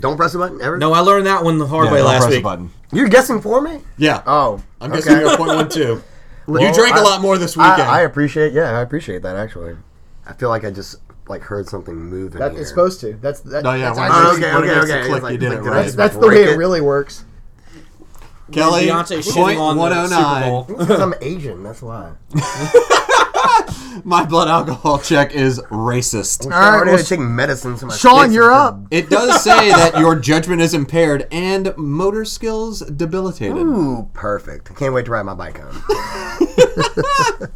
Don't 0.00 0.16
press 0.16 0.32
the 0.32 0.38
button 0.38 0.60
ever. 0.60 0.78
No, 0.78 0.92
I 0.92 1.00
learned 1.00 1.26
that 1.26 1.44
one 1.44 1.58
the 1.58 1.66
hard 1.66 1.86
Yeah, 1.86 1.92
way 1.92 1.98
don't 1.98 2.06
last 2.08 2.18
press 2.22 2.30
the 2.30 2.36
week. 2.38 2.42
button. 2.44 2.70
You're 2.92 3.08
guessing 3.08 3.40
for 3.40 3.60
me. 3.60 3.80
Yeah. 3.96 4.22
Oh, 4.26 4.62
I'm 4.80 4.90
guessing 4.92 5.16
you're 5.18 5.28
at 5.30 5.38
.12. 5.38 5.76
you 5.76 6.02
Well, 6.46 6.74
drank 6.74 6.96
a 6.96 6.98
I- 6.98 7.02
lot 7.02 7.20
more 7.22 7.38
this 7.38 7.56
weekend. 7.56 7.82
I, 7.82 7.98
I 7.98 8.00
appreciate. 8.02 8.52
Yeah, 8.52 8.76
I 8.78 8.82
appreciate 8.82 9.22
that. 9.22 9.36
Actually, 9.36 9.76
I 10.26 10.32
feel 10.34 10.48
like 10.50 10.64
I 10.64 10.70
just 10.70 10.96
like 11.28 11.42
heard 11.42 11.68
something 11.68 11.94
moving. 11.94 12.34
in 12.34 12.38
That, 12.40 12.52
here. 12.52 12.60
it's 12.60 12.68
supposed 12.70 13.00
to. 13.00 13.14
That's 13.14 13.40
that, 13.40 13.62
No, 13.64 13.72
yeah, 13.74 13.86
That's, 13.94 13.98
actually- 13.98 14.20
Oh, 14.22 14.36
okay, 14.36 14.52
okay, 14.56 14.66
the 14.74 14.80
okay. 15.00 15.08
click, 15.08 15.22
like- 15.22 15.32
you 15.32 15.38
did 15.38 15.48
like 15.50 15.58
it 15.58 15.62
right. 15.62 15.82
that's, 15.84 15.94
that's 15.94 16.16
the 16.16 16.28
way 16.28 16.42
it 16.42 16.48
it. 16.50 16.56
really 16.58 16.80
works. 16.80 17.24
Kelly, 18.52 18.86
Beyonce 18.86 19.18
shitting 19.18 19.34
point 19.34 19.58
on 19.58 19.76
the 19.76 20.08
Super 20.08 20.22
109. 20.22 20.50
Bowl. 20.50 20.66
Oh 20.68 20.74
because 20.78 21.00
I'm 21.00 21.14
Asian. 21.20 21.62
That's 21.62 21.82
why. 21.82 22.12
My 24.04 24.24
blood 24.24 24.48
alcohol 24.48 24.98
check 25.00 25.32
is 25.34 25.60
racist. 25.70 26.46
All 26.46 26.52
I'm 26.52 26.58
right, 26.58 26.68
already 26.76 26.90
well, 26.92 26.96
gonna 26.98 27.08
take 27.08 27.20
medicine. 27.20 27.76
So 27.76 27.86
my 27.86 27.94
Sean, 27.94 28.24
face 28.26 28.34
you're 28.34 28.50
is 28.50 28.56
up. 28.56 28.80
It 28.90 29.10
does 29.10 29.42
say 29.44 29.68
that 29.70 29.98
your 29.98 30.16
judgment 30.16 30.62
is 30.62 30.72
impaired 30.74 31.28
and 31.30 31.74
motor 31.76 32.24
skills 32.24 32.80
debilitated. 32.80 33.58
Ooh, 33.58 34.08
perfect. 34.14 34.70
I 34.70 34.74
can't 34.74 34.94
wait 34.94 35.04
to 35.06 35.10
ride 35.10 35.24
my 35.24 35.34
bike 35.34 35.58
home. 35.60 35.82
I 35.88 37.48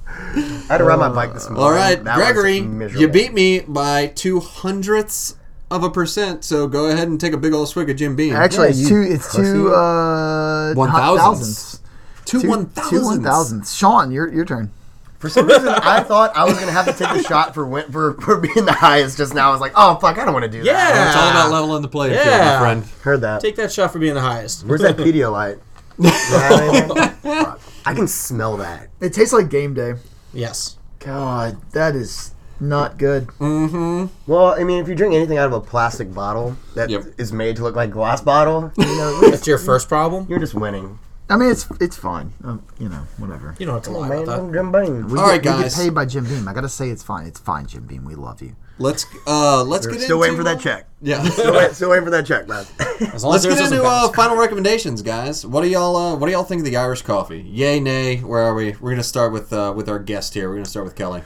had 0.69 0.79
to 0.79 0.85
ride 0.85 0.99
my 0.99 1.09
bike 1.09 1.33
this 1.33 1.49
morning. 1.49 1.65
All 1.65 1.73
right, 1.73 2.03
That 2.05 2.19
was 2.19 2.25
Gregory, 2.27 2.61
miserable. 2.61 3.01
you 3.01 3.09
beat 3.09 3.33
me 3.33 3.61
by 3.61 4.09
two 4.09 4.41
hundredths 4.41 5.37
of 5.71 5.83
a 5.83 5.91
percent. 5.91 6.45
So 6.45 6.67
go 6.69 6.87
ahead 6.87 7.09
and 7.09 7.21
take 7.21 7.33
a 7.33 7.37
big 7.39 7.53
old 7.53 7.69
swig 7.69 7.91
of 7.91 7.97
Jim 7.97 8.17
Beam. 8.17 8.35
Actually, 8.35 8.69
Yeah, 8.69 8.81
it's 8.81 8.89
two. 8.89 9.03
It's 9.03 9.35
two. 9.37 9.75
Uh, 9.75 10.75
One 10.75 10.89
hot 10.89 11.17
thousandths. 11.19 11.81
two 12.25 12.43
Two 12.43 12.49
one 12.49 12.67
Two 12.67 12.71
thousandths. 12.75 12.91
Two 12.91 13.05
one 13.05 13.23
thousandths. 13.23 13.75
Sean, 13.75 14.11
your 14.11 14.33
your 14.33 14.45
turn. 14.45 14.71
For 15.19 15.31
some 15.31 15.47
reason, 15.47 15.69
I 15.69 16.03
thought 16.03 16.37
I 16.37 16.45
was 16.45 16.59
gonna 16.59 16.73
have 16.73 16.85
to 16.87 16.93
take 16.93 17.09
a 17.11 17.23
shot 17.23 17.55
for 17.55 17.67
win- 17.67 17.91
for 17.91 18.15
for 18.21 18.37
being 18.39 18.67
the 18.67 18.73
highest 18.73 19.17
just 19.17 19.35
now. 19.35 19.49
I 19.49 19.53
was 19.53 19.61
like, 19.63 19.73
oh 19.75 19.97
fuck, 19.97 20.19
I 20.19 20.25
don't 20.25 20.35
want 20.35 20.45
to 20.45 20.51
do 20.51 20.59
Yeah. 20.59 20.75
that. 20.75 21.07
It's 21.09 21.17
all 21.17 21.31
about 21.31 21.51
leveling 21.51 21.83
the 21.83 21.89
playing 21.89 22.13
field, 22.15 22.27
my 22.27 22.33
Yeah. 22.33 22.59
friend. 22.61 22.85
Heard 23.03 23.21
that. 23.23 23.41
Take 23.41 23.57
that 23.57 23.73
shot 23.73 23.93
for 23.93 23.99
being 23.99 24.15
the 24.15 24.21
highest. 24.21 24.67
Where's 24.67 24.83
that 24.83 24.97
Pedialyte? 24.99 25.59
You 25.99 26.11
have 26.11 26.61
anything? 26.61 27.09
Fuck. 27.23 27.61
I 27.87 27.95
can 27.95 28.07
smell 28.07 28.59
that. 28.59 28.89
It 29.01 29.15
tastes 29.15 29.33
like 29.33 29.49
game 29.49 29.73
day. 29.73 29.95
Yes. 30.35 30.77
God, 30.99 31.57
that 31.73 31.95
is 31.97 32.33
not 32.61 32.99
good. 32.99 33.29
Well, 33.41 34.55
I 34.59 34.65
mean, 34.65 34.81
if 34.83 34.89
you 34.89 34.95
drink 34.95 35.15
anything 35.15 35.39
out 35.39 35.47
of 35.47 35.53
a 35.53 35.61
plastic 35.61 36.13
bottle 36.15 36.57
that 36.75 36.91
is 36.91 37.31
Yep. 37.31 37.37
made 37.37 37.57
to 37.57 37.63
look 37.63 37.77
like 37.77 37.91
glass 37.91 38.21
bottle, 38.21 38.73
you 38.77 38.85
know, 38.85 39.31
That's 39.31 39.47
your 39.47 39.59
first 39.59 39.89
problem? 39.89 40.27
you're 40.29 40.39
just 40.39 40.55
winning. 40.55 40.99
I 41.29 41.37
mean, 41.37 41.51
it's 41.51 41.67
it's 41.81 41.97
fine. 41.97 42.33
Um, 42.45 42.63
you 42.79 42.89
know, 42.89 43.03
whatever. 43.19 43.57
You 43.59 43.67
don't 43.67 43.75
have 43.75 43.83
to 43.85 43.91
lie 43.91 44.09
man, 44.09 44.23
about 44.23 44.39
I'm 44.39 44.47
that. 44.47 44.53
Jim 44.53 44.71
Beam. 44.71 45.09
We 45.09 45.19
All 45.19 45.27
get, 45.27 45.31
right, 45.33 45.41
We 45.59 45.63
guys. 45.65 45.75
get 45.75 45.83
paid 45.85 45.95
by 45.95 46.05
Jim 46.05 46.25
Beam. 46.25 46.47
I 46.47 46.53
gotta 46.55 46.69
say, 46.69 46.89
it's 46.89 47.03
fine. 47.03 47.27
It's 47.27 47.41
fine, 47.41 47.67
Jim 47.67 47.83
Beam. 47.85 48.05
We 48.05 48.15
love 48.15 48.41
you. 48.41 48.55
Let's 48.79 49.07
uh 49.27 49.65
let's 49.65 49.87
We're 49.87 49.95
get 49.95 50.03
still 50.03 50.17
into, 50.23 50.35
waiting 50.35 50.37
for 50.37 50.45
that 50.45 50.61
check. 50.61 50.87
Yeah. 51.03 51.25
Still, 51.25 51.53
wait, 51.53 51.73
still 51.73 51.91
waiting 51.91 52.05
for 52.05 52.11
that 52.13 52.27
check, 52.27 52.47
man. 52.47 52.65
As 53.13 53.25
long 53.25 53.33
Let's 53.33 53.45
as 53.45 53.55
get 53.55 53.59
yours 53.59 53.73
into 53.73 53.83
uh, 53.83 54.03
bounce. 54.05 54.15
final 54.17 54.37
recommendations, 54.37 55.03
guys. 55.03 55.45
What 55.45 55.63
do 55.63 55.69
y'all 55.69 55.97
uh, 55.97 56.15
What 56.15 56.27
do 56.27 56.33
y'all 56.33 56.45
think 56.45 56.61
of 56.61 56.65
the 56.67 56.77
Irish 56.77 57.03
coffee? 57.03 57.41
Yay, 57.41 57.81
nay? 57.81 58.19
Where 58.19 58.43
are 58.43 58.55
we? 58.55 58.77
We're 58.81 58.91
gonna 58.91 59.03
start 59.03 59.33
with 59.33 59.53
uh, 59.53 59.73
with 59.75 59.89
our 59.89 59.99
guest 59.99 60.35
here. 60.35 60.49
We're 60.49 60.55
gonna 60.57 60.67
start 60.67 60.85
with 60.85 60.95
Kelly. 60.95 61.23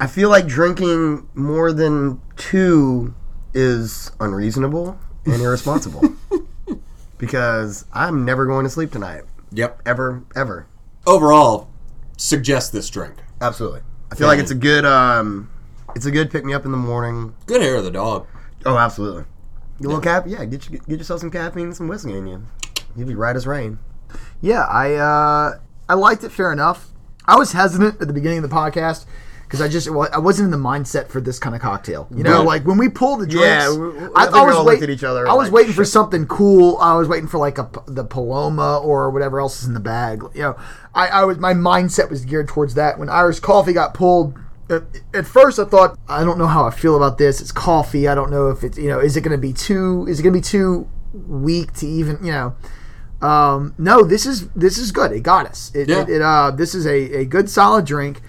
I 0.00 0.06
feel 0.06 0.30
like 0.30 0.46
drinking 0.46 1.28
more 1.34 1.72
than 1.72 2.22
two 2.36 3.14
is 3.52 4.10
unreasonable 4.18 4.98
and 5.26 5.42
irresponsible. 5.42 6.14
because 7.18 7.84
I'm 7.92 8.24
never 8.24 8.46
going 8.46 8.64
to 8.64 8.70
sleep 8.70 8.92
tonight. 8.92 9.24
Yep. 9.52 9.82
Ever, 9.84 10.24
ever. 10.34 10.66
Overall, 11.06 11.68
suggest 12.16 12.72
this 12.72 12.88
drink. 12.88 13.16
Absolutely. 13.42 13.82
I 14.10 14.14
feel 14.14 14.26
like 14.26 14.38
it's 14.38 14.50
a 14.50 14.56
good 14.56 14.84
um 14.84 15.50
it's 15.94 16.06
a 16.06 16.10
good 16.10 16.30
pick 16.30 16.44
me 16.44 16.54
up 16.54 16.64
in 16.64 16.70
the 16.70 16.78
morning. 16.78 17.34
Good 17.46 17.60
hair 17.60 17.76
of 17.76 17.84
the 17.84 17.90
dog. 17.90 18.26
Oh, 18.64 18.78
absolutely. 18.78 19.24
Get 19.78 19.86
a 19.86 19.88
little 19.88 20.02
cap, 20.02 20.24
yeah. 20.26 20.44
Get 20.46 20.68
you, 20.68 20.78
get 20.78 20.98
yourself 20.98 21.20
some 21.20 21.30
caffeine, 21.30 21.64
and 21.66 21.76
some 21.76 21.88
whiskey 21.88 22.16
in 22.16 22.26
you. 22.26 22.42
You'll 22.96 23.08
be 23.08 23.14
right 23.14 23.34
as 23.36 23.46
rain. 23.46 23.78
Yeah, 24.40 24.64
I 24.64 24.94
uh, 24.94 25.58
I 25.88 25.94
liked 25.94 26.24
it 26.24 26.30
fair 26.32 26.52
enough. 26.52 26.88
I 27.26 27.36
was 27.36 27.52
hesitant 27.52 28.00
at 28.00 28.06
the 28.06 28.12
beginning 28.12 28.42
of 28.42 28.48
the 28.48 28.54
podcast 28.54 29.06
because 29.50 29.60
I 29.60 29.66
just 29.66 29.90
well, 29.90 30.08
I 30.12 30.18
wasn't 30.18 30.44
in 30.44 30.50
the 30.52 30.68
mindset 30.68 31.08
for 31.08 31.20
this 31.20 31.40
kind 31.40 31.56
of 31.56 31.60
cocktail. 31.60 32.06
You 32.14 32.22
know, 32.22 32.44
like 32.44 32.64
when 32.64 32.78
we 32.78 32.88
pulled 32.88 33.20
the 33.20 33.26
drinks, 33.26 33.44
Yeah, 33.48 33.70
we- 33.76 33.88
we- 33.88 34.08
I 34.14 34.28
we 34.44 34.52
all 34.52 34.64
looked 34.64 34.82
at 34.84 34.90
each 34.90 35.02
other 35.02 35.26
I 35.28 35.34
was 35.34 35.48
like, 35.48 35.54
waiting 35.54 35.72
for 35.72 35.84
something 35.84 36.24
cool. 36.28 36.78
I 36.80 36.94
was 36.94 37.08
waiting 37.08 37.26
for 37.26 37.38
like 37.38 37.58
a 37.58 37.68
the 37.88 38.04
Paloma 38.04 38.78
or 38.78 39.10
whatever 39.10 39.40
else 39.40 39.60
is 39.60 39.66
in 39.66 39.74
the 39.74 39.80
bag. 39.80 40.22
You 40.34 40.42
know, 40.42 40.56
I, 40.94 41.08
I 41.08 41.24
was 41.24 41.38
my 41.38 41.52
mindset 41.52 42.10
was 42.10 42.24
geared 42.24 42.46
towards 42.46 42.74
that. 42.74 42.96
When 42.96 43.08
Irish 43.08 43.40
coffee 43.40 43.72
got 43.72 43.92
pulled, 43.92 44.38
at, 44.68 44.84
at 45.12 45.26
first 45.26 45.58
I 45.58 45.64
thought 45.64 45.98
I 46.08 46.22
don't 46.22 46.38
know 46.38 46.46
how 46.46 46.64
I 46.64 46.70
feel 46.70 46.94
about 46.96 47.18
this. 47.18 47.40
It's 47.40 47.50
coffee. 47.50 48.06
I 48.06 48.14
don't 48.14 48.30
know 48.30 48.50
if 48.50 48.62
it's 48.62 48.78
you 48.78 48.88
know 48.88 49.00
is 49.00 49.16
it 49.16 49.22
going 49.22 49.32
to 49.36 49.38
be 49.38 49.52
too 49.52 50.06
is 50.08 50.20
it 50.20 50.22
going 50.22 50.32
to 50.32 50.38
be 50.38 50.44
too 50.44 50.88
weak 51.12 51.72
to 51.74 51.88
even 51.88 52.24
you 52.24 52.30
know. 52.30 52.54
Um, 53.20 53.74
no, 53.78 54.04
this 54.04 54.26
is 54.26 54.48
this 54.50 54.78
is 54.78 54.92
good. 54.92 55.10
It 55.10 55.24
got 55.24 55.46
us. 55.46 55.72
It, 55.74 55.88
Yeah. 55.88 56.02
it, 56.02 56.08
it, 56.08 56.22
uh, 56.22 56.52
this 56.52 56.72
is 56.74 56.86
a, 56.86 57.18
a 57.18 57.24
good 57.24 57.50
solid 57.50 57.84
drink. 57.84 58.22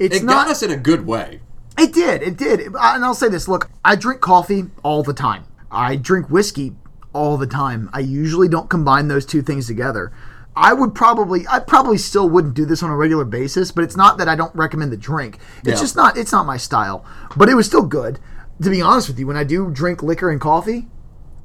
It's 0.00 0.16
It 0.16 0.24
not. 0.24 0.32
got 0.46 0.50
us 0.50 0.62
in 0.64 0.70
a 0.72 0.76
good 0.76 1.06
way. 1.06 1.40
It 1.78 1.92
did. 1.92 2.22
It 2.22 2.36
did. 2.36 2.60
And 2.60 3.04
I'll 3.04 3.14
say 3.14 3.28
this. 3.28 3.46
Look, 3.46 3.70
I 3.84 3.94
drink 3.94 4.20
coffee 4.20 4.64
all 4.82 5.02
the 5.04 5.12
time. 5.14 5.44
I 5.70 5.94
drink 5.96 6.28
whiskey 6.30 6.74
all 7.12 7.36
the 7.36 7.46
time. 7.46 7.88
I 7.92 8.00
usually 8.00 8.48
don't 8.48 8.68
combine 8.68 9.06
those 9.08 9.24
two 9.24 9.42
things 9.42 9.66
together. 9.68 10.10
I 10.56 10.72
would 10.72 10.94
probably, 10.94 11.46
I 11.48 11.60
probably 11.60 11.96
still 11.96 12.28
wouldn't 12.28 12.54
do 12.54 12.64
this 12.66 12.82
on 12.82 12.90
a 12.90 12.96
regular 12.96 13.24
basis, 13.24 13.70
but 13.70 13.84
it's 13.84 13.96
not 13.96 14.18
that 14.18 14.28
I 14.28 14.34
don't 14.34 14.54
recommend 14.54 14.90
the 14.90 14.96
drink. 14.96 15.38
It's 15.60 15.68
Yeah. 15.68 15.74
just 15.76 15.96
not, 15.96 16.16
it's 16.16 16.32
not 16.32 16.44
my 16.44 16.56
style. 16.56 17.04
But 17.36 17.48
it 17.48 17.54
was 17.54 17.66
still 17.66 17.82
good. 17.84 18.18
To 18.62 18.68
be 18.70 18.82
honest 18.82 19.08
with 19.08 19.18
you, 19.18 19.26
when 19.26 19.36
I 19.36 19.44
do 19.44 19.70
drink 19.70 20.02
liquor 20.02 20.28
and 20.28 20.40
coffee, 20.40 20.88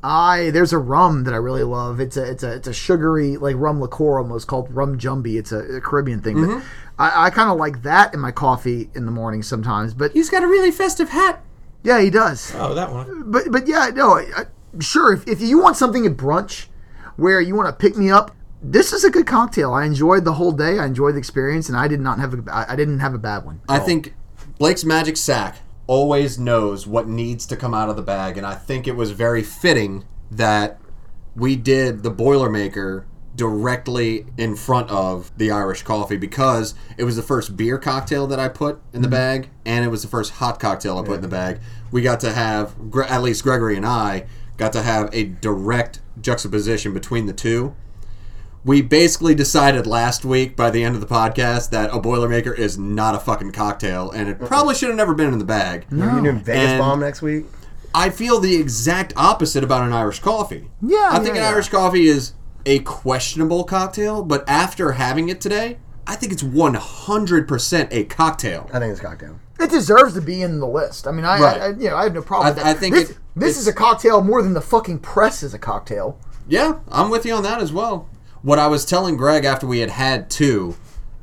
I 0.06 0.52
there's 0.52 0.72
a 0.72 0.78
rum 0.78 1.24
that 1.24 1.34
I 1.34 1.38
really 1.38 1.64
love. 1.64 2.00
It's 2.00 2.16
a 2.16 2.24
it's 2.30 2.44
a 2.44 2.54
it's 2.54 2.68
a 2.68 2.74
sugary 2.74 3.38
like 3.38 3.56
rum 3.58 3.82
liqueur 3.82 4.20
almost 4.20 4.48
called 4.48 4.72
rum 4.72 5.00
jumbie. 5.00 5.40
It's 5.40 5.52
a, 5.52 5.78
a 5.78 5.82
Caribbean 5.82 6.22
thing. 6.22 6.36
But 6.36 6.50
mm-hmm. 6.50 6.68
I, 7.00 7.26
I 7.26 7.30
kind 7.32 7.50
of 7.50 7.58
like 7.58 7.82
that 7.82 8.14
in 8.14 8.20
my 8.20 8.32
coffee 8.32 8.92
in 8.94 9.06
the 9.06 9.12
morning 9.12 9.42
sometimes. 9.42 9.96
But 9.96 10.12
He's 10.12 10.30
got 10.30 10.44
a 10.44 10.48
really 10.48 10.70
festive 10.70 11.10
hat. 11.10 11.44
yeah, 11.84 12.00
he 12.00 12.12
does. 12.12 12.54
Oh, 12.56 12.76
that 12.76 12.92
one. 12.92 13.32
But 13.32 13.52
but 13.52 13.68
yeah, 13.68 13.90
no, 13.96 14.18
I, 14.18 14.28
I- 14.38 14.80
sure. 14.80 15.12
If, 15.12 15.28
if 15.28 15.42
you 15.42 15.60
want 15.60 15.76
something 15.76 16.06
at 16.06 16.16
brunch 16.16 16.68
where 17.16 17.42
you 17.42 17.56
want 17.56 17.68
to 17.68 17.74
pick 17.74 17.98
me 17.98 18.12
up, 18.12 18.36
this 18.62 18.94
is 18.94 19.04
a 19.04 19.10
good 19.10 19.26
cocktail. 19.26 19.74
I 19.74 19.86
enjoyed 19.86 20.24
the 20.24 20.34
whole 20.34 20.52
day. 20.52 20.78
I 20.78 20.86
enjoyed 20.86 21.16
the 21.16 21.20
experience, 21.20 21.68
and 21.68 21.76
I 21.76 21.88
did 21.88 22.00
not 22.00 22.20
have 22.20 22.34
a 22.36 22.44
I 22.52 22.74
I 22.74 22.76
didn't 22.76 23.00
have 23.00 23.16
a 23.16 23.20
bad 23.20 23.44
one. 23.44 23.60
I 23.68 23.80
think 23.80 24.14
Blake's 24.60 24.84
Magic 24.84 25.18
Sack 25.18 25.58
always 25.88 26.40
knows 26.40 26.88
what 26.88 27.08
needs 27.08 27.46
to 27.48 27.56
come 27.56 27.74
out 27.74 27.90
of 27.90 27.96
the 27.96 28.02
bag, 28.02 28.38
and 28.38 28.46
I 28.46 28.56
think 28.56 28.88
it 28.88 28.96
was 28.96 29.12
very 29.12 29.44
fitting 29.44 30.06
that 30.32 30.80
we 31.36 31.56
did 31.56 32.04
the 32.04 32.12
Boilermaker 32.12 33.06
directly 33.36 34.26
in 34.38 34.56
front 34.56 34.90
of 34.90 35.32
the 35.38 35.52
Irish 35.52 35.84
coffee 35.84 36.16
because 36.16 36.74
it 36.98 37.04
was 37.04 37.18
the 37.18 37.22
first 37.22 37.58
beer 37.58 37.78
cocktail 37.78 38.28
that 38.28 38.40
I 38.40 38.48
put 38.48 38.82
in 38.94 39.02
the 39.02 39.08
mm-hmm. 39.08 39.12
bag, 39.12 39.50
and 39.66 39.86
it 39.86 39.90
was 39.90 40.02
the 40.02 40.08
first 40.08 40.34
hot 40.34 40.60
cocktail 40.60 40.98
I 40.98 41.04
put 41.04 41.16
in 41.16 41.22
the 41.22 41.28
bag. 41.28 41.60
We 41.92 42.02
got 42.02 42.20
to 42.22 42.32
have, 42.32 42.76
at 43.08 43.22
least 43.22 43.44
Gregory 43.44 43.76
and 43.76 43.86
I, 43.86 44.26
got 44.58 44.72
to 44.74 44.82
have 44.82 45.10
a 45.14 45.26
direct 45.26 46.00
juxtaposition 46.22 46.94
between 46.94 47.26
the 47.26 47.34
two 47.34 47.76
we 48.66 48.82
basically 48.82 49.36
decided 49.36 49.86
last 49.86 50.26
week 50.26 50.56
by 50.56 50.72
the 50.72 50.84
end 50.84 50.96
of 50.96 51.02
the 51.02 51.08
podcast 51.08 51.70
that 51.70 51.92
a 51.92 52.00
Boilermaker 52.00 52.58
is 52.58 52.78
not 52.80 53.14
a 53.16 53.20
fucking 53.20 53.52
cocktail, 53.52 54.10
and 54.12 54.28
it 54.28 54.40
probably 54.40 54.74
should 54.76 54.88
have 54.90 54.98
never 54.98 55.14
been 55.14 55.32
in 55.32 55.38
the 55.40 55.46
bag. 55.46 55.86
Are 55.92 55.96
you 56.18 56.22
doing 56.24 56.40
Vegas 56.40 56.72
And- 56.72 56.80
bomb 56.80 57.00
next 57.00 57.22
week? 57.22 57.46
I 57.94 58.10
feel 58.10 58.40
the 58.42 58.56
exact 58.56 59.14
opposite 59.16 59.64
about 59.64 59.84
an 59.84 59.94
Irish 59.94 60.20
coffee. 60.20 60.70
Yeah, 60.82 61.10
I 61.12 61.16
think 61.20 61.28
yeah, 61.36 61.42
an 61.44 61.48
yeah. 61.48 61.50
Irish 61.52 61.70
coffee 61.70 62.08
is 62.08 62.34
a 62.66 62.80
questionable 62.80 63.64
cocktail, 63.64 64.24
but 64.24 64.44
after 64.50 64.94
having 64.94 65.30
it 65.30 65.40
today, 65.40 65.78
I 66.08 66.16
think 66.16 66.34
it's 66.34 66.44
100% 66.44 67.88
a 67.92 68.04
cocktail. 68.06 68.70
I 68.74 68.80
think 68.80 68.92
it's 68.92 69.00
cocktail. 69.00 69.40
It 69.60 69.70
deserves 69.70 70.14
to 70.16 70.22
be 70.22 70.42
in 70.42 70.60
the 70.60 70.68
list. 70.68 71.08
I 71.08 71.12
mean, 71.12 71.24
I, 71.24 71.40
Right. 71.40 71.62
I 71.62 71.68
you 71.70 71.90
know 71.90 71.96
I 71.96 72.04
have 72.04 72.14
no 72.14 72.22
problem. 72.22 72.48
I- 72.48 72.50
with 72.50 72.58
that. 72.58 72.66
I 72.66 72.74
think 72.74 72.96
this, 72.96 73.12
it- 73.12 73.18
this 73.36 73.58
is 73.58 73.68
a 73.68 73.74
cocktail 73.74 74.22
more 74.22 74.42
than 74.42 74.54
the 74.54 74.62
fucking 74.62 75.00
press 75.00 75.44
is 75.44 75.54
a 75.54 75.60
cocktail. 75.60 76.18
Yeah, 76.48 76.80
I'm 76.92 77.10
with 77.10 77.26
you 77.26 77.34
on 77.36 77.44
that 77.44 77.62
as 77.62 77.72
well. 77.72 78.10
What 78.46 78.60
I 78.60 78.68
was 78.68 78.86
telling 78.86 79.18
Greg 79.18 79.44
after 79.44 79.66
we 79.66 79.80
had 79.80 79.90
had 79.90 80.30
two, 80.30 80.76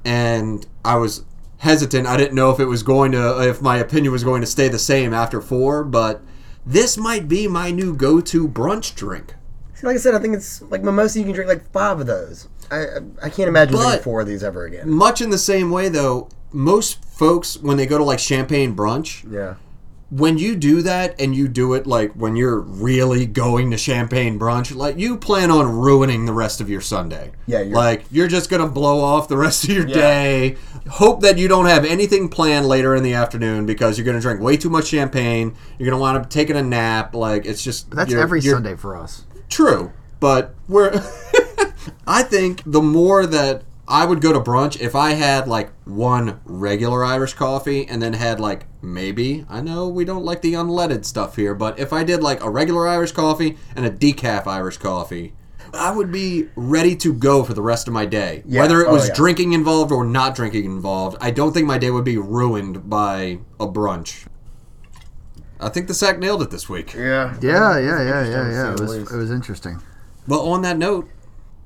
and 0.05 0.67
I 0.85 0.97
was 0.97 1.25
hesitant. 1.59 2.09
I 2.09 2.17
didn't 2.17 2.35
know 2.35 2.51
if 2.51 2.59
it 2.59 2.65
was 2.65 2.83
going 2.83 3.13
to, 3.13 3.49
if 3.49 3.63
my 3.63 3.77
opinion 3.79 4.13
was 4.13 4.25
going 4.25 4.41
to 4.41 4.47
stay 4.47 4.67
the 4.67 4.79
same 4.79 5.15
after 5.15 5.41
four, 5.41 5.85
but 5.85 6.21
this 6.67 6.97
might 6.99 7.29
be 7.29 7.47
my 7.47 7.71
new 7.71 7.95
go-to 7.95 8.49
brunch 8.49 8.97
drink. 8.97 9.35
See, 9.75 9.87
like 9.87 9.95
I 9.95 9.99
said, 10.01 10.17
I 10.17 10.19
think 10.19 10.35
it's 10.35 10.63
like 10.63 10.83
mimosa. 10.83 11.21
You 11.21 11.25
can 11.25 11.35
drink 11.35 11.49
like 11.49 11.71
five 11.71 12.01
of 12.01 12.07
those. 12.09 12.49
I 12.73 12.87
I, 13.23 13.29
can't 13.31 13.47
imagine 13.49 13.75
But- 13.77 13.83
drinking 13.83 14.03
four 14.03 14.21
of 14.23 14.27
these 14.27 14.43
ever 14.43 14.65
again. 14.65 14.91
Much 14.91 15.21
in 15.21 15.31
the 15.31 15.39
same 15.39 15.71
way, 15.71 15.89
though, 15.89 16.29
most 16.53 17.05
folks 17.05 17.57
when 17.57 17.77
they 17.77 17.87
go 17.87 17.99
to 17.99 18.05
like 18.05 18.19
champagne 18.19 18.75
brunch, 18.75 19.25
Yeah. 19.33 19.55
When 20.15 20.37
you 20.37 20.55
do 20.55 20.83
that 20.83 21.19
and 21.19 21.35
you 21.35 21.49
do 21.49 21.73
it 21.73 21.87
like 21.87 22.13
when 22.13 22.37
you're 22.37 22.61
really 22.61 23.25
going 23.25 23.71
to 23.71 23.79
champagne 23.79 24.39
brunch, 24.39 24.75
like 24.77 24.99
you 24.99 25.17
plan 25.17 25.51
on 25.51 25.79
ruining 25.79 26.27
the 26.27 26.35
rest 26.35 26.61
of 26.61 26.69
your 26.69 26.83
Sunday. 26.83 27.33
Yeah, 27.47 27.61
you're- 27.61 27.73
like 27.75 28.05
you're 28.11 28.29
just 28.29 28.51
gonna 28.51 28.69
blow 28.69 29.01
off 29.01 29.29
the 29.29 29.39
rest 29.39 29.65
of 29.65 29.71
your 29.71 29.87
day. 29.87 30.57
Hope 30.91 31.23
that 31.23 31.39
you 31.39 31.49
don't 31.49 31.65
have 31.65 31.87
anything 31.87 32.29
planned 32.29 32.67
later 32.67 32.95
in 32.95 33.03
the 33.03 33.15
afternoon 33.15 33.65
because 33.65 33.97
you're 33.97 34.05
gonna 34.05 34.21
drink 34.21 34.41
way 34.43 34.59
too 34.59 34.69
much 34.69 34.89
champagne. 34.89 35.55
You're 35.79 35.89
gonna 35.89 36.01
wind 36.03 36.19
up 36.19 36.29
taking 36.29 36.57
a 36.57 36.63
nap. 36.63 37.15
Like 37.15 37.47
it's 37.47 37.63
just 37.65 37.91
That's 37.91 38.11
you're- 38.11 38.23
every 38.23 38.41
you're- 38.43 38.57
Sunday 38.57 38.77
for 38.77 38.95
us. 38.97 39.25
True, 39.49 39.93
but 40.21 40.55
we're. 40.69 40.93
I 42.07 42.23
think 42.23 42.63
the 42.67 42.83
more 42.83 43.25
that 43.27 43.63
I 43.93 44.07
would 44.07 44.23
go 44.23 44.33
to 44.33 44.41
brunch 44.41 44.81
if 44.81 44.95
I 44.97 45.11
had 45.13 45.47
like 45.47 45.71
one 45.85 46.41
regular 46.47 47.05
Irish 47.05 47.35
coffee 47.35 47.87
and 47.87 48.01
then 48.03 48.15
had 48.15 48.41
like 48.41 48.65
maybe 48.81 49.45
I 49.51 49.61
know 49.61 49.87
we 49.87 50.07
don't 50.07 50.25
like 50.25 50.41
the 50.41 50.55
unleaded 50.55 51.05
stuff 51.05 51.37
here, 51.37 51.55
but 51.55 51.79
if 51.79 51.93
I 51.93 52.03
did 52.03 52.23
like 52.23 52.43
a 52.43 52.49
regular 52.49 52.89
Irish 52.89 53.13
coffee 53.13 53.59
and 53.77 53.85
a 53.85 53.91
decaf 53.91 54.47
Irish 54.47 54.79
coffee. 54.79 55.35
I 55.75 55.91
would 55.91 56.13
be 56.13 56.49
ready 56.55 56.95
to 56.97 57.15
go 57.15 57.45
for 57.45 57.55
the 57.55 57.63
rest 57.63 57.87
of 57.89 57.95
my 57.95 58.05
day. 58.05 58.43
Yeah. 58.47 58.61
Whether 58.61 58.83
it 58.83 58.89
Oh, 58.89 58.93
was 58.93 59.09
yeah. 59.09 59.15
drinking 59.15 59.53
involved 59.55 59.91
or 59.91 60.05
not 60.05 60.35
drinking 60.35 60.67
involved, 60.67 61.17
I 61.21 61.31
don't 61.31 61.53
think 61.55 61.67
my 61.67 61.79
day 61.79 61.91
would 61.91 62.05
be 62.05 62.19
ruined 62.19 62.91
by 62.91 63.39
a 63.59 63.67
brunch. 63.67 64.27
I 65.61 65.69
think 65.71 65.87
the 65.87 65.95
sack 65.95 66.19
nailed 66.19 66.43
it 66.43 66.51
this 66.51 66.69
week. 66.69 66.93
Yeah. 66.95 67.37
Yeah, 67.41 67.79
yeah, 67.79 68.03
yeah, 68.03 68.25
yeah, 68.25 68.51
yeah. 68.51 68.73
It 68.73 68.81
was 68.81 69.13
it 69.13 69.17
was 69.17 69.31
interesting. 69.31 69.81
Well, 70.27 70.41
on 70.41 70.61
that 70.63 70.77
note, 70.77 71.09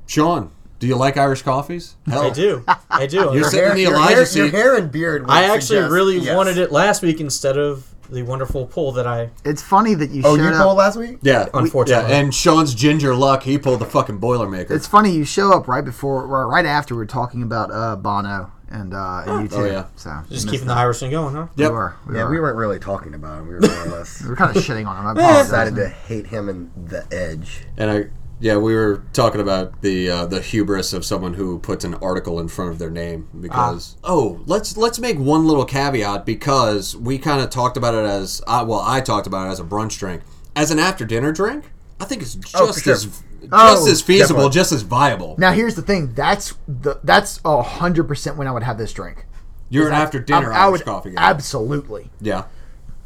Sean, 0.07 0.53
do 0.79 0.87
you 0.87 0.97
like 0.97 1.17
Irish 1.17 1.43
coffees? 1.43 1.97
Hell, 2.07 2.23
I 2.27 2.31
do. 2.31 2.65
I 2.91 3.07
do. 3.07 3.31
You're 3.35 3.45
sitting 3.51 3.71
in 3.71 3.77
the 3.77 3.83
your 3.83 3.95
Elijah 3.95 4.15
hair, 4.17 4.27
seat. 4.27 4.39
Your 4.39 4.49
hair 4.51 4.77
and 4.77 4.91
beard. 4.93 5.25
I 5.29 5.45
actually 5.45 5.61
suggest 5.79 5.91
really 5.93 6.19
yes. 6.19 6.37
wanted 6.37 6.59
it 6.59 6.71
last 6.73 7.03
week 7.03 7.21
instead 7.21 7.57
of 7.57 7.87
the 8.11 8.23
wonderful 8.23 8.67
pull 8.67 8.93
that 8.93 9.07
I 9.07 9.31
It's 9.45 9.63
funny 9.63 9.95
that 9.95 10.11
you 10.11 10.23
Oh, 10.25 10.37
showed 10.37 10.45
you 10.45 10.51
up. 10.51 10.63
pulled 10.63 10.77
last 10.79 10.97
week? 10.97 11.19
Yeah, 11.23 11.49
Unfortunately. 11.53 12.09
Yeah, 12.11 12.19
and 12.21 12.33
Sean's 12.33 12.73
ginger 12.75 13.15
luck, 13.17 13.43
he 13.43 13.59
pulled 13.59 13.81
the 13.81 13.85
fucking 13.87 14.21
Boilermaker. 14.21 14.71
It's 14.71 14.87
funny 14.87 15.11
you 15.11 15.25
show 15.25 15.53
up 15.53 15.67
right 15.67 15.85
before, 15.85 16.25
right 16.47 16.65
after 16.67 16.95
we're 16.95 17.05
talking 17.07 17.43
about 17.43 17.71
uh, 17.73 17.97
Bono 17.97 18.53
and 18.71 18.95
uh, 18.95 19.23
and 19.27 19.43
you 19.43 19.49
too. 19.49 19.57
Oh, 19.57 19.65
yeah. 19.65 19.87
So 19.97 20.11
just 20.29 20.31
missed 20.31 20.49
keeping 20.51 20.67
the. 20.69 20.75
Irish 20.75 20.99
thing 21.01 21.11
going, 21.11 21.35
huh? 21.35 21.47
We 21.57 21.65
Yep. 21.65 21.73
were. 21.73 21.97
We 22.07 22.15
Yeah, 22.17 22.25
were. 22.25 22.31
we 22.31 22.41
weren't 22.41 22.57
really 22.59 22.79
talking 22.79 23.15
about 23.15 23.41
him. 23.41 23.49
We 23.49 23.55
were 23.55 23.61
more 23.61 23.71
or 23.87 23.99
less 23.99 24.21
We 24.23 24.29
were 24.29 24.37
kind 24.37 24.57
of 24.57 24.63
shitting 24.63 24.87
on 24.87 24.97
him. 25.17 25.19
I 25.25 25.43
decided 25.43 25.75
to 25.77 25.89
hate 25.89 26.27
him 26.29 26.49
and 26.49 26.71
the 26.89 27.05
Edge. 27.13 27.65
and 27.77 27.91
I, 27.91 28.05
yeah, 28.41 28.57
we 28.57 28.75
were 28.75 29.03
talking 29.13 29.41
about 29.41 29.81
the 29.83 30.11
uh, 30.11 30.27
the 30.27 30.41
hubris 30.41 30.93
of 30.93 31.05
someone 31.05 31.35
who 31.35 31.59
puts 31.59 31.85
an 31.85 31.95
article 31.95 32.39
in 32.41 32.49
front 32.49 32.71
of 32.71 32.79
their 32.79 32.91
name 32.91 33.29
because 33.41 33.97
oh, 34.05 34.41
let's 34.47 34.77
let's 34.77 34.99
make 34.99 35.19
one 35.19 35.47
little 35.47 35.65
caveat 35.65 36.27
because 36.27 36.95
we 36.97 37.19
kind 37.19 37.41
of 37.41 37.51
talked 37.51 37.77
about 37.77 37.95
it 37.95 38.05
as 38.05 38.43
uh, 38.47 38.65
well, 38.69 38.81
I 38.85 39.01
talked 39.01 39.27
about 39.27 39.49
it 39.49 39.51
as 39.53 39.61
a 39.61 39.65
brunch 39.65 39.99
drink, 39.99 40.23
as 40.55 40.71
an 40.71 40.79
after 40.79 41.05
dinner 41.05 41.33
drink. 41.33 41.71
I 41.99 42.05
think 42.05 42.21
it's 42.23 42.35
just 42.35 42.55
Oh, 42.57 42.73
for 42.73 42.81
sure. 42.81 42.93
as 42.93 43.05
just 43.05 43.23
Oh, 43.53 43.89
as 43.91 44.03
feasible, 44.03 44.35
definitely. 44.39 44.55
just 44.55 44.73
as 44.73 44.83
viable. 44.83 45.37
Now 45.39 45.53
here's 45.53 45.77
the 45.77 45.83
thing. 45.83 46.13
That's 46.15 46.55
the 46.67 47.01
that's 47.05 47.41
a 47.45 47.63
hundred 47.63 48.05
percent 48.05 48.37
when 48.37 48.47
I 48.49 48.53
would 48.53 48.65
have 48.65 48.77
this 48.77 48.93
drink. 48.93 49.25
You're 49.71 49.89
an 49.89 49.95
after 49.95 50.21
dinner 50.21 50.53
I, 50.53 50.57
I 50.57 50.63
Irish 50.67 50.81
would 50.81 50.85
coffee 50.85 51.11
guy. 51.13 51.23
absolutely. 51.23 52.11
yeah. 52.21 52.45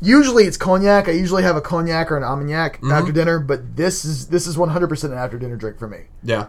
Usually 0.03 0.45
it's 0.45 0.57
cognac. 0.57 1.09
I 1.09 1.13
usually 1.13 1.43
have 1.43 1.57
a 1.57 1.61
cognac 1.61 2.11
or 2.11 2.17
an 2.17 2.23
armagnac 2.25 2.77
Mm-hmm. 2.77 2.91
after 2.93 3.13
dinner, 3.13 3.39
but 3.39 3.77
this 3.77 4.05
is 4.05 4.29
this 4.29 4.47
is 4.47 4.57
100 4.57 4.89
percent 4.89 5.13
an 5.13 5.19
after 5.19 5.39
dinner 5.39 5.57
drink 5.57 5.79
for 5.79 5.89
me. 5.89 6.05
Yeah. 6.23 6.49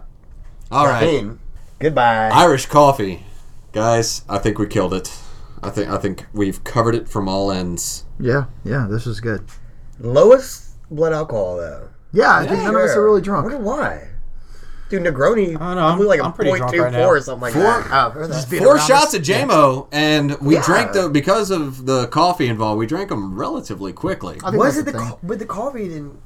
All 0.72 0.86
right. 0.88 1.02
Caffeine. 1.02 1.40
Goodbye. 1.80 2.30
Irish 2.32 2.68
coffee, 2.68 3.24
guys. 3.74 4.24
I 4.30 4.38
think 4.38 4.58
we 4.60 4.68
killed 4.68 4.93
it. 4.93 5.12
I 5.64 5.70
think 5.70 5.89
I 5.89 5.97
think 5.97 6.26
we've 6.34 6.64
covered 6.64 6.95
it 6.95 7.10
from 7.10 7.28
all 7.28 7.52
ends. 7.52 8.06
Yeah, 8.20 8.45
yeah, 8.64 8.88
this 8.89 9.06
is 9.06 9.20
good. 9.20 9.45
Lowest 9.99 10.78
blood 10.89 11.14
alcohol 11.14 11.58
though. 11.58 11.89
Yeah, 12.14 12.36
I 12.38 12.47
think 12.47 12.64
none 12.64 12.76
of 12.76 12.82
us 12.82 12.95
are 12.95 13.04
really 13.04 13.22
drunk. 13.22 13.45
I 13.52 13.56
wonder 13.56 13.64
why. 13.66 14.08
Dude, 14.92 15.04
Negroni. 15.04 15.56
I 15.56 15.60
don't 15.60 15.76
know, 15.76 15.88
I'm- 15.88 16.00
like 16.06 16.20
a 16.20 16.24
I'm 16.26 16.34
pretty 16.34 16.52
point 16.52 16.60
drunk 16.60 16.74
two 16.76 16.82
right 16.84 16.92
four 16.94 17.00
now. 17.02 17.08
or 17.08 17.22
something 17.22 17.42
like 17.42 17.54
that. 17.54 17.88
Oh, 17.92 18.10
heard 18.12 18.30
that. 18.30 18.50
being 18.50 18.62
Four 18.64 18.76
around 18.76 18.88
shots 18.88 19.08
us. 19.08 19.14
of 19.16 19.22
Jamo, 19.24 19.88
and 19.94 20.38
we 20.42 20.56
Yeah. 20.56 20.64
drank 20.64 20.92
the 20.92 21.08
because 21.10 21.50
of 21.50 21.86
the 21.86 22.08
coffee 22.08 22.48
involved. 22.48 22.78
We 22.78 22.86
drank 22.86 23.10
them 23.10 23.36
relatively 23.39 23.94
quickly. 23.94 24.38
I 24.44 24.52
think 24.52 24.62
Was 24.64 24.76
that's 24.76 24.89
it 24.89 24.92
the 24.92 25.00
thing. 25.00 25.08
co- 25.10 25.20
with 25.24 25.39
the 25.39 25.46
coffee? 25.46 25.88
Didn't. 25.88 26.20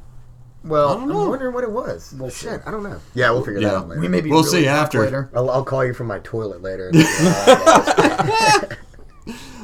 Well, 0.63 0.89
I 0.89 0.93
don't 0.95 1.07
know. 1.07 1.21
I'm 1.25 1.29
wondering 1.29 1.53
what 1.53 1.63
it 1.63 1.69
was. 1.71 2.11
Well, 2.17 2.31
shit, 2.31 2.59
I 2.65 2.71
don't 2.71 2.81
know. 2.81 2.97
Yeah, 3.13 3.29
we'll 3.29 3.43
figure 3.45 3.61
Yeah. 3.61 3.69
that 3.69 3.75
out 3.77 3.87
later. 3.89 4.01
we 4.01 4.07
may 4.07 4.19
be 4.21 4.31
We'll 4.31 4.39
really 4.41 4.61
see 4.61 4.63
drunk 4.63 4.79
after. 4.79 4.99
Later. 5.01 5.29
I'll, 5.35 5.49
I'll 5.51 5.63
call 5.63 5.85
you 5.85 5.93
from 5.93 6.07
my 6.07 6.17
toilet 6.19 6.63
later. 6.63 6.91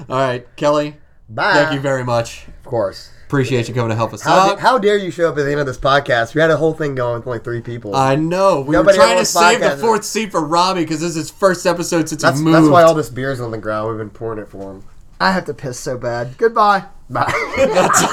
All 0.10 0.18
right, 0.20 0.46
Kelly. 0.56 0.98
Bye. 1.30 1.54
Thank 1.54 1.74
you 1.74 1.80
very 1.80 2.04
much. 2.04 2.46
Of 2.48 2.66
course. 2.66 3.10
Appreciate 3.32 3.70
you 3.70 3.74
coming 3.74 3.92
to 3.92 3.96
help 3.96 4.12
us 4.14 4.22
How, 4.22 4.34
out. 4.34 4.56
da- 4.58 4.62
how 4.62 4.78
dare 4.78 4.98
you 4.98 5.10
show 5.10 5.30
up 5.30 5.38
at 5.38 5.44
the 5.44 5.52
end 5.52 5.62
of 5.62 5.66
this 5.66 5.78
podcast? 5.78 6.36
We 6.36 6.42
had 6.42 6.52
a 6.52 6.58
whole 6.58 6.74
thing 6.74 6.96
going 6.96 7.20
with 7.20 7.26
only 7.26 7.40
three 7.40 7.62
people. 7.62 7.96
I 7.96 8.18
know. 8.18 8.60
We 8.60 8.74
Nobody 8.74 8.98
were 8.98 9.06
trying 9.06 9.20
to 9.20 9.26
save 9.26 9.62
the 9.62 9.78
fourth 9.78 10.04
seat 10.04 10.32
for 10.32 10.46
Robbie 10.46 10.82
because 10.82 11.00
this 11.00 11.12
is 11.12 11.16
his 11.16 11.32
first 11.32 11.66
episode 11.66 12.10
since 12.10 12.24
that's, 12.24 12.40
he 12.40 12.44
moved. 12.44 12.58
that's 12.58 12.68
why 12.68 12.84
all 12.84 12.94
this 12.94 13.10
beer's 13.10 13.40
on 13.40 13.52
the 13.52 13.58
ground. 13.58 13.88
We've 13.88 14.00
been 14.00 14.10
pouring 14.10 14.40
it 14.40 14.50
for 14.50 14.74
him. 14.74 14.84
I 15.22 15.32
have 15.32 15.46
to 15.46 15.54
piss 15.54 15.80
so 15.80 15.98
bad. 15.98 16.38
Goodbye. 16.38 16.84
Bye. 17.10 17.32
that's 17.56 18.06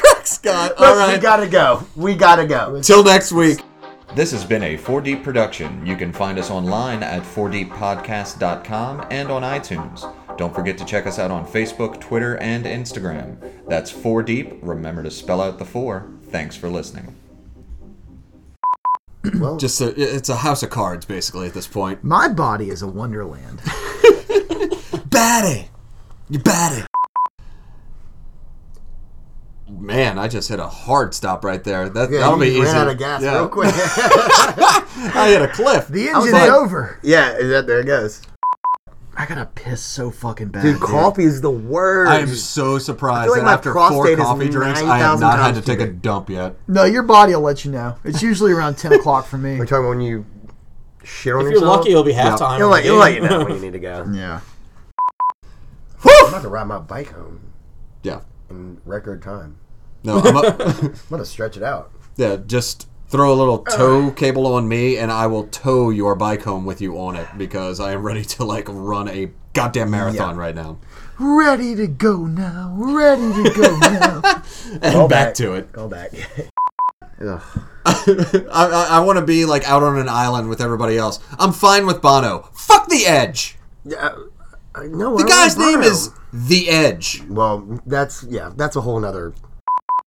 Correct, 0.00 0.26
Scott. 0.26 0.72
All 0.78 1.12
We 1.12 1.18
gotta 1.18 1.48
go. 1.48 1.86
We 1.94 2.14
gotta 2.14 2.46
go. 2.46 2.80
Till 2.80 3.04
next 3.04 3.30
week. 3.30 3.60
This 4.14 4.30
has 4.30 4.42
been 4.42 4.62
a 4.62 4.78
4Deep 4.78 5.22
production. 5.22 5.84
You 5.84 5.96
can 5.96 6.14
find 6.14 6.38
us 6.38 6.50
online 6.50 7.02
at 7.02 7.22
4deeppodcast.com 7.24 9.06
and 9.10 9.30
on 9.30 9.42
iTunes. 9.42 10.10
Don't 10.42 10.52
forget 10.52 10.76
to 10.78 10.84
check 10.84 11.06
us 11.06 11.20
out 11.20 11.30
on 11.30 11.46
Facebook, 11.46 12.00
Twitter, 12.00 12.36
and 12.38 12.64
Instagram. 12.64 13.36
That's 13.68 13.92
4Deep. 13.92 14.58
Remember 14.62 15.00
to 15.04 15.10
spell 15.12 15.40
out 15.40 15.60
the 15.60 15.64
4. 15.64 16.04
Thanks 16.30 16.56
for 16.56 16.68
listening. 16.68 17.14
Well, 19.38 19.56
Just 19.56 19.80
a, 19.80 19.94
it's 19.96 20.28
a 20.30 20.34
house 20.34 20.64
of 20.64 20.70
cards, 20.70 21.06
basically, 21.06 21.46
at 21.46 21.54
this 21.54 21.68
point. 21.68 22.02
My 22.02 22.26
body 22.26 22.70
is 22.70 22.82
a 22.82 22.88
wonderland. 22.88 23.60
Batty. 25.10 25.68
You 26.28 26.40
batty. 26.40 26.86
Man, 29.70 30.18
I 30.18 30.26
just 30.26 30.48
hit 30.48 30.58
a 30.58 30.66
hard 30.66 31.14
stop 31.14 31.44
right 31.44 31.62
there. 31.62 31.88
That, 31.88 32.10
Yeah, 32.10 32.18
that'll 32.18 32.34
you 32.44 32.50
be 32.50 32.58
easy. 32.58 32.62
ran 32.62 32.76
out 32.76 32.88
of 32.88 32.98
gas 32.98 33.22
Yeah. 33.22 33.34
real 33.36 33.48
quick. 33.48 33.70
I 33.76 35.26
hit 35.28 35.40
a 35.42 35.46
cliff. 35.46 35.86
The 35.86 36.06
was 36.08 36.26
engine's 36.26 36.32
like- 36.32 36.50
over. 36.50 36.98
yeah, 37.04 37.40
that, 37.40 37.68
there 37.68 37.78
it 37.78 37.86
goes. 37.86 38.22
I 39.22 39.26
gotta 39.26 39.46
piss 39.46 39.80
so 39.80 40.10
fucking 40.10 40.48
bad. 40.48 40.62
Dude, 40.64 40.80
coffee 40.80 41.22
is 41.22 41.40
the 41.40 41.50
worst. 41.50 42.10
I 42.10 42.18
am 42.18 42.34
so 42.34 42.78
surprised 42.78 43.30
like 43.30 43.42
that 43.42 43.46
after 43.46 43.72
four 43.72 44.16
coffee 44.16 44.48
drinks, 44.48 44.82
I 44.82 44.98
have 44.98 45.20
not 45.20 45.38
had 45.38 45.50
to 45.54 45.60
times 45.60 45.66
take 45.66 45.78
a 45.78 45.86
dump 45.86 46.28
yet. 46.28 46.56
No, 46.66 46.82
your 46.82 47.04
body 47.04 47.32
will 47.32 47.42
let 47.42 47.64
you 47.64 47.70
know. 47.70 47.96
It's 48.02 48.20
usually 48.20 48.50
around 48.50 48.78
10 48.78 48.94
o'clock 48.94 49.26
for 49.26 49.38
me. 49.38 49.60
We're 49.60 49.66
talking 49.66 49.88
when 49.88 50.00
you 50.00 50.26
shit 51.04 51.34
on 51.34 51.46
If 51.46 51.52
you're 51.52 51.60
lucky, 51.60 51.90
it'll 51.90 52.02
be 52.02 52.12
halftime. 52.14 52.56
He'll 52.56 52.66
of 52.66 52.72
let, 52.72 52.82
the 52.82 52.88
he'll 52.88 52.96
let 52.96 53.14
you 53.14 53.20
know 53.20 53.44
when 53.44 53.54
you 53.54 53.60
need 53.60 53.74
to 53.74 53.78
go. 53.78 54.04
Yeah. 54.12 54.40
I'm 56.04 56.28
about 56.28 56.42
to 56.42 56.48
ride 56.48 56.64
my 56.66 56.80
bike 56.80 57.12
home 57.12 57.52
Yeah. 58.02 58.22
in 58.50 58.80
record 58.84 59.22
time. 59.22 59.56
No, 60.02 60.18
I'm 60.18 60.36
up, 60.36 60.60
I'm 60.60 60.94
gonna 61.08 61.24
stretch 61.24 61.56
it 61.56 61.62
out. 61.62 61.92
yeah, 62.16 62.34
just 62.44 62.88
throw 63.12 63.32
a 63.32 63.36
little 63.36 63.62
uh-huh. 63.68 63.76
tow 63.76 64.10
cable 64.10 64.46
on 64.46 64.66
me 64.66 64.96
and 64.96 65.12
I 65.12 65.26
will 65.26 65.44
tow 65.48 65.90
your 65.90 66.14
bike 66.16 66.42
home 66.42 66.64
with 66.64 66.80
you 66.80 66.98
on 66.98 67.14
it 67.14 67.28
because 67.36 67.78
I 67.78 67.92
am 67.92 68.02
ready 68.02 68.24
to 68.24 68.44
like 68.44 68.64
run 68.68 69.06
a 69.08 69.30
goddamn 69.52 69.90
marathon 69.90 70.34
Yeah. 70.34 70.40
right 70.40 70.54
now. 70.54 70.78
Ready 71.18 71.74
to 71.76 71.86
go 71.86 72.24
now. 72.26 72.72
Ready 72.74 73.44
to 73.44 73.50
go 73.54 73.78
now. 73.82 74.42
And 74.80 74.94
Go 74.94 75.06
back 75.06 75.28
back. 75.28 75.34
to 75.34 75.52
it. 75.54 75.70
Go 75.70 75.86
back. 75.88 76.10
Ugh. 77.20 77.42
I, 77.84 78.44
I, 78.50 78.86
I 78.92 79.00
want 79.00 79.18
to 79.18 79.24
be 79.24 79.44
like 79.44 79.68
out 79.68 79.82
on 79.82 79.98
an 79.98 80.08
island 80.08 80.48
with 80.48 80.60
everybody 80.60 80.96
else. 80.96 81.20
I'm 81.38 81.52
fine 81.52 81.84
with 81.84 82.00
Bono. 82.00 82.48
Fuck 82.54 82.88
the 82.88 83.04
Edge. 83.06 83.56
yeah, 83.84 83.98
uh, 83.98 84.08
uh, 84.08 84.20
I 84.74 84.86
know. 84.86 85.18
The 85.18 85.24
guy's 85.24 85.58
name 85.58 85.82
is 85.82 86.10
The 86.32 86.70
Edge. 86.70 87.22
Well, 87.28 87.80
that's 87.84 88.22
yeah. 88.24 88.52
That's 88.56 88.74
a 88.76 88.80
whole 88.80 88.98
nother. 88.98 89.34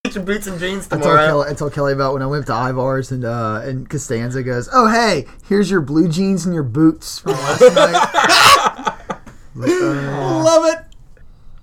Get 0.06 0.14
your 0.16 0.24
boots 0.24 0.45
and 0.45 0.60
jeans 0.60 0.88
I 0.91 0.99
told. 0.99 1.18
Kelly, 1.18 1.47
I 1.49 1.53
told 1.56 1.74
Kelly 1.74 1.91
about 1.93 2.14
when 2.14 2.22
I 2.22 2.28
went 2.28 2.45
to 2.45 2.53
Ivar's 2.53 3.12
and 3.12 3.26
uh, 3.26 3.62
and 3.64 3.89
Costanza 3.89 4.43
goes, 4.43 4.70
"Oh 4.72 4.88
hey, 4.88 5.26
here's 5.49 5.72
your 5.72 5.82
blue 5.82 6.08
jeans 6.08 6.45
and 6.45 6.53
your 6.53 6.64
boots 6.64 7.20
from 7.20 7.32
last 7.32 7.62
night." 7.76 9.08
Like, 9.56 9.72
uh, 9.72 10.43
Love 10.43 10.66
it. 10.66 10.80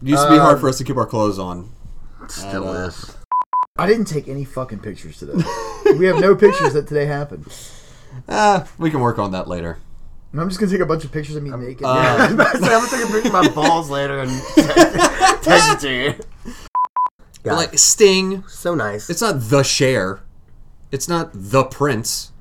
It 0.03 0.09
used 0.09 0.24
to 0.24 0.30
be 0.30 0.38
hard 0.38 0.59
for 0.59 0.68
us 0.68 0.76
to 0.78 0.84
keep 0.84 0.97
our 0.97 1.07
clothes 1.07 1.38
on. 1.38 1.70
still 2.26 2.68
uh, 2.68 2.88
is. 2.88 3.16
I 3.78 3.86
didn't 3.86 4.07
take 4.07 4.26
any 4.26 4.45
fucking 4.45 4.80
pictures 4.80 5.18
today. 5.18 5.34
we 5.97 6.07
have 6.07 6.18
no 6.18 6.34
pictures 6.34 6.72
that 6.72 6.88
today 6.88 7.07
happened. 7.07 7.47
Ah, 8.28 8.66
we 8.76 8.90
can 8.90 8.99
work 9.01 9.20
on 9.20 9.30
that 9.30 9.47
later. 9.47 9.78
I'm 10.34 10.49
just 10.49 10.59
gonna 10.59 10.72
take 10.72 10.80
a 10.80 10.86
bunch 10.86 11.05
of 11.05 11.12
pictures 11.12 11.36
of 11.36 11.45
me 11.45 11.51
naked. 11.51 11.84
Uh, 11.84 11.90
I'm 12.28 12.36
gonna 12.36 12.88
take 12.88 13.05
a 13.05 13.12
picture 13.12 13.28
of 13.28 13.32
my 13.32 13.49
balls 13.51 13.88
later 13.88 14.18
and 14.18 14.30
text 15.43 15.74
it 15.74 15.80
to 15.80 15.93
you. 15.93 16.14
But 17.45 17.55
like 17.55 17.78
Sting, 17.78 18.45
so 18.49 18.74
nice. 18.74 19.11
it's 19.11 19.20
not 19.20 19.40
the 19.40 19.62
Cher. 19.62 20.20
It's 20.90 21.09
not 21.09 21.30
the 21.32 21.64
Prince. 21.64 22.32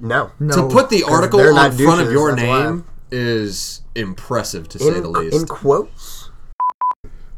no, 0.00 0.32
no, 0.38 0.54
to 0.54 0.68
put 0.74 0.90
the 0.90 1.04
article 1.04 1.38
they're 1.38 1.50
on 1.50 1.54
not 1.54 1.74
front 1.74 2.00
of 2.02 2.10
your 2.12 2.34
that's 2.34 2.46
why. 2.46 2.64
name 2.64 2.84
is 3.10 3.82
impressive 3.94 4.68
to 4.70 4.78
say 4.78 4.88
in, 4.88 5.02
the 5.02 5.08
least. 5.08 5.36
in 5.36 5.46
quotes. 5.46 6.30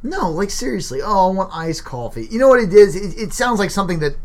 no, 0.02 0.30
like 0.30 0.50
seriously. 0.50 1.00
Oh, 1.02 1.30
I 1.30 1.34
want 1.34 1.50
iced 1.54 1.84
coffee. 1.84 2.26
You 2.30 2.38
know 2.38 2.48
what 2.48 2.60
it 2.60 2.72
is? 2.72 2.96
It, 2.96 3.18
it 3.18 3.32
sounds 3.32 3.58
like 3.58 3.70
something 3.70 3.98
that. 4.00 4.16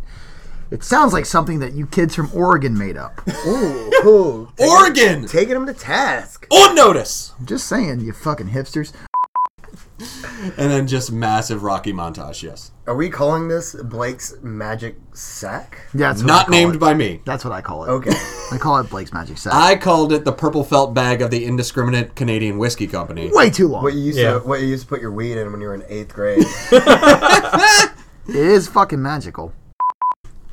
It 0.72 0.86
sounds 0.86 1.12
like 1.12 1.26
something 1.26 1.60
that 1.60 1.74
you 1.74 1.86
kids 1.86 2.16
from 2.16 2.32
Oregon 2.34 2.78
made 2.78 2.96
up. 2.96 3.22
Ooh, 3.46 3.92
ooh. 4.06 4.50
Oregon 4.58 5.28
taking 5.28 5.58
him 5.58 5.66
to 5.66 5.74
task. 5.74 6.48
on 6.50 6.74
notice, 6.76 7.34
I'm 7.38 7.46
just 7.46 7.68
saying, 7.68 8.00
you 8.00 8.14
fucking 8.14 8.48
hipsters. 8.52 8.94
And 10.58 10.72
then 10.72 10.88
just 10.88 11.12
massive 11.12 11.64
Rocky 11.64 11.94
montage. 11.94 12.42
Yes, 12.44 12.72
Are 12.88 12.96
we 12.96 13.10
calling 13.10 13.48
this 13.48 13.76
Blake's 13.76 14.34
magic 14.42 14.96
sack? 15.14 15.80
Yeah, 15.94 16.10
that's 16.10 16.24
what 16.24 16.32
I 16.32 16.34
not 16.36 16.46
call 16.48 16.52
named 16.52 16.76
it. 16.76 16.80
by 16.80 16.94
me. 16.94 17.22
That's 17.26 17.44
what 17.46 17.52
I 17.54 17.62
call 17.62 17.86
it. 17.86 17.90
Okay. 17.90 18.12
I 18.52 18.58
call 18.58 18.78
it 18.80 18.90
Blake's 18.90 19.14
Magic 19.14 19.38
Sack. 19.38 19.54
I 19.54 19.76
called 19.78 20.12
it 20.12 20.26
the 20.26 20.34
purple 20.34 20.64
felt 20.66 20.94
bag 20.94 21.22
of 21.22 21.32
the 21.32 21.46
indiscriminate 21.46 22.16
Canadian 22.16 22.58
whiskey 22.58 22.86
company. 22.88 23.30
Way 23.32 23.50
too 23.50 23.68
long. 23.70 23.82
What 23.84 23.94
you 23.94 24.02
used 24.02 24.18
Yeah. 24.20 24.34
to 24.34 24.40
what 24.40 24.60
you 24.62 24.68
used 24.68 24.84
to 24.84 24.90
put 24.90 25.00
your 25.02 25.12
weed 25.12 25.38
in 25.38 25.52
when 25.52 25.62
you 25.62 25.68
were 25.68 25.76
in 25.76 25.84
eighth 25.88 26.14
grade. 26.14 26.44
It 28.28 28.36
is 28.36 28.68
fucking 28.68 29.02
magical. 29.02 29.52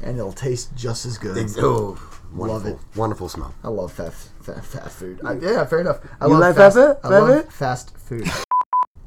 And 0.02 0.16
it'll 0.18 0.32
taste 0.32 0.74
just 0.74 1.04
as 1.06 1.18
good. 1.18 1.36
It's, 1.36 1.56
oh, 1.58 1.98
Love 2.32 2.64
wonderful, 2.64 2.70
it. 2.72 2.96
Wonderful 2.98 3.28
smell. 3.28 3.54
I 3.62 3.68
love 3.68 3.92
fast, 3.92 4.30
fast, 4.42 4.64
fast 4.64 4.96
food. 4.98 5.20
I, 5.24 5.34
yeah, 5.34 5.64
fair 5.66 5.80
enough. 5.80 5.98
I 6.20 6.26
You 6.26 6.32
love 6.32 6.40
like 6.40 6.56
fast, 6.56 6.76
fast 6.76 7.02
food? 7.02 7.12
I 7.14 7.18
love 7.18 7.52
Fast 7.52 7.96
food? 7.98 8.28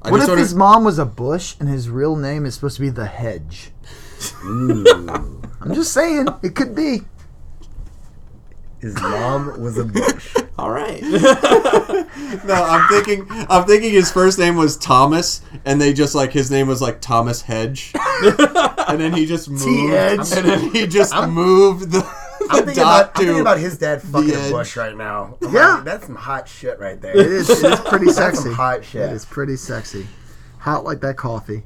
Fast 0.02 0.04
food. 0.04 0.08
I 0.08 0.12
what 0.12 0.22
if 0.24 0.30
ordered- 0.30 0.42
his 0.42 0.56
mom 0.56 0.84
was 0.84 1.00
a 1.00 1.06
bush 1.06 1.56
and 1.60 1.70
his 1.70 1.90
real 1.90 2.16
name 2.16 2.46
is 2.46 2.56
supposed 2.56 2.76
to 2.78 2.82
be 2.82 2.90
the 2.90 3.06
hedge? 3.08 3.72
I'm 4.44 5.74
just 5.74 5.94
saying, 5.94 6.28
it 6.44 6.56
could 6.56 6.76
be. 6.76 7.02
His 8.80 8.96
mom 9.00 9.62
was 9.62 9.78
a 9.78 9.84
bush. 9.86 10.36
All 10.58 10.72
right. 10.72 11.02
No, 12.46 12.54
I'm 12.54 12.88
thinking. 12.90 13.26
I'm 13.50 13.66
thinking 13.66 13.92
his 13.92 14.12
first 14.12 14.40
name 14.40 14.56
was 14.56 14.78
Thomas, 14.78 15.42
and 15.66 15.80
they 15.82 15.92
just 15.94 16.16
like 16.16 16.32
his 16.32 16.50
name 16.50 16.68
was 16.68 16.82
like 16.82 17.00
Thomas 17.02 17.42
Hedge, 17.42 17.92
and 17.96 19.00
then 19.00 19.14
he 19.14 19.26
just 19.26 19.50
moved, 19.50 19.64
T-Edge. 19.64 20.20
and 20.34 20.46
then 20.48 20.72
he 20.72 20.88
just 20.88 21.14
moved 21.28 21.92
the, 21.92 22.02
I'm 22.52 22.66
thinking, 22.66 22.84
about, 22.84 23.08
I'm 23.10 23.14
thinking 23.16 23.40
about 23.42 23.58
his 23.60 23.78
dad 23.78 24.02
fucking 24.02 24.32
a 24.32 24.50
bush 24.52 24.76
right 24.78 24.96
now. 24.96 25.38
I'm 25.42 25.54
Yeah. 25.54 25.76
like, 25.76 25.84
that's 25.86 26.06
some 26.06 26.16
hot 26.16 26.48
shit 26.48 26.80
right 26.80 27.00
there. 27.02 27.16
It 27.18 27.26
is, 27.28 27.50
it 27.50 27.72
is 27.74 27.80
pretty 27.82 28.12
sexy. 28.12 28.52
hot 28.54 28.84
shit. 28.86 29.10
It 29.10 29.14
is 29.14 29.26
pretty 29.26 29.56
sexy. 29.56 30.08
Hot 30.60 30.84
like 30.84 31.02
that 31.02 31.18
coffee. 31.18 31.64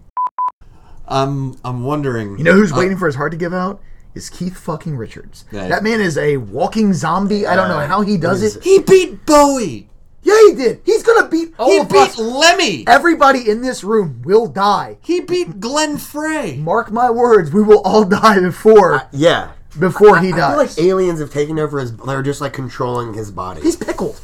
I'm 1.08 1.56
I'm 1.64 1.84
wondering. 1.84 2.38
You 2.38 2.44
know 2.44 2.54
who's 2.54 2.72
uh, 2.72 2.76
waiting 2.78 2.98
for 2.98 3.06
his 3.06 3.16
heart 3.16 3.32
to 3.32 3.38
give 3.38 3.54
out? 3.54 3.82
Is 4.16 4.30
Keith 4.30 4.58
fucking 4.58 4.96
Richards. 4.96 5.44
Yeah. 5.52 5.68
That 5.68 5.84
man 5.84 6.00
is 6.00 6.18
a 6.18 6.38
walking 6.38 6.94
zombie. 6.94 7.46
I 7.46 7.56
don't 7.56 7.68
know 7.68 7.80
Uh, 7.80 7.88
how 7.88 8.02
he 8.02 8.18
does 8.18 8.42
he's- 8.42 8.56
it. 8.56 8.64
He 8.64 8.80
beat 8.80 9.26
Bowie. 9.26 9.90
Yeah, 10.24 10.40
he 10.48 10.56
did. 10.56 10.82
He's 10.86 11.04
gonna 11.04 11.28
beat 11.28 11.54
all 11.60 11.70
He 11.70 11.78
of 11.80 11.90
beat 11.90 11.98
us. 11.98 12.18
Lemmy. 12.18 12.84
Everybody 12.88 13.48
in 13.48 13.62
this 13.62 13.84
room 13.84 14.24
will 14.26 14.48
die. 14.48 14.98
He 15.02 15.20
beat 15.20 15.60
Glenn 15.60 15.98
Frey. 15.98 16.58
Mark 16.58 16.92
my 16.92 17.12
words, 17.12 17.52
we 17.52 17.62
will 17.62 17.82
all 17.82 18.04
die 18.22 18.40
before 18.40 19.04
yeah. 19.12 19.52
Before 19.80 20.18
he 20.20 20.30
I 20.30 20.32
feel 20.32 20.38
dies. 20.38 20.78
like 20.78 20.86
aliens 20.86 21.20
have 21.20 21.32
taken 21.32 21.60
over 21.60 21.80
his. 21.80 21.96
They're 21.98 22.24
just 22.24 22.42
like 22.42 22.54
controlling 22.54 23.14
his 23.14 23.32
body. 23.32 23.62
He's 23.62 23.76
pickled. 23.76 24.20